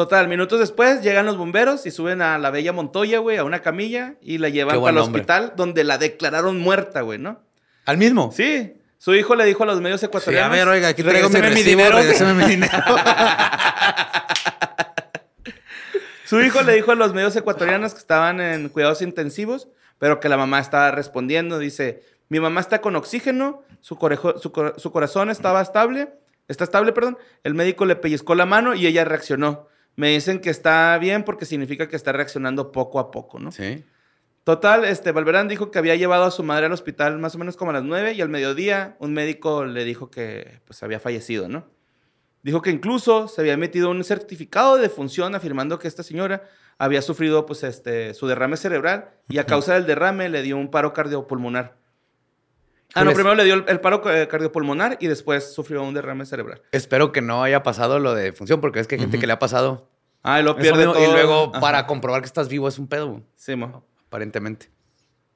Total, 0.00 0.28
minutos 0.28 0.58
después 0.58 1.02
llegan 1.02 1.26
los 1.26 1.36
bomberos 1.36 1.84
y 1.84 1.90
suben 1.90 2.22
a 2.22 2.38
la 2.38 2.50
bella 2.50 2.72
Montoya, 2.72 3.18
güey, 3.18 3.36
a 3.36 3.44
una 3.44 3.60
camilla 3.60 4.14
y 4.22 4.38
la 4.38 4.48
llevan 4.48 4.80
buen 4.80 4.94
para 4.94 4.98
el 5.00 5.04
hombre. 5.04 5.20
hospital 5.20 5.52
donde 5.56 5.84
la 5.84 5.98
declararon 5.98 6.58
muerta, 6.58 7.02
güey, 7.02 7.18
¿no? 7.18 7.42
¿Al 7.84 7.98
mismo? 7.98 8.32
Sí, 8.34 8.72
su 8.96 9.14
hijo 9.14 9.34
le 9.34 9.44
dijo 9.44 9.64
a 9.64 9.66
los 9.66 9.82
medios 9.82 10.00
Sí, 10.00 10.06
ecuatorianos. 10.06 10.52
a 10.52 10.56
ver, 10.56 10.68
oiga, 10.68 10.88
aquí 10.88 11.02
traigo 11.02 11.28
mi 11.28 11.42
mi 11.42 11.62
dinero. 11.62 11.98
mi 11.98 12.44
dinero. 12.46 12.72
Su 16.24 16.40
hijo 16.40 16.62
le 16.62 16.74
dijo 16.76 16.92
a 16.92 16.94
los 16.94 17.12
medios 17.12 17.36
ecuatorianos 17.36 17.92
que 17.92 17.98
estaban 17.98 18.40
en 18.40 18.70
cuidados 18.70 19.02
intensivos, 19.02 19.68
pero 19.98 20.18
que 20.18 20.30
la 20.30 20.38
mamá 20.38 20.60
estaba 20.60 20.92
respondiendo. 20.92 21.58
Dice, 21.58 22.02
mi 22.30 22.40
mamá 22.40 22.62
está 22.62 22.80
con 22.80 22.96
oxígeno, 22.96 23.64
su, 23.82 23.96
corejo- 23.98 24.38
su, 24.38 24.50
cor- 24.50 24.76
su 24.78 24.92
corazón 24.92 25.28
estaba 25.28 25.60
estable, 25.60 26.08
está 26.48 26.64
estable, 26.64 26.92
perdón. 26.94 27.18
El 27.44 27.52
médico 27.52 27.84
le 27.84 27.96
pellizcó 27.96 28.34
la 28.34 28.46
mano 28.46 28.74
y 28.74 28.86
ella 28.86 29.04
reaccionó. 29.04 29.68
Me 29.96 30.10
dicen 30.10 30.40
que 30.40 30.50
está 30.50 30.96
bien 30.98 31.24
porque 31.24 31.44
significa 31.44 31.88
que 31.88 31.96
está 31.96 32.12
reaccionando 32.12 32.72
poco 32.72 32.98
a 32.98 33.10
poco, 33.10 33.38
¿no? 33.38 33.52
Sí. 33.52 33.84
Total, 34.44 34.84
este, 34.84 35.12
Valverán 35.12 35.48
dijo 35.48 35.70
que 35.70 35.78
había 35.78 35.96
llevado 35.96 36.24
a 36.24 36.30
su 36.30 36.42
madre 36.42 36.66
al 36.66 36.72
hospital 36.72 37.18
más 37.18 37.34
o 37.34 37.38
menos 37.38 37.56
como 37.56 37.70
a 37.70 37.74
las 37.74 37.84
9 37.84 38.14
y 38.14 38.20
al 38.22 38.30
mediodía 38.30 38.96
un 38.98 39.12
médico 39.12 39.66
le 39.66 39.84
dijo 39.84 40.10
que 40.10 40.60
pues 40.64 40.82
había 40.82 40.98
fallecido, 40.98 41.48
¿no? 41.48 41.66
Dijo 42.42 42.62
que 42.62 42.70
incluso 42.70 43.28
se 43.28 43.42
había 43.42 43.52
emitido 43.52 43.90
un 43.90 44.02
certificado 44.02 44.76
de 44.76 44.82
defunción 44.82 45.34
afirmando 45.34 45.78
que 45.78 45.88
esta 45.88 46.02
señora 46.02 46.48
había 46.78 47.02
sufrido 47.02 47.44
pues 47.44 47.62
este 47.62 48.14
su 48.14 48.26
derrame 48.26 48.56
cerebral 48.56 49.10
y 49.28 49.38
a 49.38 49.44
causa 49.44 49.74
del 49.74 49.84
derrame 49.84 50.30
le 50.30 50.42
dio 50.42 50.56
un 50.56 50.70
paro 50.70 50.94
cardiopulmonar. 50.94 51.76
Ah, 52.94 53.04
no, 53.04 53.10
Híjoles. 53.10 53.14
primero 53.14 53.34
le 53.36 53.44
dio 53.44 53.54
el, 53.54 53.64
el 53.68 53.80
paro 53.80 54.02
eh, 54.10 54.26
cardiopulmonar 54.28 54.96
y 55.00 55.06
después 55.06 55.52
sufrió 55.54 55.82
un 55.84 55.94
derrame 55.94 56.26
cerebral. 56.26 56.60
Espero 56.72 57.12
que 57.12 57.20
no 57.22 57.42
haya 57.42 57.62
pasado 57.62 57.98
lo 57.98 58.14
de 58.14 58.32
función, 58.32 58.60
porque 58.60 58.80
es 58.80 58.86
que 58.86 58.96
hay 58.96 59.00
gente 59.00 59.18
que 59.18 59.26
le 59.26 59.32
ha 59.32 59.38
pasado. 59.38 59.88
Ah, 60.22 60.40
y 60.40 60.42
lo 60.42 60.56
pierde 60.56 60.78
mismo, 60.78 60.92
todo. 60.94 61.04
Y 61.08 61.10
luego, 61.12 61.50
Ajá. 61.52 61.60
para 61.60 61.86
comprobar 61.86 62.20
que 62.20 62.26
estás 62.26 62.48
vivo, 62.48 62.68
es 62.68 62.78
un 62.78 62.88
pedo, 62.88 63.22
Sí, 63.36 63.54
mo. 63.56 63.84
aparentemente. 64.06 64.70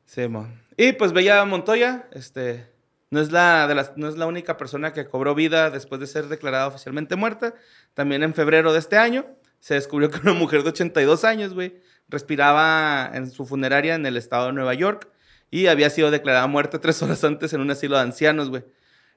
Sí, 0.04 0.26
mo. 0.28 0.46
Y 0.76 0.92
pues 0.92 1.12
Bella 1.12 1.44
Montoya, 1.44 2.08
este, 2.12 2.66
no 3.10 3.20
es, 3.20 3.30
la 3.30 3.66
de 3.68 3.74
las, 3.76 3.96
no 3.96 4.08
es 4.08 4.16
la 4.16 4.26
única 4.26 4.56
persona 4.56 4.92
que 4.92 5.06
cobró 5.06 5.34
vida 5.36 5.70
después 5.70 6.00
de 6.00 6.06
ser 6.08 6.26
declarada 6.26 6.66
oficialmente 6.66 7.14
muerta. 7.16 7.54
También 7.94 8.22
en 8.24 8.34
febrero 8.34 8.72
de 8.72 8.80
este 8.80 8.98
año 8.98 9.24
se 9.60 9.74
descubrió 9.74 10.10
que 10.10 10.18
una 10.20 10.32
mujer 10.34 10.64
de 10.64 10.70
82 10.70 11.24
años, 11.24 11.54
güey, 11.54 11.80
respiraba 12.08 13.10
en 13.14 13.30
su 13.30 13.46
funeraria 13.46 13.94
en 13.94 14.04
el 14.04 14.16
estado 14.16 14.46
de 14.48 14.52
Nueva 14.52 14.74
York 14.74 15.08
y 15.60 15.68
había 15.68 15.88
sido 15.90 16.10
declarada 16.10 16.46
muerta 16.46 16.80
tres 16.80 17.02
horas 17.02 17.22
antes 17.24 17.52
en 17.52 17.60
un 17.60 17.70
asilo 17.70 17.96
de 17.96 18.02
ancianos, 18.02 18.50
güey. 18.50 18.64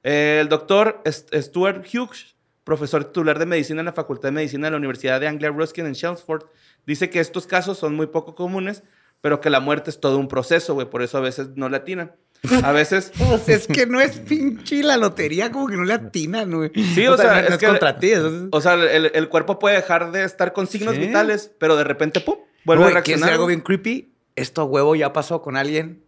El 0.04 0.48
doctor 0.50 1.02
Stuart 1.08 1.86
Hughes, 1.92 2.36
profesor 2.64 3.06
titular 3.06 3.40
de 3.40 3.46
medicina 3.46 3.80
en 3.82 3.86
la 3.86 3.94
Facultad 3.94 4.28
de 4.30 4.34
Medicina 4.34 4.68
de 4.68 4.72
la 4.72 4.78
Universidad 4.78 5.20
de 5.20 5.28
Anglia 5.28 5.50
Ruskin 5.50 5.86
en 5.88 5.94
Chelmsford, 5.94 6.44
dice 6.86 7.10
que 7.10 7.20
estos 7.20 7.48
casos 7.48 7.78
son 7.78 7.96
muy 7.96 8.08
poco 8.08 8.36
comunes, 8.36 8.84
pero 9.22 9.42
que 9.42 9.50
la 9.50 9.60
muerte 9.60 9.90
es 9.90 10.00
todo 10.00 10.18
un 10.20 10.28
proceso, 10.28 10.76
güey, 10.76 10.90
por 10.90 11.02
eso 11.02 11.18
a 11.18 11.22
veces 11.22 11.50
no 11.56 11.70
la 11.70 11.78
atinan. 11.78 12.16
A 12.64 12.72
veces... 12.72 13.12
Pues 13.18 13.50
es 13.50 13.66
que 13.68 13.88
no 13.88 14.00
es 14.00 14.18
pinche 14.20 14.84
la 14.84 14.96
lotería, 14.98 15.52
como 15.52 15.68
que 15.68 15.76
no 15.76 15.84
le 15.86 15.94
atinan, 15.94 16.52
güey. 16.52 16.72
Sí, 16.94 17.08
o 17.08 17.18
sea, 17.18 17.34
no, 17.34 17.40
es 17.40 17.50
no 17.50 17.56
es 17.56 17.60
que- 17.60 17.66
contra 17.68 17.98
ti. 17.98 18.12
eso 18.12 18.28
es- 18.28 18.44
O 18.52 18.62
sea, 18.62 18.76
el, 18.76 19.12
el 19.14 19.28
cuerpo 19.30 19.58
puede 19.58 19.78
dejar 19.78 20.12
de 20.12 20.24
estar 20.24 20.54
con 20.54 20.68
signos 20.68 20.94
Sí. 20.94 21.02
vitales, 21.02 21.52
pero 21.58 21.76
de 21.76 21.84
repente, 21.84 22.20
¡pum! 22.22 22.36
Vuelve 22.64 22.84
Güey, 22.84 22.96
a 22.96 23.02
¿quieres 23.02 23.22
reaccionar. 23.22 23.34
algo 23.34 23.48
bien 23.48 23.62
creepy? 23.62 24.14
Esto 24.36 24.62
a 24.62 24.66
huevo 24.66 24.96
ya 24.96 25.12
pasó 25.14 25.42
con 25.42 25.58
alguien 25.58 26.04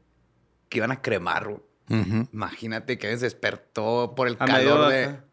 que 0.70 0.78
iban 0.78 0.92
a 0.92 1.02
cremar, 1.02 1.46
güey. 1.48 1.62
Ujú. 1.90 2.28
Imagínate 2.32 2.98
que 3.00 3.08
se 3.18 3.26
despertó 3.26 4.14
por 4.16 4.28
el 4.28 4.36
A 4.40 4.46
calor 4.46 4.90
de... 4.92 5.04
acá. 5.06 5.26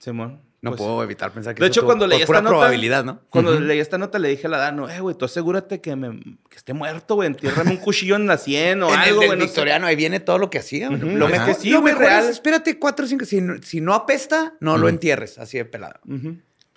Simón. 0.00 0.42
No 0.60 0.70
pues, 0.70 0.80
puedo 0.80 1.02
evitar 1.02 1.30
pensar 1.30 1.54
que 1.54 1.60
De 1.60 1.66
eso 1.68 1.80
hecho, 1.80 1.84
cuando 1.86 2.06
leí 2.06 2.16
esta 2.20 2.26
pura 2.26 2.40
nota... 2.40 2.50
probabilidad, 2.54 3.04
¿no? 3.04 3.20
Cuando 3.28 3.60
leí 3.60 3.78
esta 3.80 3.98
nota 3.98 4.18
le 4.18 4.28
dije 4.30 4.46
a 4.46 4.50
la 4.50 4.56
Dano, 4.56 4.88
eh, 4.88 4.98
güey, 4.98 5.14
tú 5.14 5.26
asegúrate 5.26 5.82
que, 5.82 5.94
me, 5.94 6.18
que 6.48 6.56
esté 6.56 6.72
muerto, 6.72 7.16
güey. 7.16 7.26
Entiérrame 7.26 7.72
un 7.72 7.76
cuchillo 7.76 8.16
en 8.16 8.26
la 8.26 8.38
sien 8.38 8.82
o 8.82 8.88
en 8.88 8.94
algo, 8.98 9.20
el 9.20 9.26
güey. 9.26 9.38
no 9.38 9.44
sé. 9.44 9.48
victoriano, 9.48 9.86
ahí 9.86 9.94
viene 9.94 10.20
todo 10.20 10.38
lo 10.38 10.48
que 10.48 10.58
hacía. 10.60 10.88
güey. 10.88 11.02
Ujú, 11.04 11.16
Lo 11.18 11.26
es 11.26 11.32
mejor, 11.32 11.46
que 11.48 11.54
sí, 11.54 11.68
lo 11.70 11.82
mejor 11.82 12.00
real. 12.00 12.24
es, 12.24 12.30
espérate 12.30 12.78
cuatro 12.78 13.04
o 13.04 13.08
cinco. 13.08 13.26
Si, 13.26 13.42
no- 13.42 13.62
si 13.62 13.82
no 13.82 13.92
apesta, 13.92 14.54
no 14.60 14.78
lo 14.78 14.88
entierres 14.88 15.38
así 15.38 15.58
de 15.58 15.66
pelado. 15.66 16.00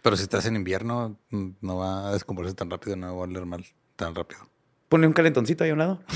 Pero 0.01 0.17
si 0.17 0.23
estás 0.23 0.45
en 0.47 0.57
invierno, 0.57 1.17
mm, 1.29 1.47
no 1.61 1.77
va 1.77 2.09
a 2.09 2.11
descomponerse 2.11 2.55
tan 2.57 2.69
rápido, 2.69 2.97
no 2.97 3.07
va 3.15 3.21
a 3.21 3.27
oler 3.27 3.45
mal 3.45 3.65
tan 3.95 4.13
rápido. 4.15 4.41
Ponle 4.89 5.07
un 5.07 5.13
calentoncito 5.13 5.63
ahí 5.63 5.69
a 5.71 5.73
un 5.73 5.79
lado. 5.79 6.01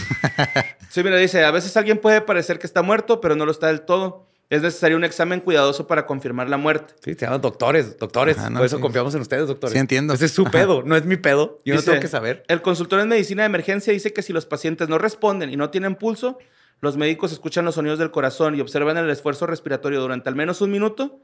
Sí, 0.90 1.04
mira, 1.06 1.16
dice, 1.16 1.46
a 1.46 1.52
veces 1.52 1.78
alguien 1.78 2.00
puede 2.00 2.20
parecer 2.20 2.60
que 2.60 2.68
está 2.68 2.82
muerto, 2.82 3.22
pero 3.22 3.34
no 3.38 3.46
lo 3.46 3.52
está 3.54 3.68
del 3.68 3.82
todo. 3.82 4.28
Es 4.50 4.62
necesario 4.62 4.98
un 4.98 5.06
examen 5.06 5.40
cuidadoso 5.40 5.88
para 5.88 6.06
confirmar 6.06 6.50
la 6.50 6.58
muerte. 6.58 6.94
Sí, 7.02 7.14
se 7.14 7.22
llaman 7.26 7.40
doctores, 7.40 7.98
doctores. 7.98 8.38
Ajá, 8.38 8.50
no, 8.50 8.58
Por 8.58 8.66
eso 8.66 8.76
sí. 8.76 8.82
confiamos 8.82 9.16
en 9.16 9.22
ustedes, 9.22 9.48
doctores. 9.48 9.72
Sí, 9.72 9.80
entiendo. 9.80 10.14
Ese 10.14 10.26
es 10.26 10.34
su 10.34 10.42
Ajá. 10.42 10.52
pedo, 10.52 10.84
no 10.86 10.98
es 10.98 11.06
mi 11.06 11.16
pedo. 11.16 11.62
Yo 11.64 11.76
no 11.76 11.82
tengo 11.82 12.02
que 12.02 12.10
saber. 12.10 12.44
El 12.50 12.62
consultor 12.62 13.00
en 13.00 13.08
medicina 13.08 13.44
de 13.44 13.46
emergencia 13.46 13.94
dice 13.94 14.12
que 14.12 14.22
si 14.22 14.34
los 14.34 14.46
pacientes 14.46 14.90
no 14.90 14.98
responden 14.98 15.50
y 15.50 15.56
no 15.56 15.70
tienen 15.70 15.96
pulso, 15.96 16.38
los 16.82 16.98
médicos 16.98 17.32
escuchan 17.32 17.64
los 17.64 17.76
sonidos 17.76 17.98
del 18.00 18.12
corazón 18.12 18.56
y 18.56 18.60
observan 18.60 18.98
el 18.98 19.10
esfuerzo 19.10 19.48
respiratorio 19.48 20.02
durante 20.02 20.28
al 20.28 20.36
menos 20.36 20.60
un 20.60 20.72
minuto. 20.72 21.22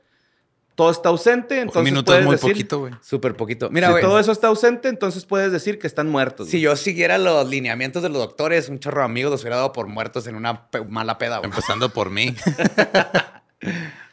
Todo 0.77 0.91
está 0.91 1.09
ausente, 1.09 1.55
entonces 1.59 1.79
Un 1.79 1.83
minuto 1.85 2.05
puedes 2.05 2.19
es 2.21 2.25
muy 2.27 2.35
decir, 2.35 2.51
poquito, 2.51 2.79
güey. 2.79 2.93
Súper 3.01 3.35
poquito. 3.35 3.69
Mira, 3.71 3.93
si 3.95 3.99
todo 3.99 4.19
eso 4.19 4.31
está 4.31 4.47
ausente, 4.47 4.89
entonces 4.89 5.25
puedes 5.25 5.51
decir 5.51 5.79
que 5.79 5.87
están 5.87 6.07
muertos. 6.07 6.49
Si 6.49 6.61
yo 6.61 6.75
siguiera 6.75 7.17
los 7.17 7.49
lineamientos 7.49 8.03
de 8.03 8.09
los 8.09 8.19
doctores, 8.19 8.69
un 8.69 8.77
chorro 8.79 8.99
de 8.99 9.05
amigos 9.05 9.31
los 9.31 9.41
hubiera 9.41 9.55
dado 9.55 9.73
por 9.73 9.87
muertos 9.87 10.27
en 10.27 10.35
una 10.35 10.69
pe- 10.69 10.85
mala 10.85 11.17
peda. 11.17 11.39
güey. 11.39 11.49
Empezando 11.49 11.89
por 11.89 12.11
mí. 12.11 12.35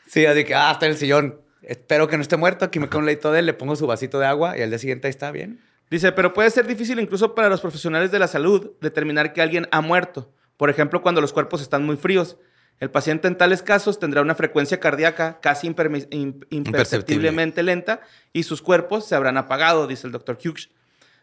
Sí, 0.07 0.25
así 0.27 0.45
que, 0.45 0.55
ah, 0.55 0.71
está 0.73 0.87
en 0.87 0.93
el 0.93 0.99
sillón. 0.99 1.41
Espero 1.63 2.09
que 2.09 2.17
no 2.17 2.23
esté 2.23 2.37
muerto. 2.37 2.65
Aquí 2.65 2.79
me 2.79 2.89
quedo 2.89 3.01
un 3.01 3.07
leito 3.07 3.33
de 3.33 3.41
él, 3.41 3.47
le 3.47 3.53
pongo 3.55 3.75
su 3.77 3.87
vasito 3.87 4.19
de 4.19 4.27
agua 4.27 4.57
y 4.57 4.63
al 4.63 4.71
día 4.71 4.79
siguiente 4.79 5.07
ahí 5.09 5.11
está 5.11 5.31
bien. 5.33 5.61
Dice, 5.91 6.13
pero 6.13 6.33
puede 6.33 6.51
ser 6.51 6.67
difícil 6.67 6.99
incluso 7.01 7.35
para 7.35 7.49
los 7.49 7.61
profesionales 7.61 8.11
de 8.11 8.19
la 8.19 8.29
salud 8.29 8.71
determinar 8.81 9.33
que 9.33 9.43
alguien 9.43 9.69
ha 9.71 9.81
muerto. 9.81 10.31
Por 10.57 10.71
ejemplo, 10.71 11.03
cuando 11.03 11.21
los 11.21 11.33
cuerpos 11.33 11.61
están 11.63 11.85
muy 11.85 11.97
fríos. 11.97 12.37
El 12.81 12.91
paciente 12.91 13.29
en 13.29 13.39
tales 13.39 13.63
casos 13.63 13.99
tendrá 13.99 14.21
una 14.21 14.35
frecuencia 14.35 14.81
cardíaca 14.81 15.39
casi 15.41 15.69
imperceptiblemente 15.69 17.63
lenta 17.63 18.01
y 18.33 18.43
sus 18.43 18.63
cuerpos 18.63 19.07
se 19.07 19.15
habrán 19.15 19.37
apagado, 19.37 19.87
dice 19.87 20.07
el 20.07 20.13
doctor 20.13 20.39
Hughes. 20.45 20.71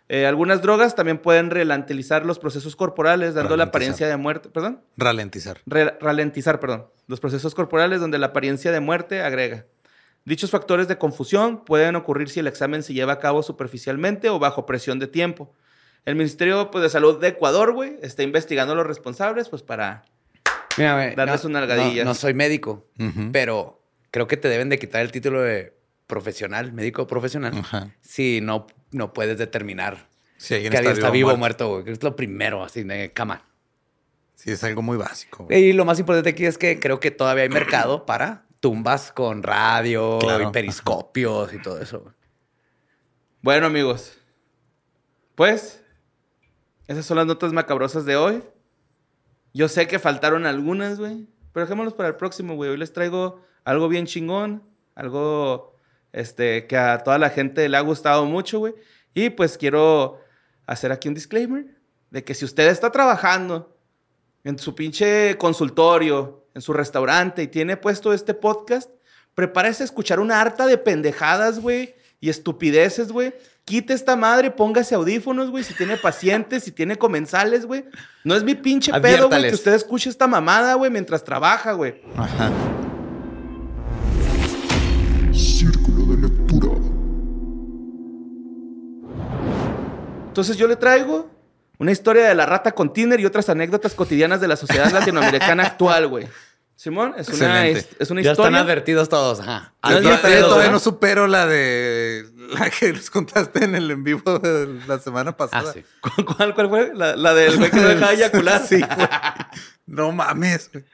Eh, 0.09 0.25
algunas 0.25 0.61
drogas 0.61 0.95
también 0.95 1.19
pueden 1.19 1.49
ralentizar 1.51 2.25
los 2.25 2.39
procesos 2.39 2.75
corporales, 2.75 3.33
dando 3.33 3.55
la 3.55 3.65
apariencia 3.65 4.07
de 4.07 4.17
muerte. 4.17 4.49
¿Perdón? 4.49 4.81
Ralentizar. 4.97 5.59
Re- 5.65 5.97
ralentizar, 6.01 6.59
perdón, 6.59 6.87
los 7.07 7.19
procesos 7.19 7.55
corporales 7.55 8.01
donde 8.01 8.17
la 8.17 8.27
apariencia 8.27 8.71
de 8.71 8.79
muerte 8.79 9.21
agrega. 9.21 9.65
Dichos 10.25 10.51
factores 10.51 10.87
de 10.87 10.97
confusión 10.97 11.63
pueden 11.63 11.95
ocurrir 11.95 12.29
si 12.29 12.39
el 12.41 12.47
examen 12.47 12.83
se 12.83 12.93
lleva 12.93 13.13
a 13.13 13.19
cabo 13.19 13.41
superficialmente 13.41 14.29
o 14.29 14.37
bajo 14.39 14.65
presión 14.65 14.99
de 14.99 15.07
tiempo. 15.07 15.53
El 16.05 16.15
Ministerio 16.15 16.71
pues, 16.71 16.81
de 16.83 16.89
Salud 16.89 17.19
de 17.19 17.29
Ecuador, 17.29 17.73
güey, 17.73 17.97
está 18.01 18.23
investigando 18.23 18.73
a 18.73 18.75
los 18.75 18.87
responsables, 18.87 19.49
pues 19.49 19.61
para... 19.63 20.03
Mira, 20.77 21.13
Darles 21.15 21.43
no, 21.43 21.49
una 21.49 21.59
nalgadilla. 21.61 22.03
No, 22.03 22.11
no 22.11 22.15
soy 22.15 22.33
médico, 22.33 22.87
pero 23.31 23.81
creo 24.11 24.27
que 24.27 24.37
te 24.37 24.47
deben 24.47 24.69
de 24.69 24.79
quitar 24.79 25.01
el 25.01 25.11
título 25.11 25.41
de 25.41 25.75
profesional, 26.07 26.73
médico 26.73 27.07
profesional, 27.07 27.53
si 28.01 28.41
no, 28.41 28.67
no 28.91 29.13
puedes 29.13 29.37
determinar 29.37 30.07
Si 30.37 30.53
alguien 30.55 30.71
que 30.71 30.77
alguien 30.77 30.93
está 30.95 31.09
vivo 31.09 31.31
o 31.31 31.37
muerto. 31.37 31.65
muerto, 31.65 31.73
güey. 31.73 31.83
que 31.85 31.91
Es 31.91 32.03
lo 32.03 32.15
primero, 32.15 32.63
así, 32.63 32.83
de 32.83 33.11
cama. 33.13 33.45
Sí, 34.35 34.51
es 34.51 34.63
algo 34.63 34.81
muy 34.81 34.97
básico. 34.97 35.45
güey. 35.45 35.65
Y 35.65 35.73
lo 35.73 35.85
más 35.85 35.99
importante 35.99 36.29
aquí 36.31 36.45
es 36.45 36.57
que 36.57 36.79
creo 36.79 36.99
que 36.99 37.11
todavía 37.11 37.43
hay 37.43 37.49
mercado 37.49 38.05
para 38.05 38.45
tumbas 38.59 39.11
con 39.11 39.43
radio 39.43 40.19
Claro. 40.19 40.49
y 40.49 40.51
periscopios 40.51 41.53
y 41.53 41.61
todo 41.61 41.79
eso. 41.81 42.13
Bueno, 43.41 43.67
amigos. 43.67 44.17
Pues, 45.35 45.83
esas 46.87 47.05
son 47.05 47.17
las 47.17 47.25
notas 47.25 47.53
macabrosas 47.53 48.05
de 48.05 48.15
hoy. 48.17 48.43
Yo 49.53 49.67
sé 49.67 49.87
que 49.87 49.99
faltaron 49.99 50.45
algunas, 50.45 50.99
güey. 50.99 51.27
Pero 51.53 51.65
dejémoslos 51.65 51.93
para 51.93 52.09
el 52.09 52.15
próximo, 52.15 52.55
güey. 52.55 52.71
Hoy 52.71 52.77
les 52.77 52.93
traigo 52.93 53.41
algo 53.63 53.87
bien 53.87 54.05
chingón. 54.05 54.63
Algo 54.95 55.75
este, 56.13 56.67
que 56.67 56.77
a 56.77 56.99
toda 56.99 57.17
la 57.17 57.29
gente 57.29 57.67
le 57.67 57.77
ha 57.77 57.81
gustado 57.81 58.25
mucho, 58.25 58.59
güey. 58.59 58.73
Y 59.13 59.29
pues 59.29 59.57
quiero 59.57 60.19
hacer 60.65 60.91
aquí 60.91 61.07
un 61.07 61.13
disclaimer 61.13 61.65
de 62.09 62.23
que 62.23 62.33
si 62.33 62.45
usted 62.45 62.67
está 62.67 62.91
trabajando 62.91 63.77
en 64.43 64.57
su 64.57 64.75
pinche 64.75 65.37
consultorio, 65.37 66.45
en 66.53 66.61
su 66.61 66.73
restaurante 66.73 67.43
y 67.43 67.47
tiene 67.47 67.77
puesto 67.77 68.13
este 68.13 68.33
podcast, 68.33 68.89
prepárese 69.33 69.83
a 69.83 69.85
escuchar 69.85 70.19
una 70.19 70.41
harta 70.41 70.65
de 70.65 70.77
pendejadas, 70.77 71.59
güey, 71.59 71.95
y 72.19 72.29
estupideces, 72.29 73.11
güey. 73.11 73.33
Quite 73.71 73.93
esta 73.93 74.17
madre, 74.17 74.51
póngase 74.51 74.95
audífonos, 74.95 75.49
güey, 75.49 75.63
si 75.63 75.73
tiene 75.73 75.95
pacientes, 75.95 76.65
si 76.65 76.73
tiene 76.73 76.97
comensales, 76.97 77.65
güey. 77.65 77.85
No 78.25 78.35
es 78.35 78.43
mi 78.43 78.53
pinche 78.53 78.91
pedo, 78.99 79.29
güey, 79.29 79.47
que 79.47 79.55
usted 79.55 79.73
escuche 79.73 80.09
esta 80.09 80.27
mamada, 80.27 80.73
güey, 80.73 80.91
mientras 80.91 81.23
trabaja, 81.23 81.71
güey. 81.71 82.01
Ajá. 82.17 82.51
Círculo 85.31 86.13
de 86.13 86.21
lectura. 86.27 86.73
Entonces 90.27 90.57
yo 90.57 90.67
le 90.67 90.75
traigo 90.75 91.29
una 91.79 91.93
historia 91.93 92.27
de 92.27 92.35
la 92.35 92.45
rata 92.45 92.73
con 92.73 92.91
Tinder 92.91 93.21
y 93.21 93.25
otras 93.25 93.47
anécdotas 93.47 93.93
cotidianas 93.95 94.41
de 94.41 94.49
la 94.49 94.57
sociedad 94.57 94.91
latinoamericana 94.91 95.63
actual, 95.63 96.09
güey. 96.09 96.27
Simón, 96.75 97.13
es 97.15 97.29
una, 97.29 97.67
es 97.67 97.85
una 98.09 98.21
Ya 98.23 98.31
están 98.31 98.47
historia. 98.47 98.59
advertidos 98.59 99.07
todos. 99.07 99.39
Ajá. 99.39 99.75
No 99.83 100.01
todavía, 100.01 100.71
no 100.71 100.79
supero 100.79 101.27
la 101.27 101.45
de 101.45 102.25
la 102.51 102.69
que 102.69 102.93
nos 102.93 103.09
contaste 103.09 103.63
en 103.63 103.75
el 103.75 103.89
en 103.91 104.03
vivo 104.03 104.39
de 104.39 104.79
la 104.87 104.99
semana 104.99 105.35
pasada. 105.35 105.69
Ah, 105.69 105.73
sí. 105.73 105.83
¿Cuál, 106.53 106.53
fue? 106.69 106.91
La, 106.93 107.15
la 107.15 107.33
del 107.33 107.57
güey 107.57 107.71
que 107.71 107.77
no 107.79 107.87
dejaba 107.87 108.13
eyacular. 108.13 108.61
Sí, 108.65 108.79
güey. 108.81 109.07
No 109.85 110.11
mames. 110.11 110.69
güey. 110.71 110.85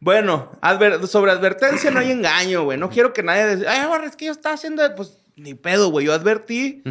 Bueno, 0.00 0.52
adver- 0.60 1.06
sobre 1.06 1.32
advertencia 1.32 1.90
no 1.90 2.00
hay 2.00 2.10
engaño, 2.12 2.62
güey. 2.64 2.78
No 2.78 2.88
quiero 2.90 3.12
que 3.12 3.22
nadie 3.22 3.56
diga, 3.56 3.72
ay, 3.72 3.86
güey, 3.86 4.04
es 4.06 4.16
que 4.16 4.26
yo 4.26 4.32
estaba 4.32 4.54
haciendo, 4.54 4.82
pues, 4.94 5.18
ni 5.36 5.54
pedo, 5.54 5.90
güey. 5.90 6.06
Yo 6.06 6.12
advertí. 6.12 6.82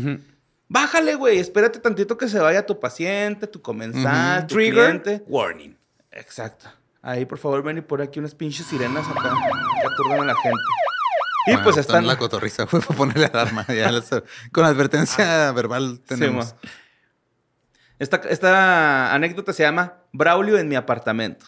Bájale, 0.68 1.16
güey. 1.16 1.40
Espérate 1.40 1.80
tantito 1.80 2.18
que 2.18 2.28
se 2.28 2.40
vaya 2.40 2.66
tu 2.66 2.80
paciente, 2.80 3.48
tu 3.48 3.62
comensal, 3.62 4.46
tu 4.48 4.56
cliente. 4.56 5.24
warning. 5.28 5.78
Exacto. 6.12 6.68
Ahí, 7.02 7.26
por 7.26 7.38
favor, 7.38 7.64
ven 7.64 7.78
y 7.78 7.82
por 7.82 8.02
aquí 8.02 8.20
unas 8.20 8.36
pinches 8.36 8.66
sirenas 8.66 9.08
acá 9.08 9.34
que 9.82 9.88
aturdan 9.88 10.22
a 10.22 10.26
la 10.34 10.36
gente. 10.36 10.58
Y 11.48 11.52
Ah, 11.54 11.62
pues 11.64 11.78
está 11.78 11.94
están... 11.94 12.08
la 12.08 12.18
cotorriza, 12.18 12.66
güey, 12.66 12.84
para 12.84 12.98
ponerle 12.98 13.26
alarma. 13.26 13.66
Ya 13.68 13.90
con 14.52 14.66
advertencia 14.66 15.52
verbal 15.54 16.02
tenemos. 16.06 16.56
Sí, 16.62 16.70
esta, 18.00 18.18
esta 18.30 19.14
anécdota 19.14 19.54
se 19.54 19.64
llama 19.64 20.04
Braulio 20.12 20.58
en 20.58 20.68
mi 20.68 20.76
apartamento. 20.76 21.46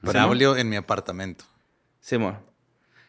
Braulio 0.00 0.56
en 0.56 0.68
mi 0.68 0.76
apartamento. 0.76 1.44
Simón. 2.00 2.38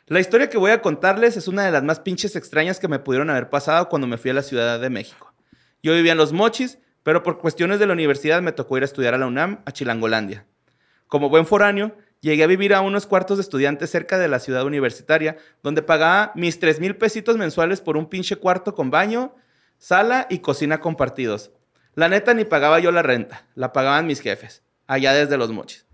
La 0.06 0.20
historia 0.20 0.49
que 0.49 0.58
voy 0.58 0.72
a 0.72 0.82
contarles 0.82 1.38
es 1.38 1.47
una 1.47 1.64
de 1.64 1.72
las 1.72 1.82
más 1.82 1.99
pinches 1.99 2.36
extrañas 2.36 2.80
que 2.80 2.88
me 2.88 2.99
pudieron 2.99 3.30
haber 3.30 3.49
pasado 3.49 3.89
cuando 3.89 4.06
me 4.06 4.18
fui 4.18 4.30
a 4.30 4.34
la 4.36 4.43
Ciudad 4.43 4.80
de 4.80 4.89
México. 4.89 5.34
Yo 5.82 5.93
vivía 5.93 6.12
en 6.12 6.18
Los 6.18 6.34
Mochis, 6.34 6.78
pero 7.01 7.24
por 7.24 7.39
cuestiones 7.39 7.80
de 7.80 7.88
la 7.88 7.93
universidad 7.93 8.41
me 8.41 8.51
tocó 8.51 8.78
ir 8.78 8.84
a 8.84 8.86
estudiar 8.86 9.14
a 9.14 9.18
la 9.18 9.26
UNAM, 9.26 9.62
a 9.66 9.72
Chilangolandia. 9.72 10.45
Como 11.08 11.30
buen 11.30 11.45
foráneo, 11.47 11.95
llegué 12.30 12.43
a 12.43 12.47
vivir 12.47 12.74
a 12.74 12.82
unos 12.82 13.05
cuartos 13.05 13.38
de 13.38 13.41
estudiantes 13.41 13.91
cerca 13.91 14.17
de 14.17 14.28
la 14.28 14.39
ciudad 14.39 14.65
universitaria, 14.65 15.38
donde 15.61 15.84
pagaba 15.84 16.32
mis 16.36 16.59
3 16.59 16.80
mil 16.80 16.95
pesitos 16.97 17.38
mensuales 17.38 17.82
por 17.82 17.97
un 17.97 18.09
pinche 18.09 18.38
cuarto 18.38 18.74
con 18.74 18.89
baño, 18.89 19.36
sala 19.78 20.26
y 20.30 20.39
cocina 20.39 20.80
compartidos. 20.80 21.51
La 21.93 22.09
neta 22.09 22.34
ni 22.34 22.45
pagaba 22.45 22.80
yo 22.80 22.91
la 22.91 23.03
renta, 23.03 23.45
la 23.53 23.71
pagaban 23.74 24.07
mis 24.07 24.21
jefes, 24.21 24.63
allá 24.88 25.13
desde 25.13 25.38
Los 25.38 25.51
Mochis 25.51 25.86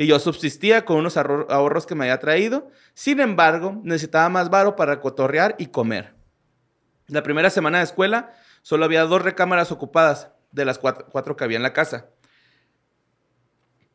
y 0.00 0.06
yo 0.06 0.18
subsistía 0.18 0.86
con 0.86 0.96
unos 0.96 1.18
ahorro- 1.18 1.46
ahorros 1.50 1.84
que 1.84 1.94
me 1.94 2.04
había 2.04 2.18
traído. 2.18 2.70
Sin 2.94 3.20
embargo, 3.20 3.78
necesitaba 3.84 4.30
más 4.30 4.48
varo 4.48 4.74
para 4.74 4.98
cotorrear 4.98 5.56
y 5.58 5.66
comer. 5.66 6.14
La 7.08 7.22
primera 7.22 7.50
semana 7.50 7.78
de 7.78 7.84
escuela 7.84 8.32
solo 8.62 8.86
había 8.86 9.04
dos 9.04 9.20
recámaras 9.20 9.70
ocupadas 9.72 10.30
de 10.52 10.64
las 10.64 10.78
cuatro 10.78 11.36
que 11.36 11.44
había 11.44 11.58
en 11.58 11.62
la 11.62 11.74
casa. 11.74 12.06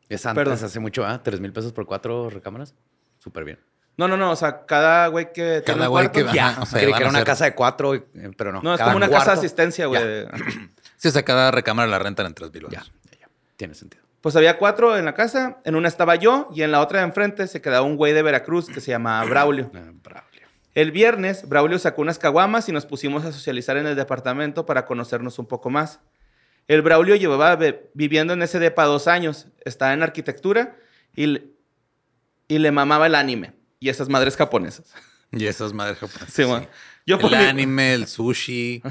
Es 0.08 0.24
antes, 0.26 0.44
Perdón. 0.44 0.64
hace 0.64 0.80
mucho, 0.80 1.04
¿ah? 1.04 1.22
¿Tres 1.22 1.40
mil 1.40 1.52
pesos 1.52 1.72
por 1.72 1.86
cuatro 1.86 2.30
recámaras? 2.30 2.74
Súper 3.18 3.44
bien. 3.44 3.58
No, 3.96 4.06
no, 4.08 4.16
no, 4.16 4.30
o 4.30 4.36
sea, 4.36 4.66
cada 4.66 5.06
güey 5.08 5.32
que 5.32 5.62
Cada 5.64 5.86
güey 5.86 6.04
cuarto- 6.06 6.12
que 6.18 6.22
va- 6.24 6.32
Ya, 6.32 6.48
Ajá, 6.48 6.62
o 6.62 6.66
sea, 6.66 6.80
creí 6.80 6.92
que 6.92 6.98
era 7.00 7.08
una 7.08 7.18
ser- 7.20 7.26
casa 7.26 7.44
de 7.46 7.54
cuatro, 7.54 7.94
eh, 7.94 8.04
pero 8.36 8.52
no. 8.52 8.60
No, 8.62 8.74
es 8.74 8.78
cada 8.78 8.92
como 8.92 8.98
una 9.04 9.08
casa 9.08 9.32
de 9.32 9.38
asistencia, 9.38 9.86
güey. 9.86 10.02
Sí, 10.98 11.08
o 11.08 11.10
sea, 11.10 11.22
cada 11.24 11.50
recámara 11.50 11.88
la 11.88 11.98
rentan 11.98 12.26
en 12.26 12.34
tres 12.34 12.52
mil 12.52 12.62
Ya, 12.70 12.82
ya, 13.10 13.18
ya. 13.20 13.28
Tiene 13.56 13.74
sentido. 13.74 14.02
Pues 14.20 14.34
había 14.36 14.58
cuatro 14.58 14.96
en 14.96 15.04
la 15.04 15.14
casa, 15.14 15.58
en 15.64 15.76
una 15.76 15.88
estaba 15.88 16.14
yo 16.16 16.48
y 16.54 16.62
en 16.62 16.72
la 16.72 16.80
otra 16.80 17.00
de 17.00 17.06
enfrente 17.06 17.46
se 17.46 17.60
quedaba 17.60 17.86
un 17.86 17.96
güey 17.96 18.12
de 18.12 18.22
Veracruz 18.22 18.66
que 18.68 18.80
se 18.80 18.90
llamaba 18.90 19.24
Braulio. 19.28 19.70
Ah, 19.74 19.92
Braulio. 20.02 20.42
El 20.74 20.92
viernes, 20.92 21.48
Braulio 21.48 21.78
sacó 21.78 22.02
unas 22.02 22.18
caguamas 22.18 22.68
y 22.68 22.72
nos 22.72 22.84
pusimos 22.86 23.24
a 23.24 23.32
socializar 23.32 23.76
en 23.78 23.86
el 23.86 23.96
departamento 23.96 24.66
para 24.66 24.84
conocernos 24.84 25.38
un 25.38 25.46
poco 25.46 25.70
más. 25.70 26.00
El 26.68 26.82
Braulio 26.82 27.14
llevaba 27.16 27.58
viviendo 27.94 28.32
en 28.32 28.42
ese 28.42 28.58
depa 28.58 28.84
dos 28.84 29.06
años, 29.08 29.46
estaba 29.64 29.92
en 29.94 30.02
arquitectura 30.02 30.76
y, 31.14 31.26
le- 31.26 31.44
y 32.48 32.58
le 32.58 32.72
mamaba 32.72 33.06
el 33.06 33.14
anime 33.14 33.52
y 33.78 33.88
esas 33.88 34.08
madres 34.08 34.36
japonesas. 34.36 34.92
Y 35.32 35.46
esas 35.46 35.72
madres 35.72 35.98
japonesas. 35.98 36.32
Sí, 36.32 36.44
man. 36.44 36.66
Yo 37.06 37.18
por 37.20 37.32
el 37.32 37.38
mi- 37.38 37.44
anime, 37.44 37.94
el 37.94 38.06
sushi, 38.08 38.82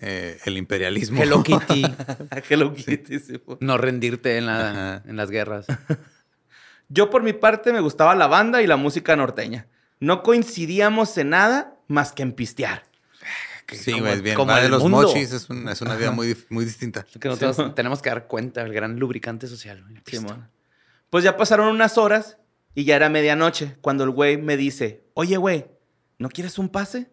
eh, 0.00 0.38
el 0.44 0.56
imperialismo. 0.56 1.20
Hello 1.20 1.42
Kitty. 1.42 1.82
Hello 2.48 2.72
Kitty, 2.74 3.18
sí, 3.18 3.40
no 3.60 3.76
rendirte 3.76 4.36
en, 4.36 4.46
la, 4.46 5.02
en 5.04 5.16
las 5.16 5.30
guerras. 5.30 5.66
Yo 6.88 7.10
por 7.10 7.24
mi 7.24 7.32
parte 7.32 7.72
me 7.72 7.80
gustaba 7.80 8.14
la 8.14 8.28
banda 8.28 8.62
y 8.62 8.68
la 8.68 8.76
música 8.76 9.16
norteña. 9.16 9.66
No 9.98 10.22
coincidíamos 10.22 11.16
en 11.18 11.30
nada 11.30 11.76
más 11.88 12.12
que 12.12 12.22
en 12.22 12.32
pistear. 12.32 12.84
Sí, 13.74 13.92
como- 13.92 14.06
es 14.06 14.22
bien. 14.22 14.36
como 14.36 14.54
de 14.54 14.68
los 14.68 14.82
mundo. 14.82 15.02
mochis 15.02 15.32
es, 15.32 15.50
un- 15.50 15.68
es 15.68 15.80
una 15.80 15.96
vida 15.96 16.10
muy, 16.12 16.36
muy 16.50 16.64
distinta. 16.64 17.04
Que 17.18 17.28
nosotros 17.28 17.56
Sí, 17.56 17.72
tenemos 17.74 18.00
que 18.02 18.10
dar 18.10 18.26
cuenta 18.28 18.62
del 18.62 18.72
gran 18.72 18.98
lubricante 18.98 19.46
social. 19.48 19.84
Pues 21.10 21.24
ya 21.24 21.36
pasaron 21.36 21.68
unas 21.68 21.98
horas 21.98 22.38
y 22.74 22.84
ya 22.84 22.96
era 22.96 23.08
medianoche 23.08 23.76
cuando 23.80 24.04
el 24.04 24.10
güey 24.10 24.36
me 24.36 24.56
dice, 24.56 25.04
oye, 25.14 25.36
güey, 25.36 25.66
¿no 26.18 26.28
quieres 26.28 26.58
un 26.58 26.68
pase? 26.68 27.10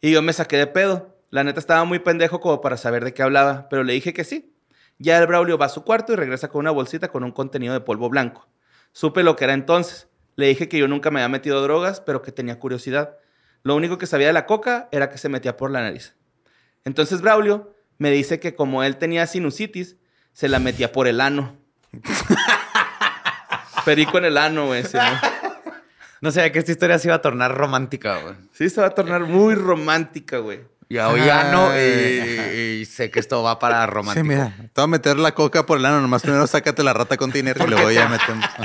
Y 0.00 0.10
yo 0.12 0.22
me 0.22 0.32
saqué 0.32 0.56
de 0.56 0.66
pedo. 0.66 1.16
La 1.30 1.44
neta 1.44 1.60
estaba 1.60 1.84
muy 1.84 1.98
pendejo 1.98 2.40
como 2.40 2.60
para 2.60 2.76
saber 2.76 3.04
de 3.04 3.12
qué 3.12 3.22
hablaba, 3.22 3.68
pero 3.68 3.82
le 3.84 3.92
dije 3.92 4.12
que 4.12 4.24
sí. 4.24 4.52
Ya 4.98 5.18
el 5.18 5.26
Braulio 5.26 5.58
va 5.58 5.66
a 5.66 5.70
su 5.70 5.84
cuarto 5.84 6.12
y 6.12 6.16
regresa 6.16 6.48
con 6.48 6.60
una 6.60 6.70
bolsita 6.70 7.08
con 7.08 7.22
un 7.24 7.32
contenido 7.32 7.74
de 7.74 7.80
polvo 7.80 8.08
blanco. 8.08 8.48
Supe 8.92 9.22
lo 9.22 9.36
que 9.36 9.44
era 9.44 9.52
entonces. 9.52 10.08
Le 10.36 10.46
dije 10.48 10.68
que 10.68 10.78
yo 10.78 10.88
nunca 10.88 11.10
me 11.10 11.20
había 11.20 11.28
metido 11.28 11.60
drogas, 11.62 12.00
pero 12.00 12.22
que 12.22 12.32
tenía 12.32 12.58
curiosidad. 12.58 13.16
Lo 13.66 13.74
único 13.74 13.98
que 13.98 14.06
sabía 14.06 14.28
de 14.28 14.32
la 14.32 14.46
coca 14.46 14.88
era 14.92 15.10
que 15.10 15.18
se 15.18 15.28
metía 15.28 15.56
por 15.56 15.72
la 15.72 15.80
nariz. 15.82 16.14
Entonces 16.84 17.20
Braulio 17.20 17.74
me 17.98 18.12
dice 18.12 18.38
que 18.38 18.54
como 18.54 18.84
él 18.84 18.96
tenía 18.96 19.26
sinusitis, 19.26 19.96
se 20.32 20.48
la 20.48 20.60
metía 20.60 20.92
por 20.92 21.08
el 21.08 21.20
ano. 21.20 21.56
Perico 23.84 24.18
en 24.18 24.26
el 24.26 24.38
ano, 24.38 24.66
güey. 24.66 24.84
Sí, 24.84 24.96
¿no? 24.96 25.72
No 26.20 26.30
sabía 26.30 26.52
que 26.52 26.60
esta 26.60 26.70
historia 26.70 26.96
se 27.00 27.08
iba 27.08 27.16
a 27.16 27.20
tornar 27.20 27.56
romántica, 27.56 28.20
güey. 28.20 28.36
Sí, 28.52 28.70
se 28.70 28.80
va 28.80 28.86
a 28.86 28.90
tornar 28.90 29.22
muy 29.22 29.56
romántica, 29.56 30.38
güey. 30.38 30.60
Ya, 30.88 31.08
oye, 31.08 31.26
ya 31.26 31.50
no, 31.50 31.76
y, 31.76 32.82
y 32.82 32.84
sé 32.84 33.10
que 33.10 33.18
esto 33.18 33.42
va 33.42 33.58
para 33.58 33.84
romántico. 33.86 34.22
Sí, 34.22 34.28
mira. 34.28 34.54
Te 34.56 34.80
voy 34.80 34.84
a 34.84 34.86
meter 34.86 35.18
la 35.18 35.34
coca 35.34 35.66
por 35.66 35.78
el 35.78 35.86
ano. 35.86 36.00
Nomás 36.00 36.22
primero 36.22 36.46
sácate 36.46 36.84
la 36.84 36.92
rata 36.92 37.16
con 37.16 37.32
dinero 37.32 37.64
y 37.66 37.70
luego 37.70 37.90
ya 37.90 38.08
metemos. 38.08 38.46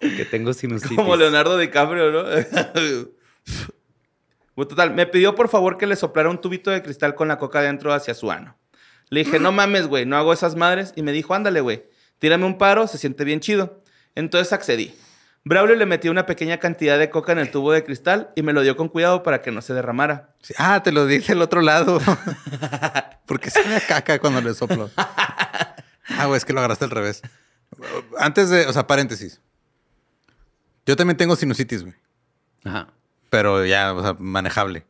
Que 0.00 0.24
tengo 0.24 0.52
sinusitis. 0.54 0.96
Como 0.96 1.14
Leonardo 1.14 1.58
DiCaprio, 1.58 2.10
¿no? 2.10 2.24
Total, 4.54 4.92
me 4.92 5.06
pidió 5.06 5.34
por 5.34 5.48
favor 5.48 5.78
que 5.78 5.86
le 5.86 5.94
soplara 5.94 6.30
un 6.30 6.40
tubito 6.40 6.70
de 6.70 6.82
cristal 6.82 7.14
con 7.14 7.28
la 7.28 7.38
coca 7.38 7.60
dentro 7.62 7.92
hacia 7.92 8.14
su 8.14 8.30
ano. 8.30 8.56
Le 9.08 9.24
dije, 9.24 9.38
no 9.38 9.52
mames, 9.52 9.86
güey, 9.86 10.04
no 10.04 10.16
hago 10.16 10.32
esas 10.32 10.56
madres. 10.56 10.92
Y 10.96 11.02
me 11.02 11.12
dijo, 11.12 11.34
ándale, 11.34 11.60
güey, 11.60 11.84
tírame 12.18 12.44
un 12.44 12.58
paro, 12.58 12.86
se 12.88 12.98
siente 12.98 13.24
bien 13.24 13.40
chido. 13.40 13.82
Entonces 14.14 14.52
accedí. 14.52 14.94
Braulio 15.44 15.76
le 15.76 15.86
metió 15.86 16.10
una 16.10 16.26
pequeña 16.26 16.58
cantidad 16.58 16.98
de 16.98 17.08
coca 17.08 17.32
en 17.32 17.38
el 17.38 17.50
tubo 17.50 17.72
de 17.72 17.84
cristal 17.84 18.30
y 18.34 18.42
me 18.42 18.52
lo 18.52 18.62
dio 18.62 18.76
con 18.76 18.88
cuidado 18.88 19.22
para 19.22 19.40
que 19.40 19.50
no 19.50 19.62
se 19.62 19.72
derramara. 19.72 20.34
Sí. 20.42 20.52
Ah, 20.58 20.82
te 20.82 20.92
lo 20.92 21.06
dije 21.06 21.32
del 21.32 21.42
otro 21.42 21.62
lado. 21.62 22.00
Porque 23.26 23.50
se 23.50 23.64
me 23.66 23.80
caca 23.80 24.18
cuando 24.18 24.40
le 24.40 24.52
soplo. 24.54 24.90
Ah, 24.96 26.26
güey, 26.26 26.36
es 26.36 26.44
que 26.44 26.52
lo 26.52 26.60
agarraste 26.60 26.84
al 26.84 26.90
revés. 26.90 27.22
Antes 28.18 28.50
de, 28.50 28.66
o 28.66 28.72
sea, 28.72 28.86
paréntesis. 28.86 29.40
Yo 30.84 30.96
también 30.96 31.16
tengo 31.16 31.36
sinusitis, 31.36 31.82
güey. 31.82 31.94
Ajá. 32.64 32.88
Pero 33.30 33.64
ya, 33.66 33.92
o 33.94 34.02
sea, 34.02 34.16
manejable. 34.18 34.84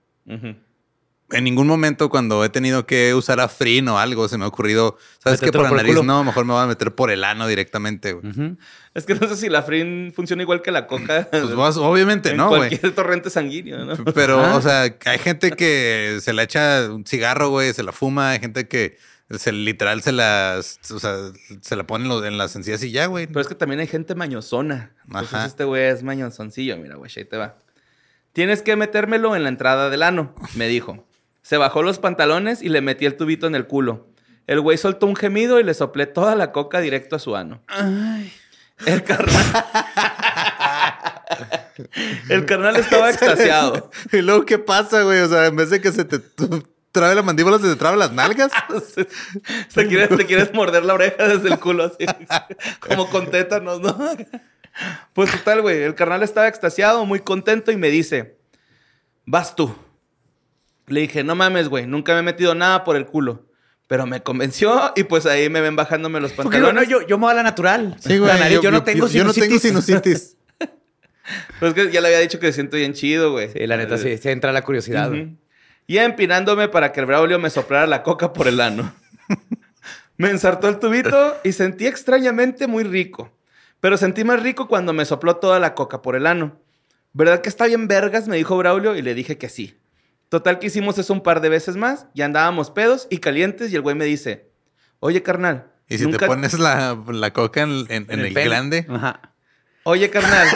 En 1.30 1.44
ningún 1.44 1.66
momento 1.66 2.08
cuando 2.08 2.42
he 2.42 2.48
tenido 2.48 2.86
que 2.86 3.12
usar 3.14 3.38
afrin 3.38 3.86
o 3.88 3.98
algo 3.98 4.28
se 4.28 4.38
me 4.38 4.44
ha 4.44 4.48
ocurrido, 4.48 4.96
¿sabes 5.22 5.40
qué? 5.40 5.52
Por 5.52 5.62
la 5.64 5.68
por 5.68 5.76
nariz 5.76 5.92
culo. 5.96 6.02
no, 6.06 6.24
mejor 6.24 6.46
me 6.46 6.54
voy 6.54 6.62
a 6.62 6.66
meter 6.66 6.94
por 6.94 7.10
el 7.10 7.22
ano 7.22 7.46
directamente, 7.46 8.14
güey. 8.14 8.30
Ujú. 8.30 8.56
Es 8.94 9.04
que 9.04 9.14
no 9.14 9.28
sé 9.28 9.36
si 9.36 9.50
la 9.50 9.62
Frin 9.62 10.10
funciona 10.16 10.42
igual 10.42 10.62
que 10.62 10.70
la 10.70 10.86
coca. 10.86 11.28
Pues 11.30 11.54
vas- 11.54 11.76
obviamente 11.76 12.30
en 12.30 12.38
no, 12.38 12.48
güey. 12.48 12.60
cualquier 12.70 12.94
torrente 12.94 13.28
sanguíneo, 13.28 13.84
¿no? 13.84 14.04
Pero, 14.14 14.40
Ah. 14.40 14.56
o 14.56 14.62
sea, 14.62 14.96
hay 15.04 15.18
gente 15.18 15.50
que 15.50 16.18
se 16.22 16.32
la 16.32 16.44
echa 16.44 16.90
un 16.90 17.04
cigarro, 17.04 17.50
güey, 17.50 17.74
se 17.74 17.82
la 17.82 17.92
fuma, 17.92 18.30
hay 18.30 18.40
gente 18.40 18.66
que 18.66 18.96
se, 19.30 19.52
literal 19.52 20.00
se 20.00 20.12
las, 20.12 20.80
o 20.90 20.98
sea, 20.98 21.14
se 21.60 21.76
la 21.76 21.86
pone 21.86 22.04
en, 22.04 22.08
los- 22.08 22.24
en 22.24 22.38
las 22.38 22.56
encías 22.56 22.82
y 22.82 22.90
ya, 22.90 23.04
güey. 23.04 23.26
Pero 23.26 23.40
es 23.42 23.48
que 23.48 23.54
también 23.54 23.80
hay 23.80 23.86
gente 23.86 24.14
mañosona. 24.14 24.92
Entonces 25.06 25.34
Ajá. 25.34 25.44
este 25.46 25.64
güey 25.64 25.82
es 25.88 26.02
mañosoncillo. 26.02 26.74
Mira, 26.78 26.94
güey, 26.96 27.10
ahí 27.14 27.24
te 27.26 27.36
va. 27.36 27.58
Tienes 28.32 28.62
que 28.62 28.76
metérmelo 28.76 29.34
en 29.34 29.42
la 29.42 29.48
entrada 29.48 29.90
del 29.90 30.02
ano, 30.02 30.34
me 30.54 30.68
dijo. 30.68 31.04
Se 31.42 31.56
bajó 31.56 31.82
los 31.82 31.98
pantalones 31.98 32.62
y 32.62 32.68
le 32.68 32.80
metí 32.80 33.06
el 33.06 33.16
tubito 33.16 33.46
en 33.46 33.54
el 33.54 33.66
culo. 33.66 34.06
El 34.46 34.60
güey 34.60 34.78
soltó 34.78 35.06
un 35.06 35.16
gemido 35.16 35.60
y 35.60 35.64
le 35.64 35.74
soplé 35.74 36.06
toda 36.06 36.34
la 36.36 36.52
coca 36.52 36.80
directo 36.80 37.16
a 37.16 37.18
su 37.18 37.36
ano. 37.36 37.62
El 38.86 39.02
carnal... 39.02 39.64
el 42.28 42.44
carnal 42.46 42.76
estaba 42.76 43.10
extasiado. 43.10 43.90
y 44.12 44.22
luego, 44.22 44.44
¿qué 44.44 44.58
pasa, 44.58 45.02
güey? 45.02 45.20
O 45.20 45.28
sea, 45.28 45.46
en 45.46 45.56
vez 45.56 45.70
de 45.70 45.80
que 45.80 45.92
se 45.92 46.04
te 46.04 46.18
trabe 46.92 47.14
la 47.14 47.22
mandíbula, 47.22 47.58
se 47.58 47.68
te 47.68 47.76
trabe 47.76 47.96
las 47.96 48.12
nalgas. 48.12 48.50
Te 49.74 49.86
quieres, 49.86 50.08
te 50.08 50.26
quieres 50.26 50.52
morder 50.52 50.84
la 50.84 50.94
oreja 50.94 51.28
desde 51.28 51.48
el 51.48 51.58
culo 51.58 51.84
así. 51.84 52.06
Como 52.80 53.08
con 53.08 53.30
tétanos, 53.30 53.80
¿no? 53.80 53.96
Pues 55.12 55.30
total, 55.30 55.62
güey. 55.62 55.82
El 55.82 55.94
carnal 55.94 56.22
estaba 56.22 56.48
extasiado, 56.48 57.04
muy 57.04 57.20
contento 57.20 57.72
y 57.72 57.76
me 57.76 57.88
dice, 57.88 58.38
vas 59.26 59.56
tú. 59.56 59.74
Le 60.86 61.00
dije, 61.00 61.24
no 61.24 61.34
mames, 61.34 61.68
güey. 61.68 61.86
Nunca 61.86 62.14
me 62.14 62.20
he 62.20 62.22
metido 62.22 62.54
nada 62.54 62.84
por 62.84 62.96
el 62.96 63.06
culo. 63.06 63.46
Pero 63.88 64.06
me 64.06 64.22
convenció 64.22 64.92
y 64.96 65.04
pues 65.04 65.24
ahí 65.24 65.48
me 65.48 65.60
ven 65.62 65.74
bajándome 65.74 66.20
los 66.20 66.32
Porque 66.32 66.58
no, 66.58 66.72
no, 66.72 66.74
pantalones. 66.74 66.90
yo, 66.90 67.06
yo 67.06 67.16
me 67.16 67.22
voy 67.22 67.32
a 67.32 67.36
la 67.36 67.42
natural. 67.42 67.96
Sí, 68.00 68.18
güey. 68.18 68.30
Yo, 68.60 68.70
no 68.70 68.84
tengo 68.84 69.08
yo 69.08 69.24
no 69.24 69.32
tengo 69.32 69.58
sinusitis. 69.58 69.62
sinusitis. 69.62 70.36
Pues 71.60 71.74
que 71.74 71.90
ya 71.90 72.00
le 72.00 72.08
había 72.08 72.20
dicho 72.20 72.38
que 72.38 72.52
siento 72.52 72.76
bien 72.76 72.94
chido, 72.94 73.32
güey. 73.32 73.50
Sí, 73.52 73.66
la 73.66 73.76
neta, 73.76 73.98
sí, 73.98 74.16
se 74.16 74.30
entra 74.30 74.52
la 74.52 74.62
curiosidad. 74.62 75.10
Y 75.86 75.98
empinándome 75.98 76.68
para 76.68 76.92
que 76.92 77.00
el 77.00 77.06
Braulio 77.06 77.38
me 77.38 77.50
soplara 77.50 77.86
la 77.86 78.02
coca 78.02 78.32
por 78.32 78.46
el 78.46 78.60
ano. 78.60 78.94
me 80.16 80.30
ensartó 80.30 80.68
el 80.68 80.78
tubito 80.78 81.36
y 81.44 81.52
sentí 81.52 81.86
extrañamente 81.86 82.66
muy 82.66 82.84
rico. 82.84 83.32
Pero 83.80 83.96
sentí 83.96 84.24
más 84.24 84.42
rico 84.42 84.68
cuando 84.68 84.92
me 84.92 85.04
sopló 85.04 85.36
toda 85.36 85.58
la 85.60 85.74
coca 85.74 86.02
por 86.02 86.16
el 86.16 86.26
ano. 86.26 86.58
¿Verdad 87.12 87.40
que 87.40 87.48
está 87.48 87.66
bien 87.66 87.88
vergas? 87.88 88.28
Me 88.28 88.36
dijo 88.36 88.56
Braulio 88.56 88.96
y 88.96 89.02
le 89.02 89.14
dije 89.14 89.38
que 89.38 89.48
sí. 89.48 89.78
Total 90.28 90.58
que 90.58 90.66
hicimos 90.66 90.98
eso 90.98 91.12
un 91.12 91.22
par 91.22 91.40
de 91.40 91.48
veces 91.48 91.76
más 91.76 92.06
y 92.12 92.22
andábamos 92.22 92.70
pedos 92.70 93.06
y 93.10 93.18
calientes 93.18 93.72
y 93.72 93.76
el 93.76 93.82
güey 93.82 93.96
me 93.96 94.04
dice, 94.04 94.50
oye 95.00 95.22
carnal, 95.22 95.70
Y 95.88 95.96
si 95.98 96.04
nunca- 96.04 96.18
te 96.18 96.26
pones 96.26 96.58
la, 96.58 96.98
la 97.08 97.32
coca 97.32 97.62
en, 97.62 97.86
en- 97.88 98.06
en 98.10 98.20
el, 98.20 98.34
pene. 98.34 98.44
glande. 98.44 98.86
Ajá. 98.90 99.32
oye 99.84 100.10
carnal, 100.10 100.48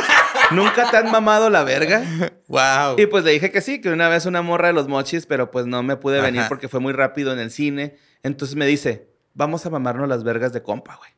¿nunca 0.51 0.91
te 0.91 0.99
han 0.99 1.11
mamado 1.11 1.49
la 1.49 1.65
verga? 1.65 2.03
Wow. 2.49 2.99
Y 2.99 3.07
pues 3.07 3.25
le 3.25 3.31
dije 3.31 3.51
que 3.51 3.63
sí, 3.63 3.81
que 3.81 3.89
una 3.89 4.11
vez 4.11 4.27
una 4.27 4.43
morra 4.43 4.67
de 4.67 4.75
los 4.75 4.89
mochis, 4.89 5.25
pero 5.25 5.51
pues 5.51 5.65
no 5.65 5.83
me 5.83 5.97
pude 5.97 6.21
venir 6.21 6.41
Ajá. 6.41 6.49
porque 6.51 6.69
fue 6.69 6.81
muy 6.81 6.93
rápido 6.93 7.33
en 7.33 7.39
el 7.39 7.51
cine. 7.51 7.97
Entonces 8.23 8.57
me 8.57 8.67
dice, 8.67 9.09
vamos 9.33 9.65
a 9.65 9.71
mamarnos 9.71 10.07
las 10.07 10.23
vergas 10.23 10.53
de 10.53 10.63
compa, 10.63 10.97
güey. 10.97 11.11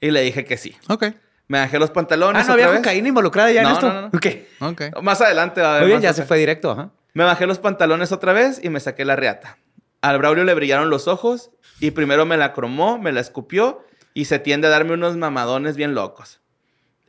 Y 0.00 0.10
le 0.10 0.22
dije 0.22 0.44
que 0.44 0.56
sí. 0.56 0.74
Ok. 0.88 1.04
Me 1.48 1.58
bajé 1.58 1.78
los 1.78 1.90
pantalones. 1.90 2.42
Ah, 2.42 2.46
no 2.46 2.52
había 2.54 2.66
otra 2.66 2.72
vez. 2.72 2.80
cocaína 2.80 3.08
involucrada 3.08 3.50
ya 3.52 3.62
en 3.62 3.68
No, 3.68 3.74
esto. 3.74 3.92
no, 3.92 4.00
no. 4.02 4.06
Ok. 4.08 4.26
Ok. 4.60 5.02
Más 5.02 5.20
adelante 5.20 5.60
va 5.60 5.66
a 5.68 5.70
haber 5.72 5.82
Muy 5.82 5.88
bien, 5.90 6.00
ya 6.02 6.12
se 6.12 6.24
fue 6.24 6.38
directo. 6.38 6.70
Ajá. 6.72 6.90
Me 7.14 7.24
bajé 7.24 7.46
los 7.46 7.58
pantalones 7.58 8.12
otra 8.12 8.32
vez 8.32 8.60
y 8.62 8.68
me 8.68 8.80
saqué 8.80 9.04
la 9.04 9.16
reata. 9.16 9.58
Al 10.02 10.18
Braulio 10.18 10.44
le 10.44 10.54
brillaron 10.54 10.90
los 10.90 11.08
ojos 11.08 11.50
y 11.80 11.92
primero 11.92 12.26
me 12.26 12.36
la 12.36 12.52
cromó, 12.52 12.98
me 12.98 13.12
la 13.12 13.20
escupió 13.20 13.84
y 14.12 14.26
se 14.26 14.38
tiende 14.38 14.66
a 14.66 14.70
darme 14.70 14.92
unos 14.94 15.16
mamadones 15.16 15.76
bien 15.76 15.94
locos. 15.94 16.40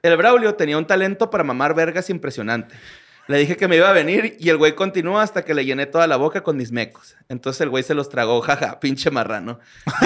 El 0.03 0.15
Braulio 0.17 0.55
tenía 0.55 0.77
un 0.77 0.85
talento 0.85 1.29
para 1.29 1.43
mamar 1.43 1.73
vergas 1.73 2.09
impresionante. 2.09 2.75
Le 3.28 3.38
dije 3.39 3.57
que 3.57 3.67
me 3.67 3.75
iba 3.75 3.89
a 3.89 3.93
venir 3.93 4.38
y 4.39 4.49
el 4.49 4.57
güey 4.57 4.73
continuó 4.73 5.19
hasta 5.19 5.43
que 5.43 5.53
le 5.53 5.65
llené 5.65 5.86
toda 5.86 6.07
la 6.07 6.15
boca 6.15 6.43
con 6.43 6.55
mis 6.55 6.71
mecos. 6.71 7.15
Entonces 7.28 7.59
el 7.61 7.69
güey 7.69 7.84
se 7.84 7.93
los 7.93 8.07
tragó, 8.09 8.39
jaja, 8.47 8.80
pinche 8.80 9.11
marrano. 9.11 9.59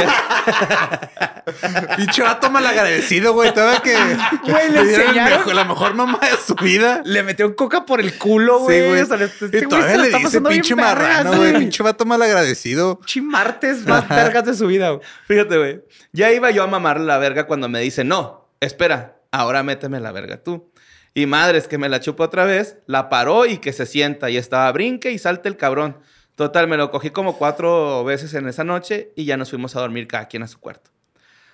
Pinche 1.97 2.23
vato 2.23 2.49
malagradecido, 2.49 3.33
güey. 3.33 3.53
Todavía 3.53 3.79
que. 3.81 3.95
Güey, 4.51 4.71
le 4.71 4.85
dieron 4.85 5.01
el 5.01 5.07
enseñaron. 5.09 5.37
mejor- 5.39 5.55
la 5.55 5.63
mejor 5.65 5.93
mamá 5.93 6.19
de 6.19 6.37
su 6.45 6.55
vida. 6.55 7.01
Le 7.05 7.23
metió 7.23 7.55
coca 7.55 7.85
por 7.85 7.99
el 7.99 8.17
culo, 8.17 8.59
Sí, 8.59 8.65
güey. 8.65 8.87
güey. 8.89 9.01
O 9.01 9.05
sea, 9.05 9.17
le- 9.17 9.25
este 9.25 9.45
y 9.45 9.49
güey 9.49 9.67
todavía 9.67 9.91
se 9.91 9.97
la 9.97 10.03
le 10.03 10.17
dice 10.25 10.41
pinche 10.41 10.75
marrano, 10.75 11.35
güey. 11.37 11.53
Pinche 11.59 11.83
vato 11.83 12.05
malagradecido. 12.05 12.97
Pinche 12.99 13.21
martes 13.21 13.85
más 13.85 14.07
vergas 14.09 14.45
de 14.45 14.53
su 14.55 14.67
vida, 14.67 14.89
güey. 14.91 15.01
Fíjate, 15.27 15.57
güey. 15.57 15.81
Ya 16.11 16.31
iba 16.31 16.49
yo 16.51 16.63
a 16.63 16.67
mamarle 16.67 17.05
la 17.05 17.17
verga 17.17 17.45
cuando 17.45 17.69
me 17.69 17.79
dice, 17.81 18.03
no, 18.03 18.49
espera, 18.59 19.17
ahora 19.31 19.63
méteme 19.63 19.99
la 19.99 20.11
verga 20.11 20.37
tú. 20.37 20.70
Y 21.13 21.25
madres, 21.25 21.67
que 21.67 21.77
me 21.77 21.89
la 21.89 21.99
chupa 21.99 22.23
otra 22.25 22.45
vez, 22.45 22.77
la 22.85 23.09
paró 23.09 23.45
y 23.45 23.57
que 23.57 23.73
se 23.73 23.85
sienta. 23.85 24.29
Y 24.29 24.37
estaba 24.37 24.71
brinque 24.71 25.11
y 25.11 25.17
salte 25.17 25.49
el 25.49 25.57
cabrón. 25.57 25.97
Total, 26.35 26.67
me 26.67 26.77
lo 26.77 26.89
cogí 26.89 27.09
como 27.09 27.37
cuatro 27.37 28.03
veces 28.03 28.33
en 28.33 28.47
esa 28.47 28.63
noche 28.63 29.11
y 29.15 29.25
ya 29.25 29.35
nos 29.37 29.49
fuimos 29.49 29.75
a 29.75 29.81
dormir 29.81 30.07
cada 30.07 30.27
quien 30.27 30.43
a 30.43 30.47
su 30.47 30.59
cuarto. 30.59 30.89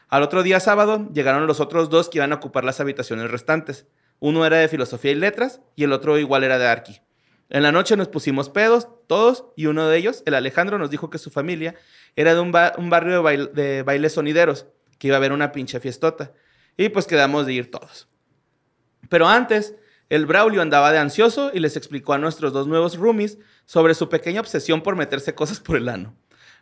Al 0.09 0.23
otro 0.23 0.43
día 0.43 0.59
sábado 0.59 1.09
llegaron 1.13 1.47
los 1.47 1.59
otros 1.59 1.89
dos 1.89 2.07
que 2.07 2.19
iban 2.19 2.31
a 2.31 2.35
ocupar 2.35 2.63
las 2.63 2.79
habitaciones 2.79 3.29
restantes. 3.31 3.87
Uno 4.19 4.45
era 4.45 4.57
de 4.57 4.67
filosofía 4.67 5.11
y 5.11 5.15
letras 5.15 5.59
y 5.75 5.83
el 5.83 5.91
otro 5.91 6.17
igual 6.17 6.43
era 6.43 6.57
de 6.57 6.67
arqui. 6.67 7.01
En 7.49 7.63
la 7.63 7.71
noche 7.71 7.97
nos 7.97 8.07
pusimos 8.09 8.49
pedos, 8.49 8.87
todos, 9.07 9.45
y 9.55 9.67
uno 9.67 9.87
de 9.87 9.97
ellos, 9.97 10.21
el 10.25 10.33
Alejandro, 10.33 10.77
nos 10.77 10.89
dijo 10.89 11.09
que 11.09 11.17
su 11.17 11.31
familia 11.31 11.75
era 12.15 12.33
de 12.33 12.41
un, 12.41 12.51
ba- 12.51 12.73
un 12.77 12.89
barrio 12.89 13.23
de, 13.23 13.47
de 13.47 13.83
bailes 13.83 14.13
sonideros, 14.13 14.67
que 14.99 15.07
iba 15.07 15.15
a 15.15 15.19
haber 15.19 15.31
una 15.31 15.51
pinche 15.51 15.79
fiestota. 15.79 16.33
Y 16.75 16.89
pues 16.89 17.07
quedamos 17.07 17.45
de 17.45 17.53
ir 17.53 17.71
todos. 17.71 18.09
Pero 19.09 19.27
antes, 19.27 19.75
el 20.09 20.25
Braulio 20.25 20.61
andaba 20.61 20.91
de 20.91 20.99
ansioso 20.99 21.51
y 21.53 21.59
les 21.59 21.75
explicó 21.75 22.13
a 22.13 22.17
nuestros 22.17 22.53
dos 22.53 22.67
nuevos 22.67 22.97
roomies 22.97 23.37
sobre 23.65 23.93
su 23.93 24.09
pequeña 24.09 24.39
obsesión 24.39 24.81
por 24.81 24.95
meterse 24.95 25.35
cosas 25.35 25.59
por 25.59 25.77
el 25.77 25.89
ano. 25.89 26.15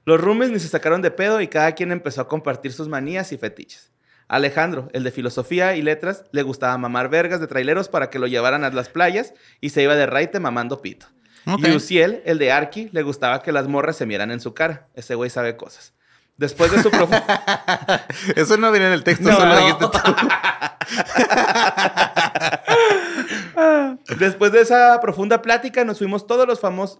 Los 0.06 0.22
roomies 0.22 0.52
ni 0.52 0.60
se 0.60 0.68
sacaron 0.68 1.02
de 1.02 1.12
pedo 1.12 1.41
y 1.41 1.48
cada 1.48 1.74
quien 1.74 1.91
empezó 1.91 2.22
a 2.22 2.28
compartir 2.28 2.74
sus 2.74 2.88
manías 2.88 3.32
y 3.32 3.38
fetiches. 3.38 3.91
Alejandro, 4.28 4.88
el 4.93 5.04
de 5.04 5.12
filosofía 5.12 5.76
y 5.76 5.82
letras, 5.82 6.26
le 6.32 6.43
gustaba 6.43 6.78
mamar 6.78 7.10
vergas 7.10 7.39
de 7.39 7.48
traileros 7.48 7.89
para 7.89 8.10
que 8.10 8.20
lo 8.20 8.28
llevaran 8.28 8.64
a 8.64 8.70
las 8.72 8.89
playas 8.89 9.34
y 9.62 9.70
se 9.70 9.84
iba 9.84 9.96
de 9.96 10.06
raite 10.06 10.39
mamando 10.39 10.82
pito. 10.82 11.08
Ok. 11.48 11.68
Y 11.68 11.76
Uciel, 11.76 12.22
el 12.26 12.39
de 12.39 12.52
Arki, 12.52 12.89
le 12.91 13.04
gustaba 13.04 13.41
que 13.41 13.52
las 13.52 13.68
morras 13.68 13.98
se 13.98 14.06
mieran 14.06 14.32
en 14.32 14.39
su 14.39 14.54
cara. 14.54 14.88
Ese 14.96 15.14
güey 15.16 15.30
sabe 15.30 15.58
cosas. 15.58 15.95
Después 16.38 16.72
de 16.72 16.84
su 16.84 16.92
profu- 16.92 17.24
Eso 18.36 18.58
no 18.58 18.72
viene 18.72 18.88
en 18.88 18.94
el 18.94 19.04
texto, 19.04 19.30
No, 19.30 19.36
solo 19.38 19.58
dijiste 19.58 19.86
tú. 19.88 20.00
Después 24.20 24.52
de 24.52 24.62
esa 24.62 25.00
profunda 25.02 25.42
plática, 25.42 25.84
nos 25.86 25.98
fuimos 25.98 26.28
todos 26.28 26.48
los 26.48 26.60
famosos. 26.60 27.00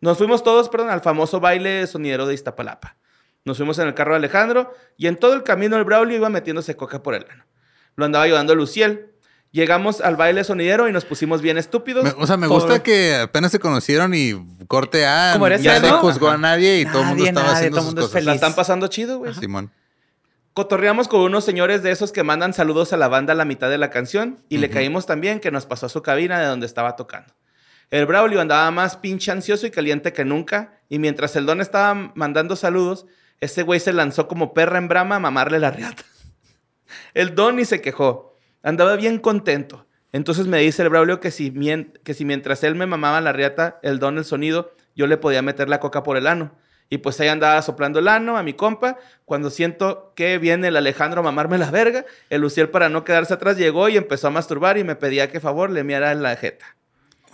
Nos 0.00 0.18
fuimos 0.18 0.42
todos, 0.44 0.68
perdón, 0.68 0.90
al 0.90 1.00
famoso 1.00 1.40
baile 1.40 1.86
sonidero 1.86 2.26
de 2.26 2.34
Iztapalapa. 2.34 2.96
Nos 3.44 3.56
fuimos 3.56 3.78
en 3.78 3.88
el 3.88 3.94
carro 3.94 4.12
de 4.12 4.18
Alejandro 4.18 4.74
y 4.96 5.06
en 5.06 5.16
todo 5.16 5.34
el 5.34 5.42
camino 5.42 5.76
el 5.76 5.84
Braulio 5.84 6.16
iba 6.16 6.28
metiéndose 6.28 6.76
coca 6.76 7.02
por 7.02 7.14
el 7.14 7.26
ano. 7.30 7.44
Lo 7.94 8.04
andaba 8.04 8.24
ayudando 8.24 8.54
Luciel. 8.54 9.12
Llegamos 9.56 10.02
al 10.02 10.16
baile 10.16 10.44
sonidero 10.44 10.86
y 10.86 10.92
nos 10.92 11.06
pusimos 11.06 11.40
bien 11.40 11.56
estúpidos. 11.56 12.04
Me- 12.04 12.10
o 12.18 12.26
sea, 12.26 12.36
me 12.36 12.46
Por- 12.46 12.60
gusta 12.60 12.82
que 12.82 13.14
apenas 13.16 13.50
se 13.50 13.58
conocieron 13.58 14.12
y 14.14 14.34
corte 14.68 15.06
A. 15.06 15.30
Como 15.32 15.46
eres 15.46 15.62
ya 15.62 15.80
no 15.80 15.96
juzgó 15.96 16.28
a 16.28 16.36
nadie 16.36 16.80
y 16.80 16.84
todo 16.84 17.00
el 17.00 17.06
mundo 17.08 17.24
estaba 17.24 17.46
nadie, 17.46 17.56
haciendo 17.56 17.76
todo 17.76 17.84
sus 17.84 17.94
mundo 17.94 18.00
es 18.02 18.06
cosas. 18.08 18.24
La 18.24 18.34
están 18.34 18.54
pasando 18.54 18.86
chido, 18.88 19.16
güey. 19.16 19.32
Simón. 19.32 19.72
Cotorreamos 20.52 21.08
con 21.08 21.22
unos 21.22 21.42
señores 21.46 21.82
de 21.82 21.90
esos 21.90 22.12
que 22.12 22.22
mandan 22.22 22.52
saludos 22.52 22.92
a 22.92 22.98
la 22.98 23.08
banda 23.08 23.32
a 23.32 23.36
la 23.36 23.46
mitad 23.46 23.70
de 23.70 23.78
la 23.78 23.88
canción 23.88 24.42
y 24.50 24.58
le 24.58 24.68
caímos 24.68 25.06
también 25.06 25.40
que 25.40 25.50
nos 25.50 25.64
pasó 25.64 25.86
a 25.86 25.88
su 25.88 26.02
cabina 26.02 26.38
de 26.38 26.44
donde 26.46 26.66
estaba 26.66 26.94
tocando. 26.96 27.32
El 27.90 28.04
Braulio 28.04 28.42
andaba 28.42 28.70
más 28.70 28.98
pinche 28.98 29.30
ansioso 29.32 29.66
y 29.66 29.70
caliente 29.70 30.12
que 30.12 30.26
nunca 30.26 30.80
y 30.90 30.98
mientras 30.98 31.34
el 31.34 31.46
Don 31.46 31.62
estaba 31.62 32.12
mandando 32.14 32.56
saludos, 32.56 33.06
ese 33.40 33.62
güey 33.62 33.80
se 33.80 33.94
lanzó 33.94 34.28
como 34.28 34.52
perra 34.52 34.76
en 34.76 34.88
brama 34.88 35.16
a 35.16 35.20
mamarle 35.20 35.58
la 35.60 35.70
riata. 35.70 36.02
El 37.14 37.34
Don 37.34 37.56
ni 37.56 37.64
se 37.64 37.80
quejó. 37.80 38.35
Andaba 38.66 38.96
bien 38.96 39.18
contento. 39.18 39.86
Entonces 40.12 40.46
me 40.46 40.58
dice 40.58 40.82
el 40.82 40.88
Braulio 40.88 41.20
que 41.20 41.30
si, 41.30 41.50
mien- 41.50 41.92
que 42.04 42.14
si 42.14 42.24
mientras 42.24 42.64
él 42.64 42.74
me 42.74 42.86
mamaba 42.86 43.20
la 43.20 43.32
riata, 43.32 43.78
el 43.82 43.98
Don 43.98 44.18
el 44.18 44.24
sonido, 44.24 44.72
yo 44.94 45.06
le 45.06 45.16
podía 45.16 45.42
meter 45.42 45.68
la 45.68 45.78
coca 45.80 46.02
por 46.02 46.16
el 46.16 46.26
ano. 46.26 46.52
Y 46.88 46.98
pues 46.98 47.18
ahí 47.20 47.28
andaba 47.28 47.60
soplando 47.62 47.98
el 47.98 48.08
ano 48.08 48.36
a 48.38 48.42
mi 48.42 48.54
compa. 48.54 48.96
Cuando 49.24 49.50
siento 49.50 50.12
que 50.14 50.38
viene 50.38 50.68
el 50.68 50.76
Alejandro 50.76 51.20
a 51.20 51.22
mamarme 51.24 51.58
la 51.58 51.70
verga, 51.70 52.04
el 52.30 52.40
Luciel 52.40 52.68
para 52.70 52.88
no 52.88 53.04
quedarse 53.04 53.34
atrás 53.34 53.56
llegó 53.56 53.88
y 53.88 53.96
empezó 53.96 54.28
a 54.28 54.30
masturbar 54.30 54.78
y 54.78 54.84
me 54.84 54.94
pedía 54.96 55.30
que 55.30 55.40
favor 55.40 55.70
le 55.70 55.82
miara 55.84 56.14
la 56.14 56.36
jeta. 56.36 56.76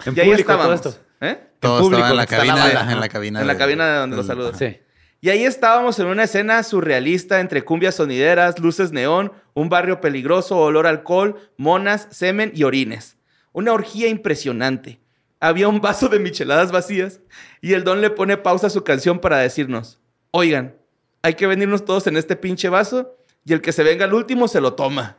En 0.07 0.17
y 0.17 0.21
ahí 0.21 0.29
público 0.31 0.53
todo 0.53 0.63
estábamos. 0.75 0.87
esto. 0.87 1.05
¿Eh? 1.21 1.39
Todo 1.61 1.81
público, 1.81 1.99
estaba 2.03 2.11
en 2.13 2.17
la 2.17 2.27
cabina. 2.27 2.67
de- 2.87 2.93
en 2.93 3.01
la 3.01 3.09
cabina. 3.09 3.41
En 3.43 3.47
la 3.47 3.53
de- 3.53 3.59
cabina 3.59 3.93
de 3.93 3.99
donde 3.99 4.17
los 4.17 4.27
saludos. 4.27 4.57
Sí. 4.59 4.79
Y 5.21 5.29
ahí 5.31 5.45
estábamos 5.45 5.99
en 6.01 6.07
una 6.07 6.25
escena 6.25 6.63
surrealista 6.65 7.39
entre 7.39 7.63
cumbias 7.63 7.95
sonideras, 7.95 8.59
luces 8.59 8.91
neón, 8.91 9.33
un 9.55 9.69
barrio 9.69 10.01
peligroso, 10.01 10.59
olor 10.59 10.87
a 10.87 10.91
alcohol, 10.91 11.51
monas, 11.57 12.09
semen 12.11 12.53
y 12.55 12.65
orines. 12.65 13.17
Una 13.53 13.73
orgía 13.73 14.09
impresionante. 14.09 15.01
Había 15.41 15.69
un 15.69 15.81
vaso 15.81 16.09
de 16.09 16.19
micheladas 16.19 16.73
vacías 16.73 17.21
y 17.61 17.75
el 17.75 17.85
don 17.85 18.01
le 18.01 18.11
pone 18.11 18.37
pausa 18.37 18.69
a 18.69 18.71
su 18.71 18.85
canción 18.85 19.19
para 19.19 19.39
decirnos, 19.39 20.01
oigan, 20.31 20.77
hay 21.23 21.35
que 21.35 21.47
venirnos 21.47 21.85
todos 21.85 22.07
en 22.07 22.17
este 22.17 22.37
pinche 22.37 22.69
vaso 22.69 23.17
y 23.45 23.53
el 23.53 23.61
que 23.61 23.73
se 23.73 23.83
venga 23.83 24.05
al 24.05 24.15
último 24.15 24.49
se 24.49 24.61
lo 24.61 24.75
toma. 24.75 25.19